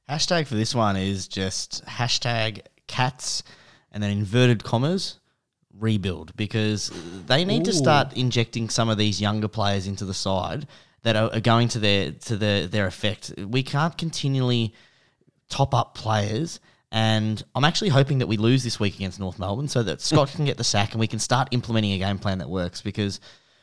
Hashtag 0.10 0.48
for 0.48 0.56
this 0.56 0.76
one 0.76 0.98
is 0.98 1.28
just 1.28 1.84
hashtag 1.86 2.62
cats 2.88 3.44
and 3.92 4.04
then 4.04 4.12
inverted 4.12 4.64
commas 4.64 5.20
rebuild 5.80 6.36
because 6.36 6.92
they 7.26 7.44
need 7.46 7.66
to 7.66 7.74
start 7.74 8.14
injecting 8.14 8.70
some 8.70 8.90
of 8.90 8.98
these 8.98 9.20
younger 9.20 9.48
players 9.48 9.88
into 9.88 10.06
the 10.06 10.14
side 10.14 10.68
that 11.02 11.16
are, 11.16 11.34
are 11.34 11.40
going 11.40 11.68
to 11.70 11.80
their 11.80 12.12
to 12.12 12.38
their 12.38 12.68
their 12.68 12.88
effect. 12.88 13.34
We 13.38 13.64
can't 13.64 13.98
continually 13.98 14.74
top 15.50 15.74
up 15.74 15.96
players. 15.96 16.60
And 16.94 17.44
I'm 17.56 17.64
actually 17.66 17.90
hoping 17.90 18.20
that 18.20 18.28
we 18.28 18.38
lose 18.38 18.64
this 18.64 18.80
week 18.80 18.94
against 18.94 19.20
North 19.20 19.40
Melbourne 19.40 19.68
so 19.68 19.82
that 19.82 20.00
Scott 20.00 20.30
can 20.36 20.46
get 20.46 20.58
the 20.58 20.64
sack 20.64 20.92
and 20.92 21.00
we 21.00 21.08
can 21.08 21.18
start 21.18 21.48
implementing 21.50 21.92
a 21.94 21.98
game 21.98 22.20
plan 22.20 22.38
that 22.38 22.48
works 22.50 22.84
because 22.84 23.20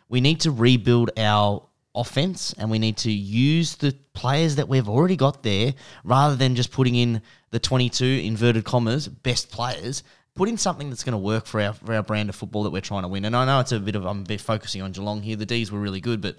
we 0.09 0.21
need 0.21 0.41
to 0.41 0.51
rebuild 0.51 1.13
our 1.17 1.65
offense 1.95 2.53
and 2.59 2.73
we 2.73 2.81
need 2.81 2.97
to 2.97 3.11
use 3.13 3.77
the 3.77 3.95
players 4.15 4.57
that 4.57 4.69
we've 4.69 4.89
already 4.89 5.15
got 5.15 5.45
there 5.45 5.75
rather 6.03 6.35
than 6.35 6.57
just 6.57 6.73
putting 6.73 6.97
in 6.97 7.23
the 7.51 7.61
22 7.61 8.05
inverted 8.05 8.65
commas 8.65 9.07
best 9.07 9.49
players. 9.53 10.03
Put 10.35 10.49
in 10.49 10.59
something 10.59 10.91
that's 10.91 11.05
going 11.05 11.13
to 11.13 11.19
work 11.19 11.47
for 11.47 11.61
our 11.61 11.73
for 11.73 11.95
our 11.95 12.03
brand 12.03 12.31
of 12.31 12.35
football 12.35 12.65
that 12.65 12.71
we're 12.71 12.81
trying 12.81 13.03
to 13.03 13.09
win. 13.09 13.25
And 13.25 13.37
I 13.37 13.45
know 13.45 13.61
it's 13.61 13.71
a 13.71 13.79
bit 13.79 13.95
of 13.95 14.05
I'm 14.07 14.23
a 14.23 14.25
bit 14.25 14.41
focusing 14.41 14.83
on 14.83 14.91
Geelong 14.91 15.23
here. 15.23 15.37
The 15.37 15.47
D's 15.47 15.71
were 15.71 15.79
really 15.79 16.01
good, 16.01 16.21
but 16.21 16.37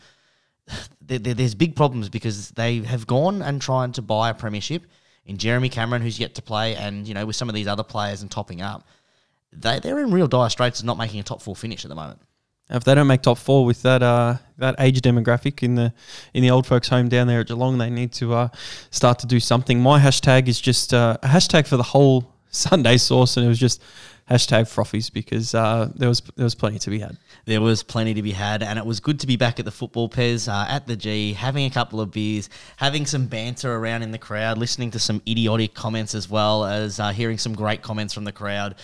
there, 1.02 1.20
there- 1.20 1.36
there's 1.36 1.56
big 1.56 1.78
problems 1.78 2.10
because 2.10 2.52
they 2.52 2.80
have 2.80 3.08
gone 3.08 3.42
and 3.42 3.62
tried 3.62 3.94
to 3.94 4.02
buy 4.02 4.30
a 4.30 4.34
premiership 4.34 4.84
in 5.26 5.38
Jeremy 5.38 5.70
Cameron, 5.70 6.02
who's 6.02 6.20
yet 6.20 6.36
to 6.36 6.42
play, 6.42 6.76
and 6.76 7.08
you 7.08 7.14
know 7.14 7.26
with 7.26 7.36
some 7.36 7.50
of 7.50 7.56
these 7.56 7.68
other 7.68 7.84
players 7.84 8.22
and 8.22 8.32
topping 8.32 8.62
up, 8.62 8.88
they 9.54 9.80
they're 9.80 10.00
in 10.00 10.12
real 10.12 10.28
dire 10.28 10.50
straits 10.50 10.80
of 10.80 10.86
not 10.86 10.98
making 10.98 11.20
a 11.20 11.24
top 11.24 11.42
four 11.42 11.56
finish 11.56 11.86
at 11.86 11.90
the 11.90 11.96
moment. 11.96 12.22
If 12.70 12.86
they 12.86 12.96
don't 12.96 13.08
make 13.08 13.22
top 13.22 13.38
four 13.38 13.66
with 13.66 13.82
that 13.82 14.02
uh, 14.02 14.38
that 14.58 14.76
age 14.80 15.02
demographic 15.02 15.62
in 15.62 15.76
the 15.76 15.94
in 16.34 16.42
the 16.42 16.52
old 16.52 16.66
folks' 16.66 16.88
home 16.88 17.10
down 17.10 17.28
there 17.28 17.42
at 17.42 17.48
Geelong, 17.48 17.78
they 17.78 17.90
need 17.90 18.14
to 18.14 18.34
uh, 18.34 18.48
start 18.92 19.20
to 19.20 19.28
do 19.28 19.40
something. 19.40 19.80
My 19.80 20.00
hashtag 20.00 20.48
is 20.48 20.60
just 20.60 20.94
uh, 20.94 21.18
a 21.22 21.28
hashtag 21.28 21.68
for 21.68 21.78
the 21.78 21.84
whole 21.84 22.34
Sunday 22.50 22.98
source, 22.98 23.38
and 23.38 23.46
it 23.46 23.50
was 23.50 23.60
just 23.60 23.82
hashtag 24.32 24.64
frothies 24.64 25.12
because 25.12 25.54
uh, 25.54 25.92
there 25.96 26.08
was 26.08 26.22
there 26.36 26.46
was 26.46 26.56
plenty 26.56 26.80
to 26.80 26.90
be 26.90 27.00
had. 27.00 27.18
There 27.46 27.62
was 27.62 27.84
plenty 27.84 28.14
to 28.14 28.22
be 28.22 28.32
had, 28.32 28.64
and 28.64 28.80
it 28.80 28.86
was 28.86 29.00
good 29.00 29.20
to 29.22 29.28
be 29.28 29.36
back 29.36 29.60
at 29.60 29.66
the 29.66 29.72
football 29.72 30.10
pez 30.10 30.48
uh, 30.48 30.70
at 30.70 30.88
the 30.88 30.96
G, 30.96 31.34
having 31.34 31.66
a 31.66 31.70
couple 31.70 32.00
of 32.00 32.12
beers, 32.12 32.50
having 32.78 33.06
some 33.06 33.28
banter 33.28 33.76
around 33.76 34.04
in 34.04 34.12
the 34.12 34.18
crowd, 34.18 34.58
listening 34.58 34.92
to 34.92 35.00
some 35.00 35.22
idiotic 35.28 35.74
comments 35.74 36.16
as 36.16 36.30
well 36.30 36.66
as 36.66 37.00
uh, 37.00 37.10
hearing 37.10 37.38
some 37.38 37.54
great 37.54 37.82
comments 37.82 38.14
from 38.14 38.24
the 38.24 38.32
crowd. 38.32 38.76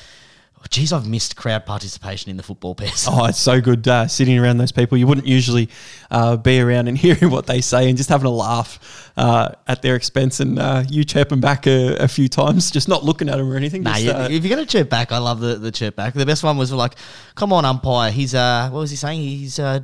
Oh, 0.60 0.64
geez, 0.72 0.92
I've 0.92 1.08
missed 1.08 1.36
crowd 1.36 1.68
participation 1.68 2.32
in 2.32 2.38
the 2.38 2.42
football 2.42 2.74
pez. 2.74 3.08
Oh, 3.08 3.26
it's 3.26 3.38
so 3.38 3.62
good 3.62 3.88
uh, 3.88 4.08
sitting 4.08 4.40
around 4.40 4.58
those 4.58 4.72
people. 4.72 4.98
You 4.98 5.06
wouldn't 5.06 5.28
usually 5.28 5.70
uh, 6.10 6.36
be 6.38 6.60
around 6.60 6.88
and 6.88 6.98
hearing 7.06 7.30
what 7.30 7.46
they 7.46 7.62
say 7.62 7.88
and 7.90 7.96
just 7.96 8.10
having 8.10 8.26
a 8.26 8.32
laugh 8.32 9.12
uh, 9.18 9.50
at 9.68 9.84
their 9.84 9.96
expense 9.96 10.40
and 10.40 10.58
uh, 10.58 10.84
you 10.90 11.04
chirping 11.04 11.40
back 11.42 11.68
a, 11.68 11.96
a 11.98 12.08
few 12.08 12.28
times, 12.28 12.72
just 12.72 12.88
not 12.90 13.04
looking 13.04 13.30
at 13.30 13.38
them 13.38 13.52
or 13.52 13.56
anything. 13.56 13.84
Nah, 13.84 13.98
just, 13.98 14.08
uh, 14.08 14.28
if 14.32 14.44
you're 14.44 14.56
gonna 14.56 14.66
chirp 14.66 14.90
back, 14.90 15.12
I 15.12 15.20
love 15.20 15.40
the 15.40 15.56
the 15.56 15.72
chirp 15.72 15.96
back. 15.96 16.16
The 16.16 16.26
best 16.26 16.44
one 16.44 16.58
was 16.58 16.74
like, 16.74 16.96
"Come 17.36 17.54
on, 17.54 17.64
umpire." 17.64 18.12
He's 18.12 18.34
uh, 18.34 18.70
what 18.72 18.80
was 18.80 18.90
he 18.90 18.98
saying? 18.98 19.22
He's 19.22 19.60
uh, 19.60 19.82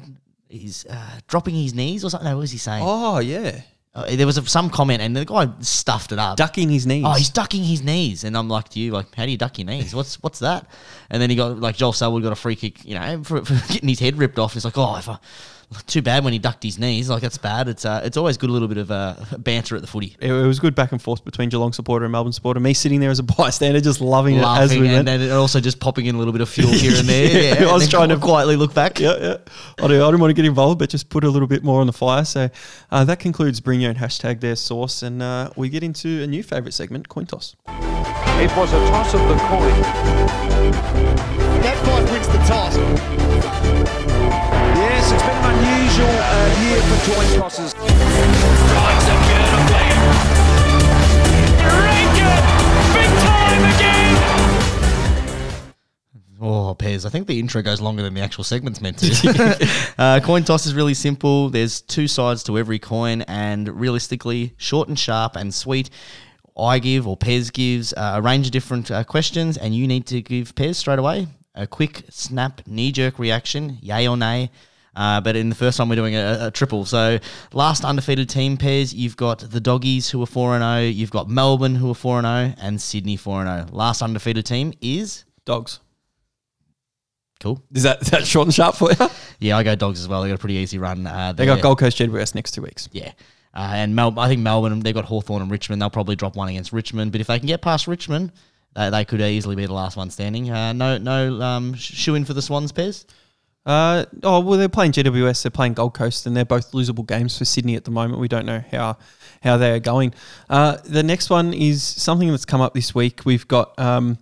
he's 0.50 0.86
uh, 0.88 1.20
dropping 1.28 1.54
his 1.56 1.74
knees 1.76 2.04
or 2.04 2.10
something. 2.10 2.28
No, 2.28 2.36
what 2.36 2.42
was 2.42 2.52
he 2.52 2.58
saying? 2.58 2.84
oh 2.86 3.20
yeah, 3.20 3.62
Uh, 3.96 4.16
there 4.16 4.26
was 4.26 4.40
a, 4.40 4.46
some 4.48 4.72
comment, 4.72 5.02
and 5.02 5.16
the 5.16 5.24
guy 5.24 5.48
stuffed 5.60 6.12
it 6.12 6.18
up. 6.18 6.36
ducking 6.36 6.68
his 6.68 6.88
knees. 6.88 7.04
Oh, 7.06 7.12
he's 7.12 7.30
ducking 7.30 7.64
his 7.64 7.84
knees, 7.84 8.24
and 8.24 8.36
I'm 8.36 8.50
like 8.50 8.70
to 8.70 8.80
you, 8.80 8.92
like, 8.92 9.14
how 9.14 9.26
do 9.26 9.32
you 9.32 9.38
duck 9.38 9.60
your 9.60 9.68
knees? 9.68 9.94
What's 9.94 10.22
what's 10.24 10.40
that? 10.40 10.68
And 11.12 11.22
then 11.22 11.30
he 11.30 11.36
got 11.36 11.60
like 11.60 11.76
Joel 11.76 11.94
Selwood 11.94 12.24
got 12.24 12.32
a 12.32 12.36
free 12.36 12.56
kick, 12.56 12.84
you 12.86 12.96
know, 12.96 13.24
for, 13.24 13.46
for 13.46 13.54
getting 13.72 13.90
his 13.90 14.00
head 14.00 14.18
ripped 14.18 14.40
off. 14.40 14.54
He's 14.54 14.66
like, 14.66 14.78
oh, 14.80 14.96
if 14.96 15.08
I, 15.08 15.20
too 15.88 16.02
bad 16.02 16.24
when 16.24 16.34
he 16.34 16.40
ducked 16.40 16.64
his 16.64 16.78
knees. 16.80 17.10
Like 17.10 17.22
that's 17.22 17.38
bad. 17.38 17.68
It's 17.68 17.86
uh, 17.86 18.02
it's 18.04 18.18
always 18.18 18.38
good 18.38 18.50
a 18.50 18.54
little 18.54 18.68
bit 18.68 18.78
of 18.78 18.92
uh, 18.92 19.16
banter 19.38 19.76
at 19.76 19.82
the 19.82 19.88
footy. 19.88 20.16
it, 20.20 20.32
it 20.32 20.48
was 20.48 20.60
good 20.60 20.76
back 20.76 20.92
and 20.92 21.02
forth 21.02 21.24
between 21.26 21.50
Geelong 21.50 21.74
supporter 21.74 22.06
and 22.06 22.12
Melbourne 22.12 22.34
supporter. 22.34 22.60
Me 22.60 22.74
sitting 22.74 23.00
there 23.00 23.10
as 23.10 23.20
a 23.20 23.24
bystander, 23.24 23.82
just 23.82 24.02
loving 24.02 24.36
it 24.36 24.44
as 24.44 24.72
we 24.72 24.78
Laughing 24.78 24.82
went. 24.84 25.10
and 25.10 25.22
then 25.22 25.32
also 25.32 25.60
just 25.60 25.80
popping 25.80 26.06
in 26.06 26.16
a 26.16 26.18
little 26.18 26.34
bit 26.34 26.42
of 26.42 26.50
fuel 26.50 26.72
here 26.74 26.96
and 26.98 27.08
there. 27.08 27.54
Yeah, 27.56 27.62
yeah, 27.64 27.70
I 27.70 27.74
was 27.74 27.90
trying 27.90 28.10
to- 28.10 28.18
quietly 28.18 28.56
look 28.56 28.74
back. 28.74 29.00
yeah, 29.00 29.16
yeah. 29.20 29.38
I, 29.84 29.88
do, 29.88 30.02
I 30.02 30.08
didn't 30.08 30.20
want 30.22 30.30
to 30.30 30.36
get 30.36 30.46
involved, 30.46 30.80
but 30.80 30.90
just 30.90 31.10
put 31.10 31.24
a 31.24 31.30
little 31.30 31.48
bit 31.48 31.64
more 31.64 31.82
on 31.82 31.88
the 31.88 31.94
fire. 31.94 32.24
So 32.26 32.50
uh, 32.92 33.04
that 33.06 33.20
concludes 33.20 33.60
Bring 33.60 33.82
Your 33.82 33.90
Own 33.90 33.96
Hashtag 33.96 34.40
Their 34.40 34.56
Source. 34.56 35.04
And 35.04 35.22
uh, 35.22 35.50
we 35.56 35.70
get 35.70 35.84
into 35.84 36.24
a 36.24 36.28
new 36.28 36.44
favourite 36.44 36.74
segment, 36.74 37.10
Coin 37.10 37.26
Toss. 37.26 37.56
It 37.68 38.50
was 38.58 38.72
a 38.74 38.78
toss 38.88 39.14
of 39.14 39.22
the 39.28 39.36
coin. 39.36 39.82
That 41.62 41.78
five 41.86 42.12
wins 42.12 42.28
the 42.28 42.38
toss. 42.40 43.13
Unusual 45.94 46.16
uh, 46.18 46.98
for 46.98 47.38
tosses. 47.38 47.74
Oh, 56.42 56.74
Pez, 56.74 57.06
I 57.06 57.10
think 57.10 57.28
the 57.28 57.40
intro 57.40 57.62
goes 57.62 57.80
longer 57.80 58.02
than 58.02 58.16
the 58.16 58.22
actual 58.22 58.44
segment's 58.44 58.82
meant 58.82 58.98
to. 59.00 59.94
uh, 60.00 60.20
coin 60.24 60.44
toss 60.44 60.66
is 60.66 60.74
really 60.74 60.96
simple. 60.96 61.50
There's 61.50 61.82
two 61.82 62.08
sides 62.08 62.42
to 62.46 62.58
every 62.58 62.80
coin, 62.80 63.22
and 63.24 63.70
realistically, 63.80 64.56
short 64.58 64.88
and 64.88 64.98
sharp 64.98 65.36
and 65.36 65.54
sweet. 65.54 65.92
I 66.58 66.80
give 66.80 67.08
or 67.08 67.16
Pez 67.16 67.54
gives 67.54 67.94
uh, 67.94 68.14
a 68.16 68.22
range 68.22 68.48
of 68.48 68.52
different 68.52 68.90
uh, 68.90 69.04
questions, 69.04 69.58
and 69.58 69.76
you 69.76 69.88
need 69.88 70.08
to 70.08 70.24
give 70.24 70.56
Pez 70.56 70.76
straight 70.76 70.98
away 70.98 71.28
a 71.54 71.68
quick 71.68 72.06
snap, 72.10 72.66
knee 72.66 72.92
jerk 72.92 73.20
reaction, 73.20 73.78
yay 73.80 74.08
or 74.08 74.18
nay. 74.18 74.50
Uh, 74.96 75.20
but 75.22 75.36
in 75.36 75.50
the 75.50 75.56
first 75.56 75.80
one, 75.80 75.90
we're 75.90 75.96
doing 75.96 76.16
a, 76.16 76.38
a 76.42 76.52
triple. 76.52 76.86
So, 76.86 77.18
last 77.52 77.84
undefeated 77.84 78.30
team 78.30 78.58
pairs, 78.58 78.94
you've 78.94 79.18
got 79.18 79.40
the 79.40 79.60
Doggies 79.60 80.10
who 80.12 80.22
are 80.22 80.28
4 80.28 80.56
and 80.56 80.62
0, 80.64 80.90
you've 80.92 81.10
got 81.12 81.28
Melbourne 81.30 81.76
who 81.76 81.90
are 81.90 81.96
4 81.96 82.20
and 82.20 82.56
0, 82.56 82.66
and 82.66 82.82
Sydney 82.82 83.18
4 83.18 83.46
and 83.46 83.68
0. 83.70 83.76
Last 83.76 84.02
undefeated 84.04 84.46
team 84.46 84.72
is. 84.82 85.26
Dogs. 85.46 85.80
Cool. 87.40 87.62
Is 87.74 87.84
that, 87.84 88.02
is 88.02 88.10
that 88.12 88.26
short 88.26 88.48
and 88.48 88.54
sharp 88.54 88.76
for 88.76 88.92
you? 88.92 89.08
Yeah, 89.40 89.58
I 89.58 89.64
go 89.64 89.76
dogs 89.76 90.00
as 90.00 90.08
well. 90.08 90.22
They 90.22 90.30
got 90.30 90.36
a 90.36 90.38
pretty 90.38 90.56
easy 90.56 90.78
run. 90.78 91.06
Uh, 91.06 91.34
They 91.34 91.46
got. 91.46 91.62
Gold 91.62 91.78
Coast 91.78 91.98
GWS 91.98 92.34
next 92.34 92.52
two 92.52 92.62
weeks. 92.62 92.88
Yeah. 92.94 93.12
Uh, 93.54 93.72
and 93.74 93.94
Mel- 93.94 94.18
I 94.18 94.30
think 94.30 94.42
Melbourne, 94.42 94.80
they've 94.80 94.94
got 94.96 95.04
Hawthorn 95.04 95.42
and 95.42 95.52
Richmond. 95.52 95.82
They'll 95.82 95.90
probably 95.90 96.16
drop 96.16 96.38
one 96.38 96.48
against 96.48 96.72
Richmond. 96.72 97.12
But 97.12 97.20
if 97.20 97.28
they 97.28 97.40
can 97.40 97.48
get 97.48 97.62
past 97.62 97.86
Richmond, 97.86 98.32
they, 98.74 98.90
they 98.90 99.04
could 99.04 99.20
easily 99.20 99.58
be 99.58 99.66
the 99.66 99.74
last 99.74 99.98
one 99.98 100.10
standing. 100.12 100.50
Uh, 100.50 100.72
no 100.72 100.98
no 100.98 101.42
um, 101.42 101.74
shoe 101.74 102.16
in 102.16 102.24
for 102.24 102.34
the 102.34 102.42
Swans, 102.42 102.72
Pez. 102.72 103.04
Uh, 103.66 104.06
oh 104.24 104.42
well, 104.42 104.58
they're 104.58 104.70
playing 104.70 104.92
GWS. 104.92 105.44
They're 105.44 105.52
playing 105.52 105.74
Gold 105.74 105.94
Coast, 105.94 106.26
and 106.26 106.36
they're 106.36 106.46
both 106.46 106.72
losable 106.72 107.08
games 107.08 107.38
for 107.38 107.46
Sydney 107.46 107.76
at 107.76 107.86
the 107.86 107.92
moment. 107.92 108.20
We 108.20 108.28
don't 108.28 108.46
know 108.46 108.64
how 108.72 108.98
how 109.42 109.58
they 109.58 109.72
are 109.72 109.80
going. 109.80 110.14
Uh, 110.50 110.78
the 110.84 111.04
next 111.04 111.30
one 111.30 111.54
is 111.54 111.82
something 111.84 112.30
that's 112.30 112.46
come 112.46 112.62
up 112.62 112.74
this 112.74 112.94
week. 112.94 113.22
We've 113.26 113.48
got 113.48 113.78
um, 113.80 114.18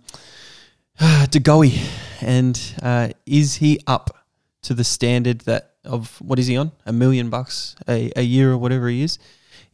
De 1.30 1.40
Goey, 1.40 1.78
and 2.20 2.60
uh, 2.82 3.08
is 3.26 3.56
he 3.56 3.80
up 3.86 4.24
to 4.62 4.74
the 4.74 4.84
standard 4.84 5.40
that 5.40 5.70
of 5.84 6.20
what 6.20 6.38
is 6.38 6.46
he 6.46 6.56
on 6.56 6.70
a 6.86 6.92
million 6.92 7.28
bucks 7.28 7.74
a, 7.88 8.12
a 8.14 8.22
year 8.22 8.52
or 8.52 8.58
whatever 8.58 8.88
he 8.88 9.02
is? 9.02 9.18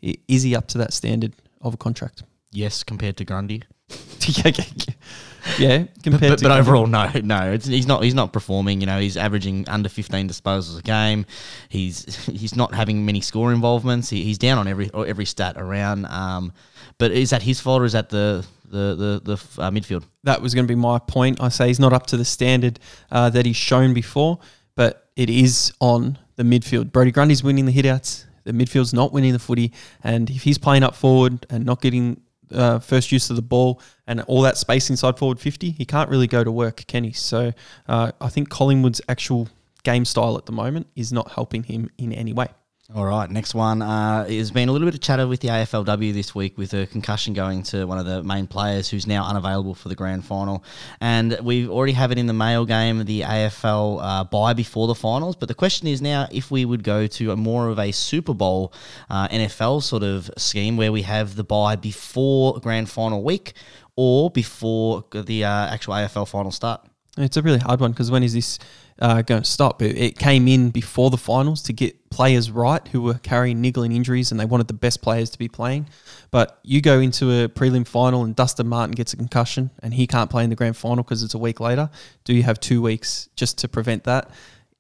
Is 0.00 0.42
he 0.42 0.56
up 0.56 0.68
to 0.68 0.78
that 0.78 0.92
standard 0.92 1.34
of 1.60 1.74
a 1.74 1.76
contract? 1.76 2.22
Yes, 2.52 2.82
compared 2.82 3.16
to 3.18 3.24
Grundy. 3.24 3.64
yeah, 4.20 4.52
yeah, 4.54 4.94
compared 6.02 6.30
But, 6.30 6.38
to 6.38 6.48
but 6.48 6.58
overall, 6.58 6.86
no, 6.86 7.10
no, 7.22 7.52
it's, 7.52 7.66
he's 7.66 7.86
not. 7.86 8.02
He's 8.02 8.14
not 8.14 8.32
performing. 8.32 8.80
You 8.80 8.86
know, 8.86 8.98
he's 9.00 9.16
averaging 9.16 9.68
under 9.68 9.88
15 9.88 10.28
disposals 10.28 10.78
a 10.78 10.82
game. 10.82 11.26
He's 11.68 12.04
he's 12.26 12.54
not 12.56 12.74
having 12.74 13.04
many 13.06 13.20
score 13.20 13.52
involvements. 13.52 14.10
He, 14.10 14.24
he's 14.24 14.38
down 14.38 14.58
on 14.58 14.68
every 14.68 14.90
every 14.94 15.24
stat 15.24 15.56
around. 15.56 16.06
Um, 16.06 16.52
but 16.98 17.12
is 17.12 17.30
that 17.30 17.42
his 17.42 17.60
fault 17.60 17.82
or 17.82 17.84
is 17.84 17.92
that 17.92 18.08
the 18.10 18.44
the 18.64 19.20
the, 19.24 19.36
the 19.36 19.62
uh, 19.62 19.70
midfield? 19.70 20.04
that 20.24 20.42
was 20.42 20.54
going 20.54 20.66
to 20.66 20.68
be 20.70 20.74
my 20.74 20.98
point. 20.98 21.40
I 21.40 21.48
say 21.48 21.68
he's 21.68 21.80
not 21.80 21.92
up 21.92 22.06
to 22.08 22.16
the 22.16 22.24
standard 22.24 22.78
uh, 23.10 23.30
that 23.30 23.46
he's 23.46 23.56
shown 23.56 23.94
before, 23.94 24.38
but 24.74 25.08
it 25.16 25.30
is 25.30 25.72
on 25.80 26.18
the 26.36 26.42
midfield. 26.42 26.92
Brodie 26.92 27.12
Grundy's 27.12 27.42
winning 27.42 27.64
the 27.64 27.72
hitouts. 27.72 28.24
The 28.44 28.52
midfield's 28.52 28.94
not 28.94 29.12
winning 29.12 29.32
the 29.32 29.38
footy, 29.38 29.72
and 30.02 30.30
if 30.30 30.42
he's 30.42 30.58
playing 30.58 30.82
up 30.82 30.94
forward 30.94 31.44
and 31.50 31.64
not 31.66 31.80
getting 31.82 32.20
uh, 32.52 32.78
first 32.78 33.12
use 33.12 33.30
of 33.30 33.36
the 33.36 33.42
ball 33.42 33.80
and 34.06 34.20
all 34.22 34.42
that 34.42 34.56
space 34.56 34.90
inside 34.90 35.18
forward 35.18 35.40
fifty, 35.40 35.70
he 35.70 35.84
can't 35.84 36.10
really 36.10 36.26
go 36.26 36.44
to 36.44 36.52
work, 36.52 36.84
can 36.86 37.04
he? 37.04 37.12
So 37.12 37.52
uh, 37.88 38.12
I 38.20 38.28
think 38.28 38.48
Collingwood's 38.48 39.00
actual 39.08 39.48
game 39.84 40.04
style 40.04 40.36
at 40.36 40.46
the 40.46 40.52
moment 40.52 40.86
is 40.96 41.12
not 41.12 41.32
helping 41.32 41.62
him 41.62 41.90
in 41.98 42.12
any 42.12 42.32
way. 42.32 42.48
All 42.94 43.04
right, 43.04 43.30
next 43.30 43.54
one 43.54 43.82
uh, 43.82 44.24
has 44.24 44.50
been 44.50 44.70
a 44.70 44.72
little 44.72 44.86
bit 44.86 44.94
of 44.94 45.02
chatter 45.02 45.28
with 45.28 45.40
the 45.40 45.48
AFLW 45.48 46.14
this 46.14 46.34
week 46.34 46.56
with 46.56 46.72
a 46.72 46.86
concussion 46.86 47.34
going 47.34 47.62
to 47.64 47.84
one 47.84 47.98
of 47.98 48.06
the 48.06 48.22
main 48.22 48.46
players 48.46 48.88
who's 48.88 49.06
now 49.06 49.26
unavailable 49.26 49.74
for 49.74 49.90
the 49.90 49.94
grand 49.94 50.24
final. 50.24 50.64
And 50.98 51.38
we 51.42 51.68
already 51.68 51.92
have 51.92 52.12
it 52.12 52.16
in 52.16 52.26
the 52.26 52.32
male 52.32 52.64
game, 52.64 53.04
the 53.04 53.20
AFL 53.20 54.00
uh, 54.02 54.24
bye 54.24 54.54
before 54.54 54.86
the 54.86 54.94
finals. 54.94 55.36
But 55.36 55.48
the 55.48 55.54
question 55.54 55.86
is 55.86 56.00
now 56.00 56.28
if 56.32 56.50
we 56.50 56.64
would 56.64 56.82
go 56.82 57.06
to 57.06 57.30
a 57.30 57.36
more 57.36 57.68
of 57.68 57.78
a 57.78 57.92
Super 57.92 58.32
Bowl 58.32 58.72
uh, 59.10 59.28
NFL 59.28 59.82
sort 59.82 60.02
of 60.02 60.30
scheme 60.38 60.78
where 60.78 60.90
we 60.90 61.02
have 61.02 61.36
the 61.36 61.44
bye 61.44 61.76
before 61.76 62.58
grand 62.58 62.88
final 62.88 63.22
week 63.22 63.52
or 63.96 64.30
before 64.30 65.04
the 65.10 65.44
uh, 65.44 65.66
actual 65.66 65.92
AFL 65.92 66.26
final 66.26 66.50
start. 66.50 66.88
It's 67.18 67.36
a 67.36 67.42
really 67.42 67.58
hard 67.58 67.80
one 67.80 67.90
because 67.90 68.10
when 68.10 68.22
is 68.22 68.32
this 68.32 68.58
uh, 69.00 69.22
going 69.22 69.42
to 69.42 69.48
stop? 69.48 69.82
It, 69.82 69.96
it 69.96 70.18
came 70.18 70.48
in 70.48 70.70
before 70.70 71.10
the 71.10 71.16
finals 71.16 71.62
to 71.64 71.72
get 71.72 72.10
players 72.10 72.50
right 72.50 72.86
who 72.88 73.02
were 73.02 73.14
carrying 73.14 73.60
niggling 73.60 73.92
injuries 73.92 74.30
and 74.30 74.40
they 74.40 74.44
wanted 74.44 74.66
the 74.66 74.74
best 74.74 75.02
players 75.02 75.30
to 75.30 75.38
be 75.38 75.48
playing. 75.48 75.88
But 76.30 76.58
you 76.62 76.80
go 76.80 77.00
into 77.00 77.30
a 77.30 77.48
prelim 77.48 77.86
final 77.86 78.24
and 78.24 78.34
Dustin 78.34 78.68
Martin 78.68 78.92
gets 78.92 79.12
a 79.12 79.16
concussion 79.16 79.70
and 79.82 79.94
he 79.94 80.06
can't 80.06 80.30
play 80.30 80.44
in 80.44 80.50
the 80.50 80.56
grand 80.56 80.76
final 80.76 81.04
because 81.04 81.22
it's 81.22 81.34
a 81.34 81.38
week 81.38 81.60
later. 81.60 81.90
Do 82.24 82.34
you 82.34 82.42
have 82.42 82.60
two 82.60 82.82
weeks 82.82 83.28
just 83.36 83.58
to 83.58 83.68
prevent 83.68 84.04
that? 84.04 84.30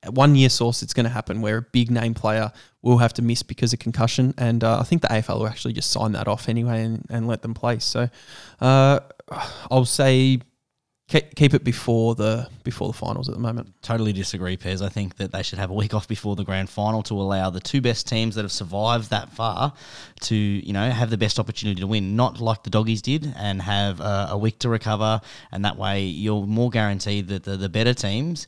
At 0.02 0.14
one 0.14 0.36
year 0.36 0.48
source, 0.48 0.82
it's 0.82 0.94
going 0.94 1.04
to 1.04 1.10
happen 1.10 1.40
where 1.40 1.56
a 1.56 1.62
big 1.62 1.90
name 1.90 2.14
player 2.14 2.52
will 2.82 2.98
have 2.98 3.12
to 3.14 3.22
miss 3.22 3.42
because 3.42 3.72
of 3.72 3.80
concussion. 3.80 4.32
And 4.38 4.62
uh, 4.62 4.78
I 4.78 4.84
think 4.84 5.02
the 5.02 5.08
AFL 5.08 5.40
will 5.40 5.48
actually 5.48 5.74
just 5.74 5.90
sign 5.90 6.12
that 6.12 6.28
off 6.28 6.48
anyway 6.48 6.84
and, 6.84 7.04
and 7.10 7.26
let 7.26 7.42
them 7.42 7.52
play. 7.52 7.80
So 7.80 8.08
uh, 8.60 9.00
I'll 9.70 9.84
say 9.84 10.40
keep, 11.08 11.54
it 11.54 11.64
before 11.64 12.14
the 12.14 12.48
before 12.64 12.88
the 12.88 12.96
finals 12.96 13.28
at 13.28 13.34
the 13.34 13.40
moment. 13.40 13.72
Totally 13.82 14.12
disagree, 14.12 14.56
Pez. 14.56 14.82
I 14.82 14.88
think 14.88 15.16
that 15.16 15.32
they 15.32 15.42
should 15.42 15.58
have 15.58 15.70
a 15.70 15.74
week 15.74 15.94
off 15.94 16.06
before 16.06 16.36
the 16.36 16.44
grand 16.44 16.68
final 16.68 17.02
to 17.04 17.14
allow 17.14 17.50
the 17.50 17.60
two 17.60 17.80
best 17.80 18.06
teams 18.06 18.34
that 18.34 18.42
have 18.42 18.52
survived 18.52 19.10
that 19.10 19.32
far 19.32 19.72
to, 20.20 20.36
you 20.36 20.72
know, 20.72 20.88
have 20.90 21.10
the 21.10 21.16
best 21.16 21.38
opportunity 21.38 21.80
to 21.80 21.86
win. 21.86 22.14
Not 22.14 22.40
like 22.40 22.62
the 22.62 22.70
doggies 22.70 23.02
did 23.02 23.32
and 23.36 23.62
have 23.62 24.00
a, 24.00 24.28
a 24.30 24.38
week 24.38 24.58
to 24.60 24.68
recover, 24.68 25.20
and 25.50 25.64
that 25.64 25.76
way 25.76 26.04
you're 26.04 26.46
more 26.46 26.70
guaranteed 26.70 27.28
that 27.28 27.44
the, 27.44 27.56
the 27.56 27.68
better 27.68 27.94
teams 27.94 28.46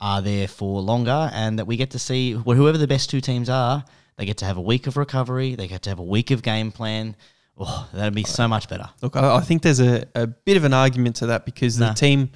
are 0.00 0.22
there 0.22 0.46
for 0.46 0.80
longer, 0.80 1.30
and 1.32 1.58
that 1.58 1.66
we 1.66 1.76
get 1.76 1.90
to 1.90 1.98
see 1.98 2.34
wh- 2.34 2.54
whoever 2.54 2.78
the 2.78 2.86
best 2.86 3.10
two 3.10 3.20
teams 3.20 3.48
are. 3.48 3.84
They 4.16 4.24
get 4.24 4.38
to 4.38 4.44
have 4.46 4.56
a 4.56 4.62
week 4.62 4.86
of 4.86 4.96
recovery. 4.96 5.56
They 5.56 5.68
get 5.68 5.82
to 5.82 5.90
have 5.90 5.98
a 5.98 6.04
week 6.04 6.30
of 6.30 6.42
game 6.42 6.72
plan. 6.72 7.16
Oh, 7.58 7.88
that'd 7.94 8.14
be 8.14 8.24
so 8.24 8.46
much 8.46 8.68
better. 8.68 8.88
Look, 9.00 9.16
I, 9.16 9.36
I 9.36 9.40
think 9.40 9.62
there's 9.62 9.80
a, 9.80 10.04
a 10.14 10.26
bit 10.26 10.56
of 10.56 10.64
an 10.64 10.74
argument 10.74 11.16
to 11.16 11.26
that 11.28 11.44
because 11.46 11.78
Nah. 11.78 11.88
the 11.88 11.94
team, 11.94 12.30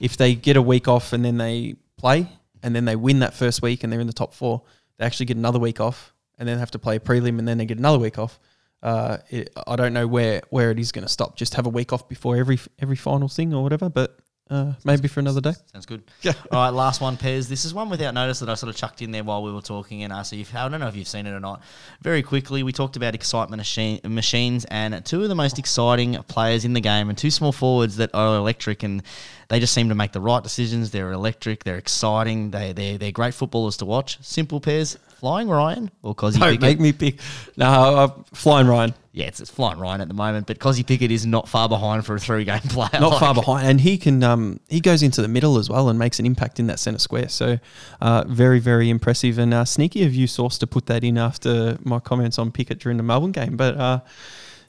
if 0.00 0.16
they 0.16 0.34
get 0.34 0.56
a 0.56 0.62
week 0.62 0.88
off 0.88 1.12
and 1.12 1.24
then 1.24 1.36
they 1.36 1.74
play 1.98 2.26
and 2.62 2.74
then 2.74 2.84
they 2.84 2.96
win 2.96 3.18
that 3.20 3.34
first 3.34 3.60
week 3.62 3.84
and 3.84 3.92
they're 3.92 4.00
in 4.00 4.06
the 4.06 4.12
top 4.12 4.32
four, 4.32 4.62
they 4.98 5.04
actually 5.04 5.26
get 5.26 5.36
another 5.36 5.58
week 5.58 5.80
off 5.80 6.14
and 6.38 6.48
then 6.48 6.58
have 6.58 6.70
to 6.70 6.78
play 6.78 6.96
a 6.96 7.00
prelim 7.00 7.38
and 7.38 7.46
then 7.46 7.58
they 7.58 7.66
get 7.66 7.78
another 7.78 7.98
week 7.98 8.18
off. 8.18 8.38
Uh, 8.82 9.18
it, 9.28 9.50
I 9.66 9.76
don't 9.76 9.92
know 9.92 10.06
where, 10.06 10.42
where 10.50 10.70
it 10.70 10.78
is 10.78 10.90
going 10.90 11.04
to 11.06 11.12
stop. 11.12 11.36
Just 11.36 11.54
have 11.54 11.66
a 11.66 11.70
week 11.70 11.92
off 11.92 12.08
before 12.08 12.36
every 12.36 12.58
every 12.80 12.96
final 12.96 13.28
thing 13.28 13.54
or 13.54 13.62
whatever. 13.62 13.88
But 13.88 14.18
uh, 14.50 14.72
maybe 14.84 15.08
for 15.08 15.20
another 15.20 15.40
day. 15.40 15.52
Sounds 15.72 15.86
good. 15.86 16.02
Yeah. 16.20 16.32
All 16.50 16.64
right, 16.64 16.70
last 16.70 17.00
one, 17.00 17.16
Pez. 17.16 17.48
This 17.48 17.64
is 17.64 17.72
one 17.72 17.88
without 17.88 18.12
notice 18.12 18.40
that 18.40 18.48
I 18.50 18.54
sort 18.54 18.68
of 18.70 18.76
chucked 18.76 19.00
in 19.00 19.10
there 19.10 19.24
while 19.24 19.42
we 19.42 19.50
were 19.52 19.62
talking, 19.62 20.02
and 20.02 20.12
uh, 20.12 20.22
so 20.22 20.36
I 20.36 20.68
don't 20.68 20.78
know 20.80 20.88
if 20.88 20.96
you've 20.96 21.08
seen 21.08 21.26
it 21.26 21.30
or 21.30 21.40
not. 21.40 21.62
Very 22.02 22.22
quickly, 22.22 22.62
we 22.62 22.72
talked 22.72 22.96
about 22.96 23.14
excitement 23.14 23.60
machine, 23.60 24.00
machines, 24.04 24.64
and 24.66 25.04
two 25.06 25.22
of 25.22 25.28
the 25.28 25.34
most 25.34 25.58
exciting 25.58 26.14
players 26.28 26.64
in 26.64 26.74
the 26.74 26.80
game, 26.80 27.08
and 27.08 27.16
two 27.16 27.30
small 27.30 27.52
forwards 27.52 27.96
that 27.96 28.10
are 28.14 28.36
electric, 28.36 28.82
and 28.82 29.02
they 29.48 29.58
just 29.58 29.72
seem 29.72 29.88
to 29.88 29.94
make 29.94 30.12
the 30.12 30.20
right 30.20 30.42
decisions. 30.42 30.90
They're 30.90 31.12
electric. 31.12 31.64
They're 31.64 31.78
exciting. 31.78 32.50
They 32.50 32.72
they 32.72 32.96
they're 32.98 33.12
great 33.12 33.34
footballers 33.34 33.78
to 33.78 33.86
watch. 33.86 34.18
Simple 34.22 34.60
Pez, 34.60 34.98
Flying 35.18 35.48
Ryan 35.48 35.90
or 36.02 36.14
Kozzy 36.14 36.38
Don't 36.38 36.50
Pickett. 36.50 36.60
make 36.60 36.80
me 36.80 36.92
pick. 36.92 37.20
No, 37.56 37.66
uh, 37.66 38.08
flying 38.34 38.66
Ryan. 38.66 38.94
Yeah, 39.14 39.26
it's, 39.26 39.40
it's 39.40 39.50
Flying 39.50 39.78
Ryan 39.78 40.00
at 40.00 40.08
the 40.08 40.14
moment, 40.14 40.46
but 40.46 40.58
Kozzy 40.58 40.86
Pickett 40.86 41.10
is 41.10 41.26
not 41.26 41.46
far 41.46 41.68
behind 41.68 42.06
for 42.06 42.14
a 42.14 42.18
three 42.18 42.44
game 42.44 42.60
player. 42.70 42.98
not 42.98 43.20
far 43.20 43.34
behind, 43.34 43.68
and 43.68 43.80
he 43.80 43.98
can 43.98 44.22
um, 44.22 44.58
he 44.68 44.80
goes 44.80 45.02
into 45.02 45.20
the 45.20 45.28
middle 45.28 45.58
as 45.58 45.68
well 45.68 45.90
and 45.90 45.98
makes 45.98 46.18
an 46.18 46.24
impact 46.24 46.58
in 46.58 46.66
that 46.68 46.78
centre 46.78 46.98
square. 46.98 47.28
So 47.28 47.58
uh, 48.00 48.24
very 48.26 48.58
very 48.58 48.88
impressive 48.88 49.38
and 49.38 49.52
uh, 49.52 49.66
sneaky 49.66 50.04
of 50.04 50.14
you, 50.14 50.26
Source, 50.26 50.56
to 50.58 50.66
put 50.66 50.86
that 50.86 51.04
in 51.04 51.18
after 51.18 51.76
my 51.82 51.98
comments 51.98 52.38
on 52.38 52.52
Pickett 52.52 52.78
during 52.78 52.96
the 52.96 53.02
Melbourne 53.02 53.32
game. 53.32 53.56
But 53.56 53.76
uh, 53.76 54.00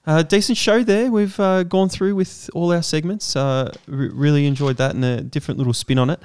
uh, 0.06 0.24
decent 0.24 0.58
show 0.58 0.84
there. 0.84 1.10
We've 1.10 1.40
uh, 1.40 1.64
gone 1.64 1.88
through 1.88 2.16
with 2.16 2.50
all 2.54 2.74
our 2.74 2.84
segments. 2.84 3.38
Uh, 3.38 3.72
re- 3.88 4.10
really 4.10 4.46
enjoyed 4.46 4.76
that 4.78 4.94
and 4.94 5.06
a 5.06 5.22
different 5.22 5.58
little 5.58 5.74
spin 5.74 5.98
on 5.98 6.10
it. 6.10 6.20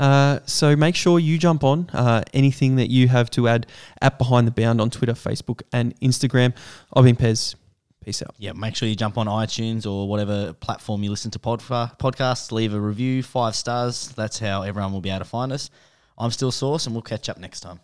Uh, 0.00 0.40
so 0.46 0.74
make 0.74 0.96
sure 0.96 1.18
you 1.18 1.36
jump 1.36 1.62
on 1.62 1.90
uh, 1.92 2.22
anything 2.32 2.76
that 2.76 2.90
you 2.90 3.06
have 3.06 3.28
to 3.30 3.46
add 3.46 3.66
at 4.00 4.16
Behind 4.16 4.46
the 4.46 4.50
Bound 4.50 4.80
on 4.80 4.88
Twitter, 4.88 5.12
Facebook, 5.12 5.60
and 5.74 5.94
Instagram. 6.00 6.54
I've 6.96 7.04
been 7.04 7.16
Pez. 7.16 7.54
Peace 8.02 8.22
out. 8.22 8.34
Yeah, 8.38 8.52
make 8.52 8.74
sure 8.76 8.88
you 8.88 8.96
jump 8.96 9.18
on 9.18 9.26
iTunes 9.26 9.86
or 9.86 10.08
whatever 10.08 10.54
platform 10.54 11.02
you 11.02 11.10
listen 11.10 11.30
to 11.32 11.38
pod- 11.38 11.60
podcasts. 11.60 12.50
Leave 12.50 12.72
a 12.72 12.80
review, 12.80 13.22
five 13.22 13.54
stars. 13.54 14.08
That's 14.16 14.38
how 14.38 14.62
everyone 14.62 14.92
will 14.94 15.02
be 15.02 15.10
able 15.10 15.18
to 15.18 15.26
find 15.26 15.52
us. 15.52 15.68
I'm 16.16 16.30
still 16.30 16.50
Source, 16.50 16.86
and 16.86 16.94
we'll 16.94 17.02
catch 17.02 17.28
up 17.28 17.36
next 17.36 17.60
time. 17.60 17.80